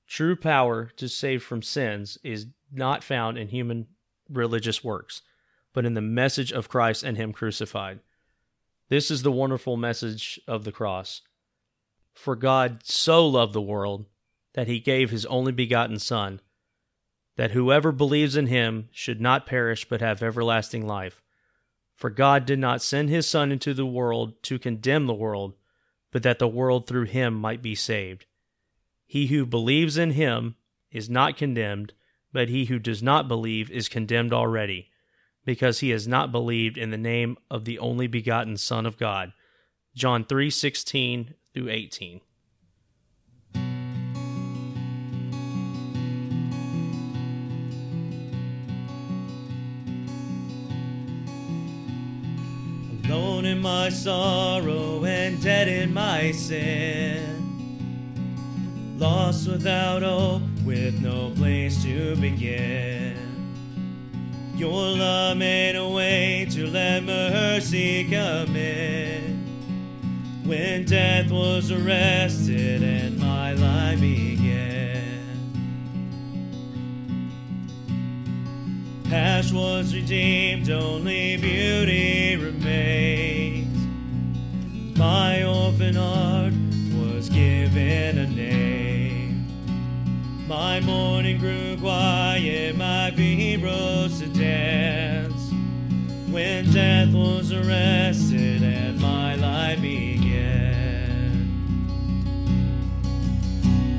True 0.07 0.37
power 0.37 0.87
to 0.97 1.09
save 1.09 1.43
from 1.43 1.61
sins 1.61 2.19
is 2.23 2.47
not 2.71 3.03
found 3.03 3.37
in 3.37 3.49
human 3.49 3.89
religious 4.31 4.85
works, 4.85 5.23
but 5.73 5.85
in 5.85 5.95
the 5.95 6.01
message 6.01 6.53
of 6.53 6.69
Christ 6.69 7.03
and 7.03 7.17
Him 7.17 7.33
crucified. 7.33 7.99
This 8.89 9.11
is 9.11 9.25
the 9.25 9.33
wonderful 9.33 9.77
message 9.77 10.39
of 10.47 10.63
the 10.63 10.71
cross. 10.71 11.23
For 12.15 12.37
God 12.37 12.83
so 12.85 13.27
loved 13.27 13.55
the 13.55 13.61
world 13.61 14.07
that 14.53 14.69
He 14.69 14.79
gave 14.79 15.11
His 15.11 15.27
only 15.27 15.51
begotten 15.51 15.99
Son, 15.99 16.41
that 17.35 17.51
whoever 17.51 17.91
believes 17.91 18.37
in 18.37 18.47
Him 18.47 18.89
should 18.93 19.21
not 19.21 19.47
perish 19.47 19.89
but 19.89 20.01
have 20.01 20.23
everlasting 20.23 20.87
life. 20.87 21.22
For 21.95 22.11
God 22.11 22.47
did 22.47 22.59
not 22.59 22.82
send 22.82 23.09
His 23.09 23.28
Son 23.28 23.53
into 23.53 23.74
the 23.74 23.86
world 23.86 24.43
to 24.45 24.59
condemn 24.59 25.07
the 25.07 25.14
world 25.14 25.55
but 26.12 26.22
that 26.22 26.38
the 26.38 26.47
world 26.47 26.86
through 26.86 27.07
him 27.07 27.34
might 27.34 27.62
be 27.62 27.74
saved. 27.74 28.26
He 29.07 29.26
who 29.26 29.45
believes 29.45 29.97
in 29.97 30.12
him 30.12 30.55
is 30.93 31.11
not 31.11 31.36
condemned, 31.36 31.95
but 32.32 32.49
he 32.49 32.66
who 32.66 32.78
does 32.78 33.03
not 33.03 33.26
believe 33.26 33.70
is 33.70 33.88
condemned 33.88 34.32
already, 34.32 34.90
because 35.45 35.80
he 35.80 35.90
has 35.90 36.07
not 36.07 36.30
believed 36.30 36.78
in 36.78 36.90
the 36.90 36.99
name 36.99 37.36
of 37.51 37.64
the 37.64 37.78
only 37.78 38.07
begotten 38.07 38.57
Son 38.57 38.86
of 38.86 38.99
God. 38.99 39.32
John 39.95 40.24
3:16 40.24 41.34
through 41.53 41.70
18. 41.70 42.20
My 53.63 53.89
sorrow 53.91 55.05
and 55.05 55.41
dead 55.41 55.69
in 55.69 55.95
my 55.95 56.33
sin. 56.33 57.39
Lost 58.99 59.47
without 59.49 60.03
hope, 60.03 60.43
with 60.65 61.01
no 61.01 61.31
place 61.37 61.81
to 61.85 62.17
begin. 62.17 63.17
Your 64.57 64.97
love 64.97 65.37
made 65.37 65.77
a 65.77 65.89
way 65.89 66.49
to 66.51 66.67
let 66.67 67.05
mercy 67.05 68.03
come 68.11 68.57
in. 68.57 69.23
When 70.45 70.85
death 70.85 71.31
was 71.31 71.71
arrested 71.71 72.83
and 72.83 73.17
my 73.21 73.53
life 73.53 74.01
began. 74.01 75.21
Past 79.05 79.55
was 79.55 79.95
redeemed, 79.95 80.69
only 80.69 81.37
beauty 81.37 82.37
remains. 82.37 83.41
My 85.03 85.43
orphan 85.43 85.97
heart 85.97 86.53
was 86.95 87.29
given 87.29 88.19
a 88.19 88.27
name. 88.29 89.49
My 90.47 90.79
mourning 90.79 91.39
grew 91.39 91.77
quiet, 91.77 92.77
my 92.77 93.11
feet 93.11 93.61
rose 93.65 94.21
to 94.21 94.29
dance. 94.29 95.51
When 96.31 96.71
death 96.71 97.13
was 97.13 97.51
arrested 97.51 98.63
and 98.63 99.01
my 99.01 99.35
life 99.35 99.83
began. 99.83 101.51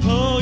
Oh, 0.05 0.39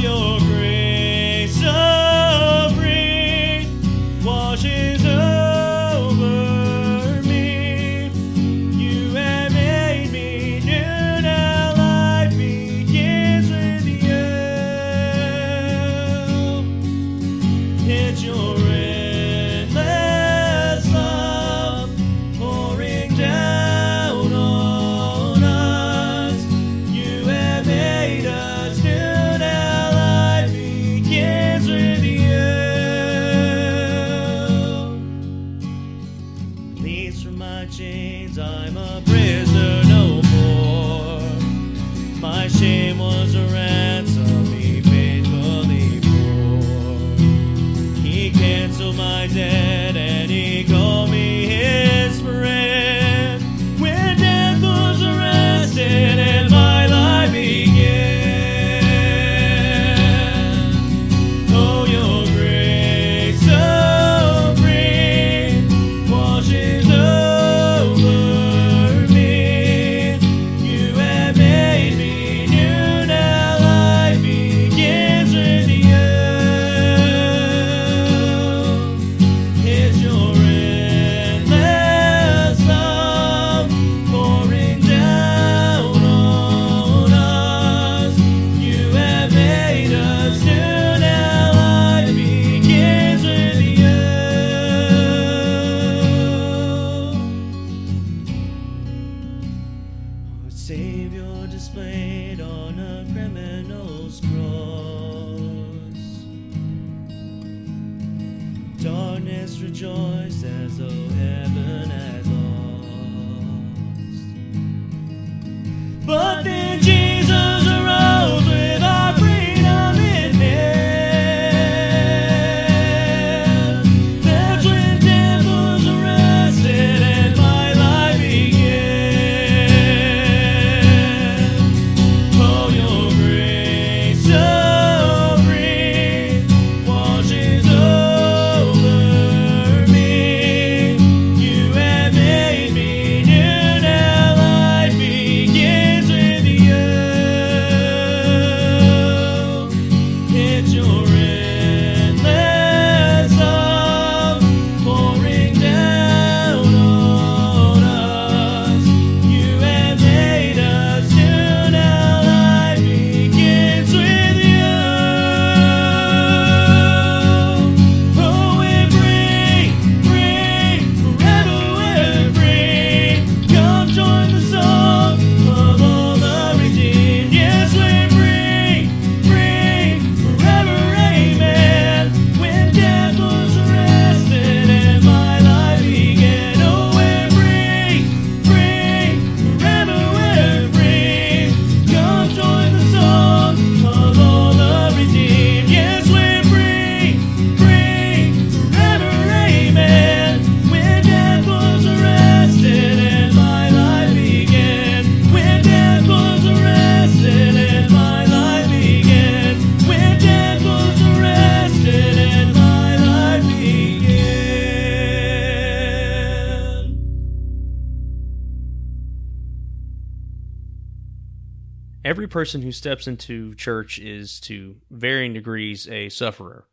person 222.41 222.63
who 222.63 222.71
steps 222.71 223.05
into 223.05 223.53
church 223.53 223.99
is, 223.99 224.39
to 224.39 224.75
varying 224.89 225.31
degrees, 225.31 225.87
a 225.87 226.09
sufferer. 226.09 226.65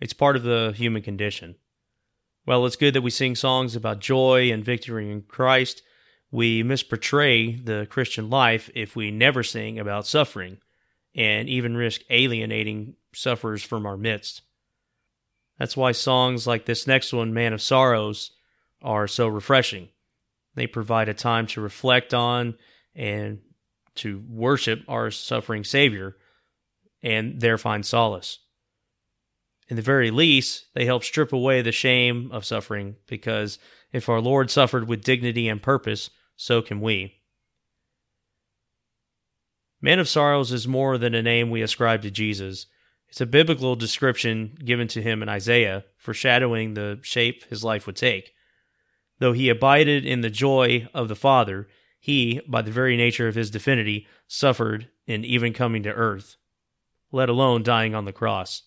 It's 0.00 0.12
part 0.12 0.36
of 0.36 0.44
the 0.44 0.72
human 0.76 1.02
condition. 1.02 1.56
While 2.44 2.64
it's 2.64 2.76
good 2.76 2.94
that 2.94 3.02
we 3.02 3.10
sing 3.10 3.34
songs 3.34 3.74
about 3.74 3.98
joy 3.98 4.52
and 4.52 4.64
victory 4.64 5.10
in 5.10 5.22
Christ, 5.22 5.82
we 6.30 6.62
misportray 6.62 7.64
the 7.66 7.88
Christian 7.90 8.30
life 8.30 8.70
if 8.76 8.94
we 8.94 9.10
never 9.10 9.42
sing 9.42 9.80
about 9.80 10.06
suffering 10.06 10.58
and 11.16 11.48
even 11.48 11.76
risk 11.76 12.02
alienating 12.08 12.94
sufferers 13.12 13.64
from 13.64 13.86
our 13.86 13.96
midst. 13.96 14.42
That's 15.58 15.76
why 15.76 15.90
songs 15.90 16.46
like 16.46 16.64
this 16.64 16.86
next 16.86 17.12
one, 17.12 17.34
Man 17.34 17.52
of 17.52 17.60
Sorrows, 17.60 18.30
are 18.82 19.08
so 19.08 19.26
refreshing. 19.26 19.88
They 20.54 20.68
provide 20.68 21.08
a 21.08 21.14
time 21.14 21.48
to 21.48 21.60
reflect 21.60 22.14
on 22.14 22.54
and 22.94 23.40
to 23.96 24.22
worship 24.28 24.82
our 24.88 25.10
suffering 25.10 25.64
Savior 25.64 26.16
and 27.02 27.40
there 27.40 27.58
find 27.58 27.84
solace. 27.84 28.38
In 29.68 29.76
the 29.76 29.82
very 29.82 30.10
least, 30.10 30.66
they 30.74 30.84
help 30.84 31.02
strip 31.02 31.32
away 31.32 31.60
the 31.60 31.72
shame 31.72 32.30
of 32.32 32.44
suffering 32.44 32.96
because 33.06 33.58
if 33.92 34.08
our 34.08 34.20
Lord 34.20 34.50
suffered 34.50 34.88
with 34.88 35.04
dignity 35.04 35.48
and 35.48 35.62
purpose, 35.62 36.10
so 36.36 36.62
can 36.62 36.80
we. 36.80 37.14
Man 39.80 39.98
of 39.98 40.08
Sorrows 40.08 40.52
is 40.52 40.68
more 40.68 40.98
than 40.98 41.14
a 41.14 41.22
name 41.22 41.50
we 41.50 41.62
ascribe 41.62 42.02
to 42.02 42.10
Jesus. 42.10 42.66
It's 43.08 43.20
a 43.20 43.26
biblical 43.26 43.76
description 43.76 44.56
given 44.64 44.88
to 44.88 45.02
him 45.02 45.22
in 45.22 45.28
Isaiah, 45.28 45.84
foreshadowing 45.96 46.74
the 46.74 46.98
shape 47.02 47.44
his 47.44 47.62
life 47.62 47.86
would 47.86 47.96
take. 47.96 48.32
Though 49.18 49.32
he 49.32 49.48
abided 49.48 50.04
in 50.04 50.20
the 50.20 50.30
joy 50.30 50.88
of 50.92 51.08
the 51.08 51.16
Father, 51.16 51.68
he, 52.06 52.40
by 52.46 52.62
the 52.62 52.70
very 52.70 52.96
nature 52.96 53.26
of 53.26 53.34
his 53.34 53.50
divinity, 53.50 54.06
suffered 54.28 54.88
in 55.08 55.24
even 55.24 55.52
coming 55.52 55.82
to 55.82 55.92
earth, 55.92 56.36
let 57.10 57.28
alone 57.28 57.64
dying 57.64 57.96
on 57.96 58.04
the 58.04 58.12
cross. 58.12 58.62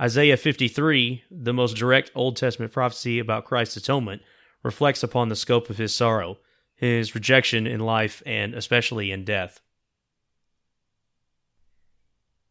Isaiah 0.00 0.38
53, 0.38 1.24
the 1.30 1.52
most 1.52 1.76
direct 1.76 2.10
Old 2.14 2.38
Testament 2.38 2.72
prophecy 2.72 3.18
about 3.18 3.44
Christ's 3.44 3.76
atonement, 3.76 4.22
reflects 4.62 5.02
upon 5.02 5.28
the 5.28 5.36
scope 5.36 5.68
of 5.68 5.76
his 5.76 5.94
sorrow, 5.94 6.38
his 6.74 7.14
rejection 7.14 7.66
in 7.66 7.80
life, 7.80 8.22
and 8.24 8.54
especially 8.54 9.12
in 9.12 9.26
death. 9.26 9.60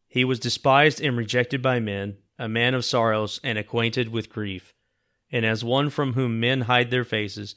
He 0.06 0.24
was 0.24 0.38
despised 0.38 1.00
and 1.00 1.16
rejected 1.16 1.60
by 1.60 1.80
men, 1.80 2.18
a 2.38 2.48
man 2.48 2.74
of 2.74 2.84
sorrows 2.84 3.40
and 3.42 3.58
acquainted 3.58 4.10
with 4.10 4.30
grief. 4.30 4.74
And 5.32 5.44
as 5.44 5.64
one 5.64 5.90
from 5.90 6.12
whom 6.12 6.38
men 6.38 6.60
hide 6.60 6.92
their 6.92 7.02
faces, 7.02 7.56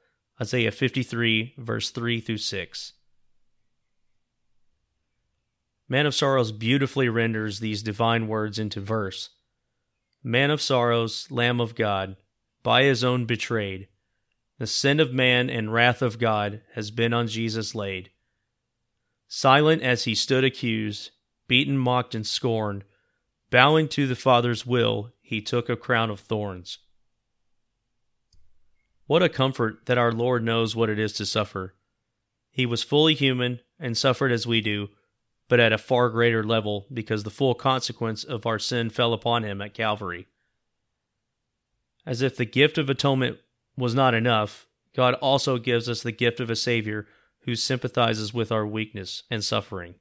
Isaiah 0.41 0.71
53, 0.71 1.53
verse 1.59 1.91
3 1.91 2.19
through 2.19 2.37
6. 2.37 2.93
Man 5.87 6.07
of 6.07 6.15
Sorrows 6.15 6.51
beautifully 6.51 7.09
renders 7.09 7.59
these 7.59 7.83
divine 7.83 8.27
words 8.27 8.57
into 8.57 8.81
verse. 8.81 9.29
Man 10.23 10.49
of 10.49 10.59
Sorrows, 10.59 11.27
Lamb 11.29 11.61
of 11.61 11.75
God, 11.75 12.15
by 12.63 12.83
his 12.83 13.03
own 13.03 13.25
betrayed, 13.25 13.87
the 14.57 14.65
sin 14.65 14.99
of 14.99 15.13
man 15.13 15.47
and 15.47 15.71
wrath 15.71 16.01
of 16.01 16.17
God 16.17 16.61
has 16.73 16.89
been 16.89 17.13
on 17.13 17.27
Jesus 17.27 17.75
laid. 17.75 18.09
Silent 19.27 19.83
as 19.83 20.05
he 20.05 20.15
stood 20.15 20.43
accused, 20.43 21.11
beaten, 21.47 21.77
mocked, 21.77 22.15
and 22.15 22.25
scorned, 22.25 22.83
bowing 23.51 23.87
to 23.89 24.07
the 24.07 24.15
Father's 24.15 24.65
will, 24.65 25.11
he 25.21 25.39
took 25.39 25.69
a 25.69 25.77
crown 25.77 26.09
of 26.09 26.19
thorns. 26.19 26.79
What 29.11 29.21
a 29.21 29.27
comfort 29.27 29.87
that 29.87 29.97
our 29.97 30.13
Lord 30.13 30.41
knows 30.41 30.73
what 30.73 30.89
it 30.89 30.97
is 30.97 31.11
to 31.15 31.25
suffer. 31.25 31.75
He 32.49 32.65
was 32.65 32.81
fully 32.81 33.13
human 33.13 33.59
and 33.77 33.97
suffered 33.97 34.31
as 34.31 34.47
we 34.47 34.61
do, 34.61 34.87
but 35.49 35.59
at 35.59 35.73
a 35.73 35.77
far 35.77 36.07
greater 36.07 36.45
level 36.45 36.85
because 36.93 37.23
the 37.23 37.29
full 37.29 37.53
consequence 37.53 38.23
of 38.23 38.45
our 38.45 38.57
sin 38.57 38.89
fell 38.89 39.11
upon 39.11 39.43
him 39.43 39.61
at 39.61 39.73
Calvary. 39.73 40.27
As 42.05 42.21
if 42.21 42.37
the 42.37 42.45
gift 42.45 42.77
of 42.77 42.89
atonement 42.89 43.39
was 43.75 43.93
not 43.93 44.13
enough, 44.13 44.65
God 44.95 45.15
also 45.15 45.57
gives 45.57 45.89
us 45.89 46.01
the 46.01 46.13
gift 46.13 46.39
of 46.39 46.49
a 46.49 46.55
Savior 46.55 47.05
who 47.41 47.55
sympathizes 47.55 48.33
with 48.33 48.49
our 48.49 48.65
weakness 48.65 49.23
and 49.29 49.43
suffering. 49.43 49.95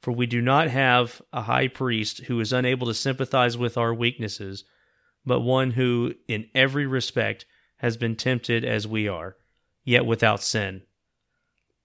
For 0.00 0.12
we 0.12 0.24
do 0.24 0.40
not 0.40 0.68
have 0.68 1.20
a 1.30 1.42
high 1.42 1.68
priest 1.68 2.20
who 2.20 2.40
is 2.40 2.54
unable 2.54 2.86
to 2.86 2.94
sympathize 2.94 3.58
with 3.58 3.76
our 3.76 3.92
weaknesses, 3.92 4.64
but 5.26 5.40
one 5.40 5.72
who, 5.72 6.14
in 6.26 6.48
every 6.54 6.86
respect, 6.86 7.44
has 7.78 7.96
been 7.96 8.16
tempted 8.16 8.64
as 8.64 8.86
we 8.86 9.08
are, 9.08 9.36
yet 9.84 10.06
without 10.06 10.42
sin. 10.42 10.82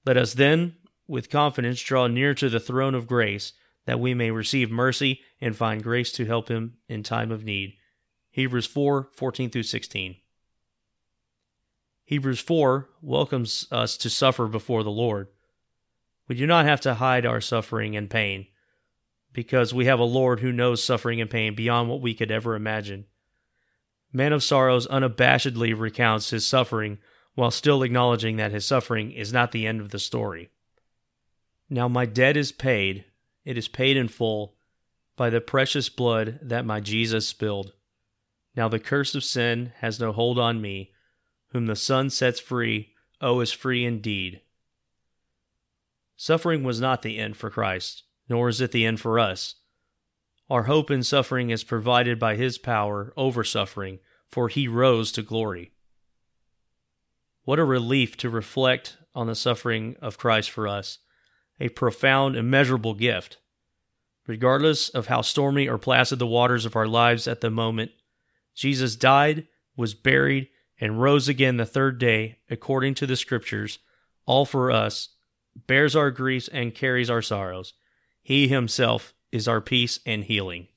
Let 0.06 0.18
us 0.18 0.34
then, 0.34 0.76
with 1.08 1.30
confidence, 1.30 1.82
draw 1.82 2.08
near 2.08 2.34
to 2.36 2.50
the 2.50 2.60
throne 2.60 2.96
of 2.96 3.08
grace, 3.08 3.54
that 3.86 4.00
we 4.00 4.14
may 4.14 4.32
receive 4.32 4.72
mercy 4.72 5.22
and 5.42 5.56
find 5.56 5.84
grace 5.84 6.12
to 6.14 6.26
help 6.26 6.50
him 6.50 6.78
in 6.88 7.04
time 7.04 7.32
of 7.32 7.44
need. 7.44 7.76
Hebrews 8.32 8.66
4 8.66 9.10
14 9.14 9.50
through 9.50 9.64
16. 9.64 10.16
Hebrews 12.06 12.40
4 12.40 12.90
welcomes 13.02 13.68
us 13.72 13.96
to 13.98 14.10
suffer 14.10 14.48
before 14.48 14.84
the 14.84 14.92
Lord. 14.92 15.28
We 16.28 16.36
do 16.36 16.46
not 16.46 16.66
have 16.66 16.82
to 16.82 16.96
hide 16.96 17.26
our 17.26 17.42
suffering 17.42 17.96
and 17.96 18.10
pain 18.10 18.48
because 19.32 19.74
we 19.74 19.86
have 19.86 20.00
a 20.00 20.04
Lord 20.04 20.40
who 20.40 20.52
knows 20.52 20.84
suffering 20.84 21.22
and 21.22 21.30
pain 21.30 21.56
beyond 21.56 21.90
what 21.90 22.02
we 22.02 22.14
could 22.14 22.32
ever 22.32 22.56
imagine. 22.56 23.06
Man 24.14 24.32
of 24.32 24.44
Sorrows 24.44 24.88
unabashedly 24.88 25.78
recounts 25.78 26.30
his 26.30 26.48
suffering 26.48 27.00
while 27.34 27.52
still 27.52 27.82
acknowledging 27.82 28.38
that 28.38 28.52
his 28.52 28.64
suffering 28.64 29.12
is 29.12 29.34
not 29.34 29.52
the 29.52 29.66
end 29.66 29.82
of 29.82 29.90
the 29.90 30.00
story. 30.00 30.52
Now 31.68 31.88
my 31.88 32.06
debt 32.06 32.38
is 32.38 32.52
paid, 32.52 33.06
it 33.44 33.58
is 33.58 33.68
paid 33.68 33.98
in 33.98 34.08
full, 34.08 34.56
by 35.16 35.32
the 35.32 35.42
precious 35.42 35.90
blood 35.90 36.40
that 36.44 36.66
my 36.66 36.80
Jesus 36.80 37.28
spilled. 37.28 37.74
Now 38.56 38.68
the 38.68 38.80
curse 38.80 39.16
of 39.16 39.24
sin 39.24 39.74
has 39.80 40.00
no 40.00 40.12
hold 40.12 40.38
on 40.38 40.62
me 40.62 40.92
whom 41.54 41.68
the 41.68 41.76
Son 41.76 42.10
sets 42.10 42.40
free, 42.40 42.90
oh, 43.22 43.40
is 43.40 43.52
free 43.52 43.86
indeed. 43.86 44.42
Suffering 46.16 46.64
was 46.64 46.82
not 46.82 47.04
the 47.04 47.20
end 47.20 47.38
for 47.38 47.50
Christ, 47.50 48.04
nor 48.28 48.50
is 48.50 48.60
it 48.60 48.72
the 48.72 48.86
end 48.86 49.00
for 49.00 49.20
us. 49.20 49.56
Our 50.54 50.64
hope 50.66 50.92
in 50.92 51.02
suffering 51.02 51.50
is 51.50 51.64
provided 51.64 52.20
by 52.20 52.36
His 52.36 52.60
power 52.60 53.12
over 53.18 53.44
suffering, 53.44 53.98
for 54.30 54.50
He 54.50 54.68
rose 54.68 55.12
to 55.14 55.24
glory. 55.24 55.72
What 57.44 57.58
a 57.58 57.64
relief 57.64 58.18
to 58.18 58.30
reflect 58.30 58.98
on 59.16 59.26
the 59.26 59.34
suffering 59.34 59.96
of 60.00 60.20
Christ 60.20 60.52
for 60.52 60.68
us, 60.68 61.00
a 61.60 61.70
profound, 61.70 62.36
immeasurable 62.36 62.94
gift. 62.94 63.40
Regardless 64.28 64.90
of 64.90 65.08
how 65.08 65.22
stormy 65.22 65.68
or 65.68 65.80
placid 65.80 66.20
the 66.20 66.28
waters 66.28 66.68
of 66.68 66.76
our 66.76 66.88
lives 66.88 67.28
at 67.28 67.42
the 67.42 67.50
moment, 67.50 67.90
Jesus 68.54 68.96
died, 68.96 69.48
was 69.76 69.96
buried, 69.96 70.50
and 70.80 71.02
rose 71.02 71.28
again 71.28 71.58
the 71.58 71.66
third 71.66 71.98
day, 71.98 72.38
according 72.48 72.94
to 72.94 73.08
the 73.08 73.16
Scriptures, 73.16 73.80
all 74.28 74.46
for 74.46 74.70
us, 74.70 75.10
bears 75.66 75.96
our 75.96 76.12
griefs 76.12 76.48
and 76.48 76.76
carries 76.76 77.10
our 77.10 77.24
sorrows. 77.24 77.74
He 78.22 78.48
himself 78.50 79.16
is 79.34 79.48
our 79.48 79.60
peace 79.60 80.00
and 80.06 80.24
healing. 80.24 80.68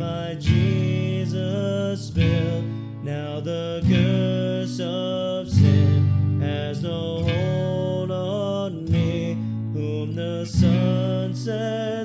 By 0.00 0.34
Jesus 0.40 2.08
bill. 2.08 2.62
Now 3.02 3.40
the 3.40 3.84
curse 3.86 4.80
of 4.80 5.46
sin 5.46 6.40
has 6.40 6.82
no 6.82 7.22
hold 7.22 8.10
on 8.10 8.90
me, 8.90 9.34
whom 9.74 10.14
the 10.14 10.46
Son 10.46 11.34
sets. 11.34 11.99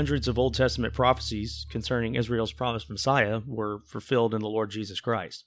Hundreds 0.00 0.28
of 0.28 0.38
Old 0.38 0.54
Testament 0.54 0.94
prophecies 0.94 1.66
concerning 1.68 2.14
Israel's 2.14 2.54
promised 2.54 2.88
Messiah 2.88 3.42
were 3.46 3.82
fulfilled 3.84 4.32
in 4.32 4.40
the 4.40 4.48
Lord 4.48 4.70
Jesus 4.70 4.98
Christ. 4.98 5.44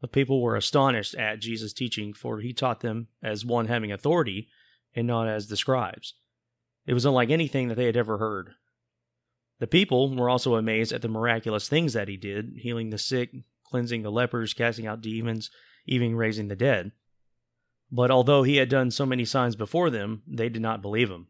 The 0.00 0.08
people 0.08 0.40
were 0.40 0.56
astonished 0.56 1.14
at 1.16 1.40
Jesus' 1.40 1.74
teaching, 1.74 2.14
for 2.14 2.40
he 2.40 2.54
taught 2.54 2.80
them 2.80 3.08
as 3.22 3.44
one 3.44 3.66
having 3.66 3.92
authority 3.92 4.48
and 4.96 5.06
not 5.06 5.28
as 5.28 5.48
the 5.48 5.58
scribes. 5.58 6.14
It 6.86 6.94
was 6.94 7.04
unlike 7.04 7.28
anything 7.28 7.68
that 7.68 7.74
they 7.74 7.84
had 7.84 7.94
ever 7.94 8.16
heard. 8.16 8.52
The 9.58 9.66
people 9.66 10.16
were 10.16 10.30
also 10.30 10.54
amazed 10.54 10.90
at 10.90 11.02
the 11.02 11.08
miraculous 11.08 11.68
things 11.68 11.92
that 11.92 12.08
he 12.08 12.16
did, 12.16 12.54
healing 12.56 12.88
the 12.88 12.96
sick, 12.96 13.32
cleansing 13.64 14.00
the 14.00 14.10
lepers, 14.10 14.54
casting 14.54 14.86
out 14.86 15.02
demons, 15.02 15.50
even 15.84 16.16
raising 16.16 16.48
the 16.48 16.56
dead. 16.56 16.92
But 17.90 18.10
although 18.10 18.44
he 18.44 18.56
had 18.56 18.70
done 18.70 18.90
so 18.90 19.04
many 19.04 19.26
signs 19.26 19.56
before 19.56 19.90
them, 19.90 20.22
they 20.26 20.48
did 20.48 20.62
not 20.62 20.80
believe 20.80 21.10
him. 21.10 21.26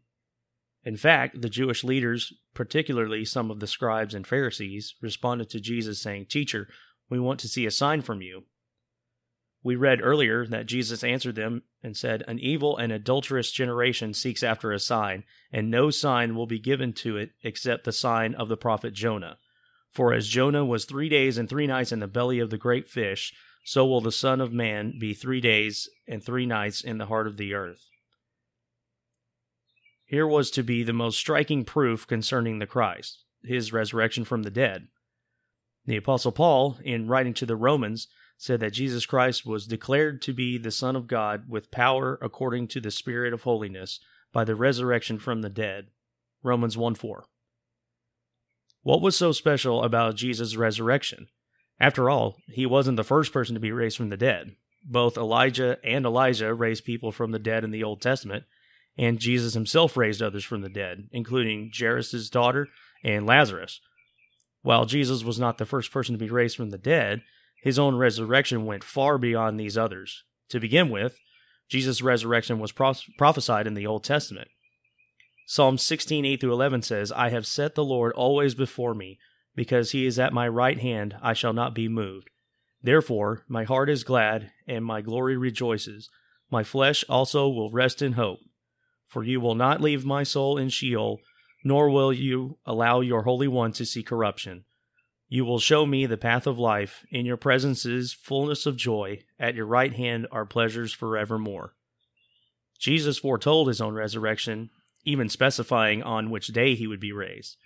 In 0.85 0.97
fact, 0.97 1.41
the 1.41 1.49
Jewish 1.49 1.83
leaders, 1.83 2.33
particularly 2.53 3.23
some 3.23 3.49
of 3.49 3.59
the 3.59 3.67
scribes 3.67 4.13
and 4.13 4.27
Pharisees, 4.27 4.95
responded 5.01 5.49
to 5.49 5.61
Jesus 5.61 6.01
saying, 6.01 6.25
Teacher, 6.25 6.67
we 7.09 7.19
want 7.19 7.39
to 7.41 7.47
see 7.47 7.65
a 7.65 7.71
sign 7.71 8.01
from 8.01 8.21
you. 8.21 8.43
We 9.63 9.77
read 9.77 10.01
earlier 10.03 10.45
that 10.47 10.65
Jesus 10.65 11.05
answered 11.05 11.35
them 11.35 11.63
and 11.81 11.95
said, 11.95 12.23
An 12.27 12.37
evil 12.37 12.75
and 12.75 12.91
adulterous 12.91 13.49
generation 13.49 14.13
seeks 14.13 14.43
after 14.43 14.73
a 14.73 14.79
sign, 14.79 15.23
and 15.53 15.71
no 15.71 15.89
sign 15.89 16.35
will 16.35 16.47
be 16.47 16.59
given 16.59 16.91
to 16.93 17.15
it 17.15 17.31
except 17.43 17.85
the 17.85 17.93
sign 17.93 18.35
of 18.35 18.49
the 18.49 18.57
prophet 18.57 18.93
Jonah. 18.93 19.37
For 19.93 20.13
as 20.13 20.27
Jonah 20.27 20.65
was 20.65 20.83
three 20.83 21.07
days 21.07 21.37
and 21.37 21.47
three 21.47 21.67
nights 21.67 21.93
in 21.93 21.99
the 21.99 22.07
belly 22.07 22.39
of 22.39 22.49
the 22.49 22.57
great 22.57 22.89
fish, 22.89 23.33
so 23.63 23.85
will 23.85 24.01
the 24.01 24.11
Son 24.11 24.41
of 24.41 24.51
Man 24.51 24.97
be 24.99 25.13
three 25.13 25.39
days 25.39 25.87
and 26.07 26.21
three 26.21 26.45
nights 26.45 26.83
in 26.83 26.97
the 26.97 27.05
heart 27.05 27.27
of 27.27 27.37
the 27.37 27.53
earth. 27.53 27.85
Here 30.13 30.27
was 30.27 30.51
to 30.51 30.61
be 30.61 30.83
the 30.83 30.93
most 30.93 31.17
striking 31.17 31.65
proof 31.65 32.05
concerning 32.05 32.59
the 32.59 32.67
Christ, 32.67 33.23
his 33.43 33.73
resurrection 33.73 34.25
from 34.25 34.43
the 34.43 34.51
dead. 34.51 34.89
The 35.87 35.97
Apostle 35.97 36.31
Paul, 36.31 36.77
in 36.83 37.07
writing 37.07 37.33
to 37.33 37.47
the 37.47 37.55
Romans, 37.55 38.07
said 38.37 38.59
that 38.59 38.73
Jesus 38.73 39.07
Christ 39.07 39.43
was 39.43 39.65
declared 39.65 40.21
to 40.21 40.31
be 40.31 40.59
the 40.59 40.69
Son 40.69 40.95
of 40.95 41.07
God 41.07 41.49
with 41.49 41.71
power 41.71 42.19
according 42.21 42.67
to 42.67 42.79
the 42.79 42.91
Spirit 42.91 43.33
of 43.33 43.41
holiness 43.41 43.99
by 44.31 44.43
the 44.43 44.53
resurrection 44.53 45.17
from 45.17 45.41
the 45.41 45.49
dead. 45.49 45.87
Romans 46.43 46.77
1 46.77 46.93
4. 46.93 47.25
What 48.83 49.01
was 49.01 49.17
so 49.17 49.31
special 49.31 49.83
about 49.83 50.15
Jesus' 50.15 50.55
resurrection? 50.55 51.25
After 51.79 52.07
all, 52.07 52.37
he 52.47 52.67
wasn't 52.67 52.97
the 52.97 53.03
first 53.03 53.33
person 53.33 53.55
to 53.55 53.59
be 53.59 53.71
raised 53.71 53.97
from 53.97 54.09
the 54.09 54.17
dead. 54.17 54.57
Both 54.85 55.17
Elijah 55.17 55.79
and 55.83 56.05
Elisha 56.05 56.53
raised 56.53 56.85
people 56.85 57.11
from 57.11 57.31
the 57.31 57.39
dead 57.39 57.63
in 57.63 57.71
the 57.71 57.83
Old 57.83 57.99
Testament, 57.99 58.43
and 58.97 59.19
Jesus 59.19 59.53
himself 59.53 59.97
raised 59.97 60.21
others 60.21 60.43
from 60.43 60.61
the 60.61 60.69
dead, 60.69 61.07
including 61.11 61.71
Jairus' 61.77 62.29
daughter 62.29 62.67
and 63.03 63.25
Lazarus. 63.25 63.79
While 64.61 64.85
Jesus 64.85 65.23
was 65.23 65.39
not 65.39 65.57
the 65.57 65.65
first 65.65 65.91
person 65.91 66.13
to 66.13 66.19
be 66.19 66.29
raised 66.29 66.55
from 66.55 66.69
the 66.69 66.77
dead, 66.77 67.21
his 67.61 67.79
own 67.79 67.95
resurrection 67.95 68.65
went 68.65 68.83
far 68.83 69.17
beyond 69.17 69.59
these 69.59 69.77
others. 69.77 70.23
To 70.49 70.59
begin 70.59 70.89
with, 70.89 71.17
Jesus' 71.69 72.01
resurrection 72.01 72.59
was 72.59 72.71
prophesied 72.71 73.67
in 73.67 73.73
the 73.73 73.87
Old 73.87 74.03
Testament. 74.03 74.49
Psalm 75.47 75.77
16, 75.77 76.23
8 76.25 76.39
through 76.39 76.53
11 76.53 76.81
says, 76.83 77.11
I 77.11 77.29
have 77.29 77.45
set 77.45 77.75
the 77.75 77.83
Lord 77.83 78.13
always 78.13 78.55
before 78.55 78.93
me, 78.93 79.17
because 79.55 79.91
he 79.91 80.05
is 80.05 80.17
at 80.17 80.33
my 80.33 80.47
right 80.47 80.79
hand, 80.79 81.15
I 81.21 81.33
shall 81.33 81.53
not 81.53 81.75
be 81.75 81.87
moved. 81.87 82.29
Therefore, 82.81 83.43
my 83.47 83.63
heart 83.63 83.89
is 83.89 84.03
glad, 84.03 84.51
and 84.67 84.85
my 84.85 85.01
glory 85.01 85.37
rejoices. 85.37 86.09
My 86.49 86.63
flesh 86.63 87.03
also 87.09 87.49
will 87.49 87.71
rest 87.71 88.01
in 88.01 88.13
hope. 88.13 88.39
For 89.13 89.23
you 89.23 89.39
will 89.39 89.53
not 89.53 89.79
leave 89.79 90.03
my 90.03 90.23
soul 90.23 90.57
in 90.57 90.69
Sheol, 90.69 91.21
nor 91.63 91.87
will 91.91 92.11
you 92.11 92.57
allow 92.65 92.99
your 93.01 93.21
Holy 93.21 93.47
One 93.47 93.71
to 93.73 93.85
see 93.85 94.01
corruption. 94.01 94.65
You 95.27 95.45
will 95.45 95.59
show 95.59 95.85
me 95.85 96.07
the 96.07 96.17
path 96.17 96.47
of 96.47 96.57
life. 96.57 97.05
In 97.11 97.23
your 97.23 97.37
presence 97.37 97.85
is 97.85 98.11
fullness 98.11 98.65
of 98.65 98.75
joy. 98.75 99.19
At 99.39 99.53
your 99.53 99.67
right 99.67 99.93
hand 99.93 100.25
are 100.31 100.47
pleasures 100.47 100.93
forevermore. 100.93 101.75
Jesus 102.79 103.19
foretold 103.19 103.67
his 103.67 103.79
own 103.79 103.93
resurrection, 103.93 104.71
even 105.05 105.29
specifying 105.29 106.01
on 106.01 106.31
which 106.31 106.47
day 106.47 106.73
he 106.73 106.87
would 106.87 106.99
be 106.99 107.11
raised. 107.11 107.57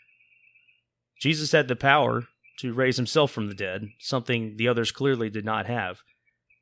Jesus 1.22 1.54
had 1.54 1.70
the 1.70 1.78
power 1.78 2.26
to 2.60 2.74
raise 2.74 2.98
himself 2.98 3.32
from 3.32 3.48
the 3.48 3.56
dead, 3.56 3.88
something 4.00 4.58
the 4.58 4.68
others 4.68 4.92
clearly 4.92 5.30
did 5.30 5.46
not 5.46 5.66
have. 5.66 6.02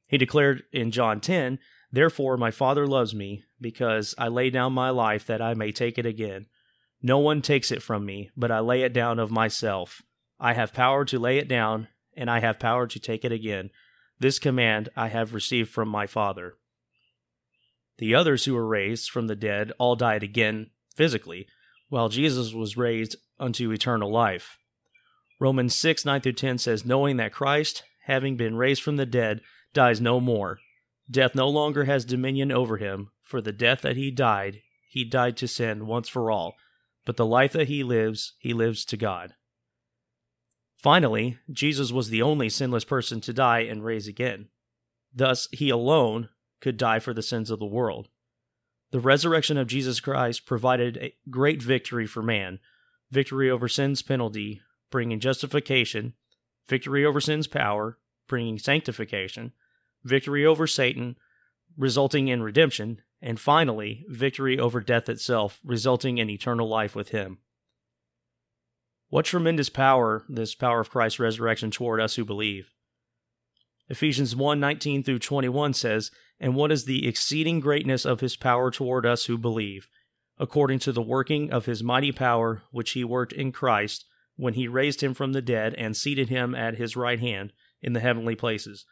He 0.06 0.20
declared 0.20 0.62
in 0.72 0.92
John 0.92 1.22
10, 1.22 1.58
Therefore 1.92 2.38
my 2.38 2.52
Father 2.52 2.86
loves 2.86 3.16
me, 3.16 3.45
because 3.66 4.14
I 4.16 4.28
lay 4.28 4.52
down 4.52 4.74
my 4.74 4.92
life 4.92 5.26
that 5.26 5.42
I 5.42 5.56
may 5.56 5.72
take 5.72 5.98
it 5.98 6.06
again. 6.06 6.46
No 7.02 7.18
one 7.18 7.42
takes 7.42 7.72
it 7.72 7.82
from 7.82 8.06
me, 8.06 8.30
but 8.38 8.52
I 8.52 8.60
lay 8.60 8.84
it 8.84 8.94
down 8.94 9.18
of 9.18 9.32
myself. 9.32 10.04
I 10.40 10.54
have 10.54 10.72
power 10.72 11.04
to 11.06 11.18
lay 11.18 11.40
it 11.40 11.48
down, 11.48 11.88
and 12.16 12.30
I 12.30 12.42
have 12.42 12.60
power 12.60 12.86
to 12.86 13.00
take 13.00 13.26
it 13.26 13.32
again. 13.32 13.72
This 14.20 14.38
command 14.38 14.90
I 14.96 15.08
have 15.08 15.34
received 15.34 15.72
from 15.72 15.90
my 15.90 16.06
Father. 16.06 16.58
The 17.98 18.14
others 18.14 18.46
who 18.46 18.54
were 18.54 18.68
raised 18.68 19.10
from 19.10 19.26
the 19.26 19.36
dead 19.36 19.72
all 19.80 19.96
died 19.96 20.22
again 20.22 20.70
physically, 20.96 21.48
while 21.90 22.08
Jesus 22.08 22.54
was 22.54 22.78
raised 22.78 23.16
unto 23.40 23.72
eternal 23.72 24.12
life. 24.12 24.60
Romans 25.40 25.76
6 25.76 26.06
9 26.06 26.22
through 26.22 26.34
10 26.34 26.60
says, 26.60 26.86
Knowing 26.86 27.18
that 27.18 27.34
Christ 27.34 27.82
having 28.04 28.38
been 28.38 28.56
raised 28.58 28.84
from 28.84 28.98
the 28.98 29.08
dead, 29.08 29.42
dies 29.74 30.00
no 30.00 30.20
more. 30.20 30.60
Death 31.10 31.34
no 31.34 31.50
longer 31.50 31.86
has 31.86 32.06
dominion 32.06 32.52
over 32.52 32.78
him, 32.78 33.10
for 33.26 33.42
the 33.42 33.52
death 33.52 33.82
that 33.82 33.98
he 33.98 34.12
died, 34.12 34.62
he 34.88 35.04
died 35.04 35.36
to 35.38 35.48
sin 35.48 35.88
once 35.88 36.08
for 36.08 36.32
all, 36.32 36.56
but 37.04 37.18
the 37.18 37.26
life 37.26 37.52
that 37.52 37.68
he 37.68 37.84
lives, 37.84 38.34
he 38.40 38.54
lives 38.54 38.86
to 38.86 38.96
God. 38.96 39.34
Finally, 40.78 41.40
Jesus 41.52 41.92
was 41.92 42.10
the 42.10 42.22
only 42.22 42.48
sinless 42.48 42.86
person 42.86 43.20
to 43.20 43.34
die 43.34 43.60
and 43.62 43.84
raise 43.84 44.08
again. 44.08 44.50
Thus, 45.14 45.48
he 45.52 45.70
alone 45.70 46.30
could 46.62 46.78
die 46.78 47.00
for 47.00 47.14
the 47.14 47.24
sins 47.24 47.50
of 47.50 47.60
the 47.60 47.66
world. 47.66 48.08
The 48.92 49.00
resurrection 49.00 49.58
of 49.58 49.68
Jesus 49.68 50.00
Christ 50.00 50.46
provided 50.46 50.98
a 50.98 51.16
great 51.30 51.62
victory 51.62 52.06
for 52.06 52.22
man 52.22 52.60
victory 53.12 53.50
over 53.50 53.68
sin's 53.68 54.02
penalty, 54.02 54.62
bringing 54.92 55.20
justification, 55.20 56.14
victory 56.68 57.06
over 57.06 57.22
sin's 57.22 57.48
power, 57.48 57.98
bringing 58.28 58.58
sanctification, 58.58 59.54
victory 60.04 60.46
over 60.46 60.68
Satan, 60.68 61.16
resulting 61.78 62.28
in 62.28 62.44
redemption, 62.44 63.02
and 63.26 63.40
finally, 63.40 64.06
victory 64.08 64.60
over 64.60 64.80
death 64.80 65.10
itself, 65.10 65.60
resulting 65.64 66.20
in 66.20 66.30
eternal 66.30 66.70
life 66.70 66.96
with 66.96 67.10
him. 67.10 67.40
What 69.10 69.26
tremendous 69.26 69.68
power, 69.68 70.24
this 70.30 70.54
power 70.54 70.80
of 70.80 70.92
Christ's 70.92 71.20
resurrection 71.20 71.72
toward 71.72 72.00
us 72.00 72.16
who 72.16 72.24
believe. 72.24 72.70
Ephesians 73.90 74.36
1 74.36 74.60
19 74.60 75.02
through 75.04 75.18
21 75.18 75.74
says, 75.74 76.12
And 76.40 76.56
what 76.56 76.72
is 76.72 76.86
the 76.86 77.08
exceeding 77.08 77.60
greatness 77.60 78.06
of 78.06 78.20
his 78.20 78.36
power 78.36 78.70
toward 78.70 79.08
us 79.08 79.26
who 79.26 79.40
believe, 79.40 79.88
according 80.38 80.78
to 80.80 80.92
the 80.92 81.02
working 81.02 81.52
of 81.52 81.66
his 81.66 81.82
mighty 81.82 82.12
power, 82.12 82.62
which 82.70 82.92
he 82.92 83.04
worked 83.04 83.34
in 83.34 83.52
Christ, 83.52 84.06
when 84.36 84.54
he 84.54 84.68
raised 84.68 85.02
him 85.02 85.16
from 85.16 85.34
the 85.34 85.42
dead 85.42 85.74
and 85.80 85.98
seated 85.98 86.30
him 86.30 86.54
at 86.54 86.78
his 86.78 86.96
right 86.96 87.20
hand 87.20 87.54
in 87.82 87.94
the 87.94 88.02
heavenly 88.02 88.36
places, 88.36 88.86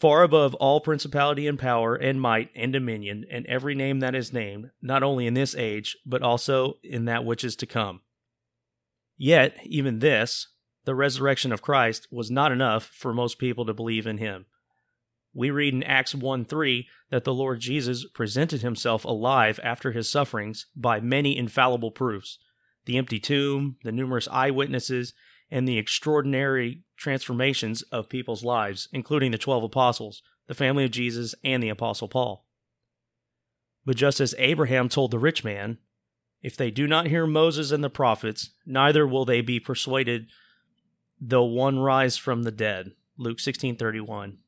far 0.00 0.22
above 0.22 0.54
all 0.54 0.80
principality 0.80 1.46
and 1.46 1.58
power 1.58 1.94
and 1.94 2.20
might 2.20 2.50
and 2.56 2.72
dominion, 2.72 3.26
and 3.30 3.46
every 3.46 3.74
name 3.74 4.00
that 4.00 4.14
is 4.14 4.32
named, 4.32 4.70
not 4.80 5.02
only 5.02 5.26
in 5.26 5.34
this 5.34 5.54
age, 5.54 5.96
but 6.06 6.22
also 6.22 6.78
in 6.82 7.04
that 7.04 7.24
which 7.24 7.44
is 7.44 7.54
to 7.56 7.66
come. 7.66 8.00
Yet, 9.18 9.54
even 9.64 9.98
this, 9.98 10.48
the 10.86 10.94
resurrection 10.94 11.52
of 11.52 11.60
Christ, 11.60 12.08
was 12.10 12.30
not 12.30 12.50
enough 12.50 12.86
for 12.86 13.12
most 13.12 13.38
people 13.38 13.66
to 13.66 13.74
believe 13.74 14.06
in 14.06 14.16
him. 14.16 14.46
We 15.34 15.50
read 15.50 15.74
in 15.74 15.82
Acts 15.82 16.14
1 16.14 16.46
3 16.46 16.88
that 17.10 17.24
the 17.24 17.34
Lord 17.34 17.60
Jesus 17.60 18.06
presented 18.06 18.62
himself 18.62 19.04
alive 19.04 19.60
after 19.62 19.92
his 19.92 20.08
sufferings 20.08 20.66
by 20.74 21.00
many 21.00 21.36
infallible 21.36 21.90
proofs 21.90 22.38
the 22.86 22.96
empty 22.96 23.20
tomb, 23.20 23.76
the 23.84 23.92
numerous 23.92 24.26
eyewitnesses, 24.32 25.12
and 25.50 25.66
the 25.66 25.78
extraordinary 25.78 26.82
transformations 26.96 27.82
of 27.82 28.08
people's 28.08 28.44
lives, 28.44 28.88
including 28.92 29.32
the 29.32 29.38
12 29.38 29.64
apostles, 29.64 30.22
the 30.46 30.54
family 30.54 30.84
of 30.84 30.90
Jesus, 30.90 31.34
and 31.42 31.62
the 31.62 31.68
apostle 31.68 32.08
Paul. 32.08 32.46
But 33.84 33.96
just 33.96 34.20
as 34.20 34.34
Abraham 34.38 34.88
told 34.88 35.10
the 35.10 35.18
rich 35.18 35.42
man, 35.42 35.78
if 36.42 36.56
they 36.56 36.70
do 36.70 36.86
not 36.86 37.08
hear 37.08 37.26
Moses 37.26 37.70
and 37.70 37.82
the 37.82 37.90
prophets, 37.90 38.50
neither 38.64 39.06
will 39.06 39.24
they 39.24 39.40
be 39.40 39.60
persuaded 39.60 40.28
though 41.20 41.44
one 41.44 41.78
rise 41.78 42.16
from 42.16 42.44
the 42.44 42.50
dead. 42.50 42.92
Luke 43.18 43.38
16:31. 43.38 44.38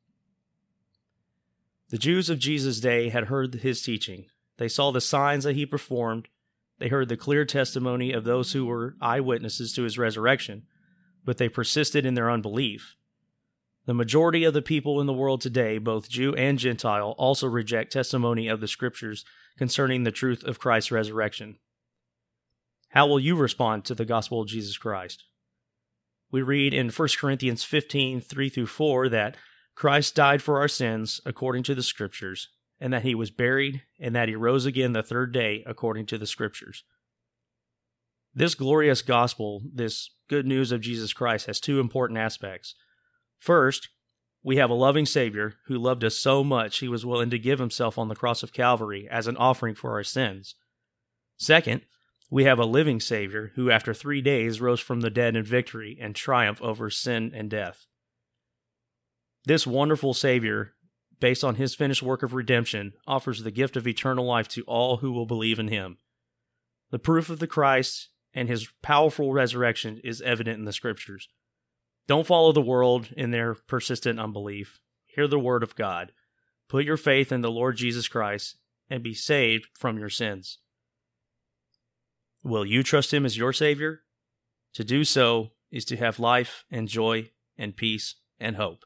The 1.89 1.97
Jews 1.99 2.29
of 2.29 2.39
Jesus' 2.39 2.79
day 2.79 3.09
had 3.09 3.25
heard 3.25 3.53
his 3.55 3.83
teaching. 3.83 4.25
They 4.57 4.67
saw 4.67 4.91
the 4.91 5.01
signs 5.01 5.43
that 5.43 5.55
he 5.55 5.65
performed. 5.65 6.27
They 6.79 6.87
heard 6.87 7.09
the 7.09 7.17
clear 7.17 7.45
testimony 7.45 8.11
of 8.11 8.23
those 8.23 8.53
who 8.53 8.65
were 8.65 8.95
eyewitnesses 8.99 9.73
to 9.73 9.83
his 9.83 9.99
resurrection, 9.99 10.65
but 11.25 11.37
they 11.37 11.49
persisted 11.49 12.05
in 12.05 12.13
their 12.13 12.31
unbelief. 12.31 12.95
The 13.85 13.93
majority 13.93 14.45
of 14.45 14.53
the 14.53 14.61
people 14.61 15.01
in 15.01 15.07
the 15.07 15.13
world 15.13 15.41
today, 15.41 15.77
both 15.77 16.09
Jew 16.09 16.33
and 16.35 16.57
Gentile, 16.57 17.15
also 17.17 17.47
reject 17.47 17.91
testimony 17.91 18.47
of 18.47 18.61
the 18.61 18.67
Scriptures 18.67 19.25
concerning 19.57 20.03
the 20.03 20.11
truth 20.11 20.43
of 20.43 20.59
Christ's 20.59 20.91
resurrection. 20.91 21.57
How 22.89 23.07
will 23.07 23.19
you 23.19 23.35
respond 23.35 23.85
to 23.85 23.95
the 23.95 24.05
gospel 24.05 24.41
of 24.41 24.47
Jesus 24.47 24.77
Christ? 24.77 25.25
We 26.31 26.41
read 26.41 26.73
in 26.73 26.89
1 26.89 27.07
Corinthians 27.19 27.63
15 27.63 28.21
3 28.21 28.49
through 28.49 28.67
4 28.67 29.09
that 29.09 29.35
Christ 29.75 30.15
died 30.15 30.41
for 30.41 30.59
our 30.59 30.67
sins 30.67 31.19
according 31.25 31.63
to 31.63 31.75
the 31.75 31.83
Scriptures, 31.83 32.49
and 32.79 32.93
that 32.93 33.03
he 33.03 33.15
was 33.15 33.31
buried, 33.31 33.81
and 33.99 34.15
that 34.15 34.29
he 34.29 34.35
rose 34.35 34.65
again 34.65 34.93
the 34.93 35.03
third 35.03 35.31
day 35.31 35.63
according 35.65 36.05
to 36.07 36.17
the 36.17 36.27
Scriptures. 36.27 36.83
This 38.33 38.55
glorious 38.55 39.01
gospel, 39.01 39.61
this 39.71 40.09
good 40.33 40.47
news 40.47 40.71
of 40.71 40.81
Jesus 40.81 41.13
Christ, 41.13 41.45
has 41.45 41.59
two 41.59 41.79
important 41.79 42.17
aspects. 42.17 42.73
First, 43.37 43.89
we 44.41 44.57
have 44.57 44.71
a 44.71 44.73
loving 44.73 45.05
Savior 45.05 45.53
who 45.67 45.77
loved 45.77 46.03
us 46.03 46.17
so 46.17 46.43
much 46.43 46.79
he 46.79 46.87
was 46.87 47.05
willing 47.05 47.29
to 47.29 47.37
give 47.37 47.59
himself 47.59 47.99
on 47.99 48.07
the 48.07 48.15
cross 48.15 48.41
of 48.41 48.51
Calvary 48.51 49.07
as 49.11 49.27
an 49.27 49.37
offering 49.37 49.75
for 49.75 49.91
our 49.91 50.03
sins. 50.03 50.55
Second, 51.37 51.81
we 52.31 52.45
have 52.45 52.57
a 52.57 52.65
living 52.65 52.99
Savior 52.99 53.51
who, 53.53 53.69
after 53.69 53.93
three 53.93 54.21
days, 54.21 54.59
rose 54.59 54.79
from 54.79 55.01
the 55.01 55.11
dead 55.11 55.35
in 55.35 55.43
victory 55.43 55.99
and 56.01 56.15
triumph 56.15 56.59
over 56.63 56.89
sin 56.89 57.31
and 57.35 57.47
death. 57.47 57.85
This 59.45 59.67
wonderful 59.67 60.15
Savior, 60.15 60.73
based 61.19 61.43
on 61.43 61.55
his 61.55 61.75
finished 61.75 62.01
work 62.01 62.23
of 62.23 62.33
redemption, 62.33 62.93
offers 63.05 63.43
the 63.43 63.51
gift 63.51 63.77
of 63.77 63.87
eternal 63.87 64.25
life 64.25 64.47
to 64.47 64.63
all 64.63 64.97
who 64.97 65.11
will 65.11 65.27
believe 65.27 65.59
in 65.59 65.67
him. 65.67 65.99
The 66.89 66.97
proof 66.97 67.29
of 67.29 67.37
the 67.37 67.45
Christ 67.45 68.09
and 68.33 68.49
his 68.49 68.69
powerful 68.81 69.31
resurrection 69.31 69.99
is 70.03 70.21
evident 70.21 70.59
in 70.59 70.65
the 70.65 70.73
Scriptures. 70.73 71.29
Don't 72.07 72.27
follow 72.27 72.51
the 72.51 72.61
world 72.61 73.09
in 73.15 73.31
their 73.31 73.53
persistent 73.53 74.19
unbelief. 74.19 74.79
Hear 75.05 75.27
the 75.27 75.39
word 75.39 75.63
of 75.63 75.75
God. 75.75 76.11
Put 76.67 76.85
your 76.85 76.97
faith 76.97 77.31
in 77.31 77.41
the 77.41 77.51
Lord 77.51 77.77
Jesus 77.77 78.07
Christ 78.07 78.57
and 78.89 79.03
be 79.03 79.13
saved 79.13 79.67
from 79.73 79.97
your 79.97 80.09
sins. 80.09 80.57
Will 82.43 82.65
you 82.65 82.83
trust 82.83 83.13
Him 83.13 83.25
as 83.25 83.37
your 83.37 83.53
Savior? 83.53 84.01
To 84.73 84.83
do 84.83 85.03
so 85.03 85.51
is 85.71 85.85
to 85.85 85.97
have 85.97 86.19
life 86.19 86.65
and 86.69 86.87
joy 86.87 87.29
and 87.57 87.75
peace 87.75 88.15
and 88.39 88.55
hope. 88.55 88.83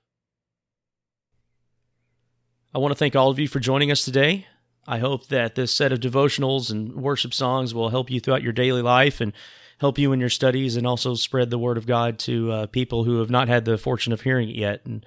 I 2.75 2.79
want 2.79 2.91
to 2.91 2.95
thank 2.95 3.15
all 3.15 3.29
of 3.29 3.39
you 3.39 3.47
for 3.47 3.59
joining 3.59 3.91
us 3.91 4.05
today. 4.05 4.45
I 4.87 4.99
hope 4.99 5.27
that 5.27 5.55
this 5.55 5.73
set 5.73 5.91
of 5.91 5.99
devotionals 5.99 6.71
and 6.71 6.95
worship 6.95 7.33
songs 7.33 7.73
will 7.73 7.89
help 7.89 8.09
you 8.09 8.19
throughout 8.19 8.41
your 8.41 8.53
daily 8.53 8.81
life 8.81 9.19
and 9.19 9.33
help 9.79 9.97
you 9.97 10.11
in 10.11 10.19
your 10.19 10.29
studies 10.29 10.75
and 10.75 10.87
also 10.87 11.13
spread 11.13 11.49
the 11.49 11.59
word 11.59 11.77
of 11.77 11.85
God 11.85 12.17
to 12.19 12.51
uh, 12.51 12.65
people 12.67 13.03
who 13.03 13.19
have 13.19 13.29
not 13.29 13.47
had 13.47 13.65
the 13.65 13.77
fortune 13.77 14.13
of 14.13 14.21
hearing 14.21 14.49
it 14.49 14.55
yet. 14.55 14.81
And 14.85 15.05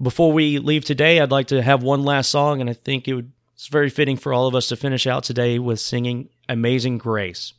before 0.00 0.32
we 0.32 0.58
leave 0.58 0.84
today, 0.84 1.20
I'd 1.20 1.30
like 1.30 1.48
to 1.48 1.62
have 1.62 1.82
one 1.82 2.02
last 2.02 2.28
song, 2.28 2.60
and 2.60 2.68
I 2.68 2.74
think 2.74 3.08
it 3.08 3.14
would, 3.14 3.32
it's 3.54 3.68
very 3.68 3.90
fitting 3.90 4.16
for 4.16 4.32
all 4.32 4.46
of 4.46 4.54
us 4.54 4.68
to 4.68 4.76
finish 4.76 5.06
out 5.06 5.24
today 5.24 5.58
with 5.58 5.80
singing 5.80 6.28
Amazing 6.48 6.98
Grace. 6.98 7.54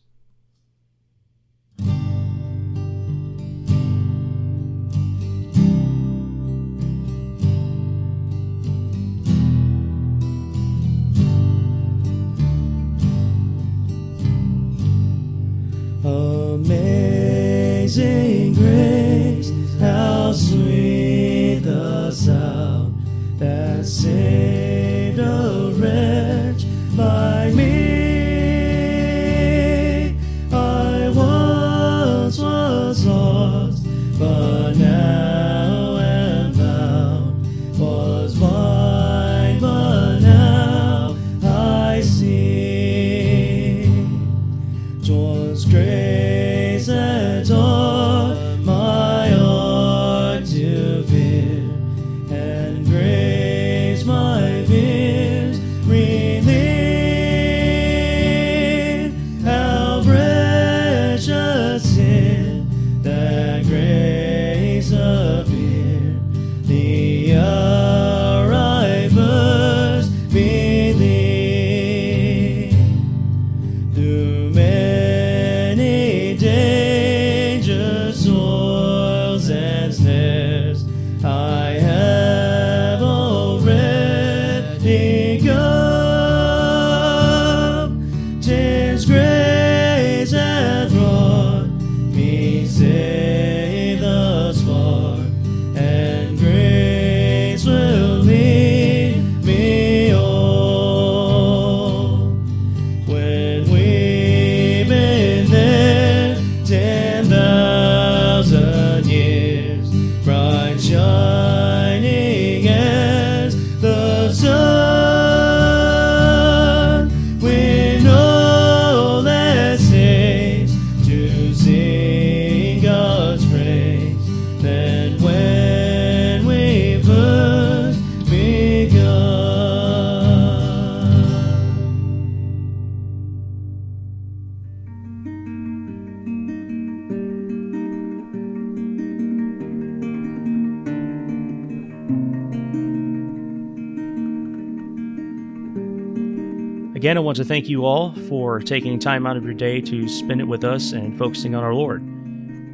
Again, 147.04 147.18
I 147.18 147.20
want 147.20 147.36
to 147.36 147.44
thank 147.44 147.68
you 147.68 147.84
all 147.84 148.16
for 148.30 148.62
taking 148.62 148.98
time 148.98 149.28
out 149.28 149.36
of 149.36 149.44
your 149.44 149.54
day 149.54 149.82
to 149.82 150.08
spend 150.08 150.40
it 150.40 150.46
with 150.46 150.64
us 150.64 150.94
and 150.94 151.18
focusing 151.18 151.54
on 151.54 151.62
our 151.62 151.74
Lord. 151.74 152.02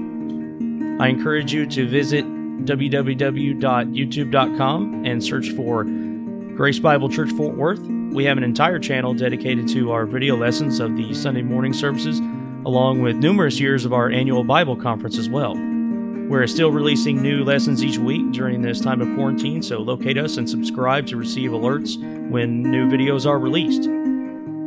I 1.03 1.09
encourage 1.09 1.53
you 1.53 1.67
to 1.67 1.87
visit 1.87 2.25
www.youtube.com 2.25 5.05
and 5.05 5.23
search 5.23 5.51
for 5.51 5.85
Grace 5.85 6.79
Bible 6.79 7.11
Church 7.11 7.31
Fort 7.33 7.55
Worth. 7.55 7.98
We 8.13 8.25
have 8.25 8.39
an 8.39 8.43
entire 8.43 8.79
channel 8.79 9.15
dedicated 9.15 9.69
to 9.69 9.93
our 9.93 10.07
video 10.07 10.37
lessons 10.37 10.81
of 10.81 10.97
the 10.97 11.13
Sunday 11.15 11.43
morning 11.43 11.73
services, 11.73 12.21
along 12.65 13.03
with 13.03 13.17
numerous 13.17 13.61
years 13.61 13.85
of 13.85 13.93
our 13.93 14.11
annual 14.11 14.45
Bible 14.45 14.77
conference 14.77 15.19
as 15.19 15.29
well. 15.29 15.55
We're 15.55 16.47
still 16.47 16.73
releasing 16.73 17.23
new 17.23 17.45
lessons 17.45 17.85
each 17.85 17.99
week 17.99 18.33
during 18.33 18.63
this 18.63 18.81
time 18.81 19.01
of 19.01 19.15
quarantine, 19.15 19.63
so 19.63 19.79
locate 19.79 20.19
us 20.19 20.37
and 20.37 20.49
subscribe 20.49 21.07
to 21.09 21.17
receive 21.17 21.51
alerts 21.51 21.97
when 22.31 22.63
new 22.63 22.89
videos 22.91 23.27
are 23.27 23.39
released. 23.39 23.85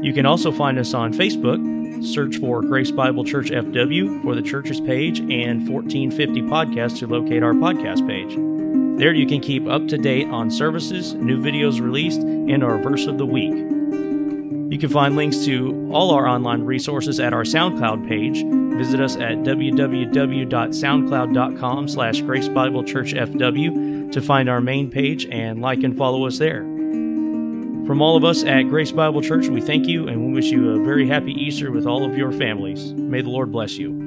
You 0.03 0.13
can 0.13 0.25
also 0.25 0.51
find 0.51 0.79
us 0.79 0.93
on 0.93 1.13
Facebook. 1.13 1.59
Search 2.03 2.37
for 2.37 2.61
Grace 2.61 2.89
Bible 2.89 3.23
Church 3.23 3.49
FW 3.49 4.21
for 4.23 4.33
the 4.33 4.41
church's 4.41 4.79
page 4.79 5.19
and 5.19 5.67
1450 5.67 6.41
Podcast 6.43 6.99
to 6.99 7.07
locate 7.07 7.43
our 7.43 7.53
podcast 7.53 8.07
page. 8.07 8.60
There 8.97 9.13
you 9.13 9.25
can 9.25 9.41
keep 9.41 9.67
up 9.67 9.87
to 9.87 9.97
date 9.97 10.29
on 10.29 10.51
services, 10.51 11.15
new 11.15 11.41
videos 11.41 11.81
released, 11.81 12.21
and 12.21 12.63
our 12.63 12.77
verse 12.77 13.07
of 13.07 13.17
the 13.17 13.25
week. 13.25 13.53
You 14.71 14.77
can 14.77 14.89
find 14.89 15.15
links 15.15 15.43
to 15.45 15.89
all 15.91 16.11
our 16.11 16.27
online 16.27 16.61
resources 16.63 17.19
at 17.19 17.33
our 17.33 17.41
SoundCloud 17.43 18.07
page. 18.07 18.43
Visit 18.77 19.01
us 19.01 19.15
at 19.17 19.39
www.soundcloud.com 19.39 21.87
slash 21.89 22.21
Grace 22.21 22.47
Bible 22.47 22.83
Church 22.83 23.13
FW 23.13 24.11
to 24.11 24.21
find 24.21 24.47
our 24.49 24.61
main 24.61 24.89
page 24.89 25.25
and 25.25 25.61
like 25.61 25.83
and 25.83 25.97
follow 25.97 26.25
us 26.25 26.37
there. 26.37 26.61
From 26.61 28.01
all 28.01 28.15
of 28.15 28.23
us 28.23 28.45
at 28.45 28.69
Grace 28.69 28.93
Bible 28.93 29.21
Church, 29.21 29.49
we 29.49 29.59
thank 29.59 29.87
you 29.87 30.07
and 30.07 30.25
we 30.25 30.31
wish 30.31 30.45
you 30.45 30.69
a 30.69 30.81
very 30.83 31.05
happy 31.07 31.33
Easter 31.33 31.69
with 31.71 31.85
all 31.85 32.05
of 32.05 32.17
your 32.17 32.31
families. 32.31 32.93
May 32.93 33.21
the 33.21 33.29
Lord 33.29 33.51
bless 33.51 33.77
you. 33.77 34.00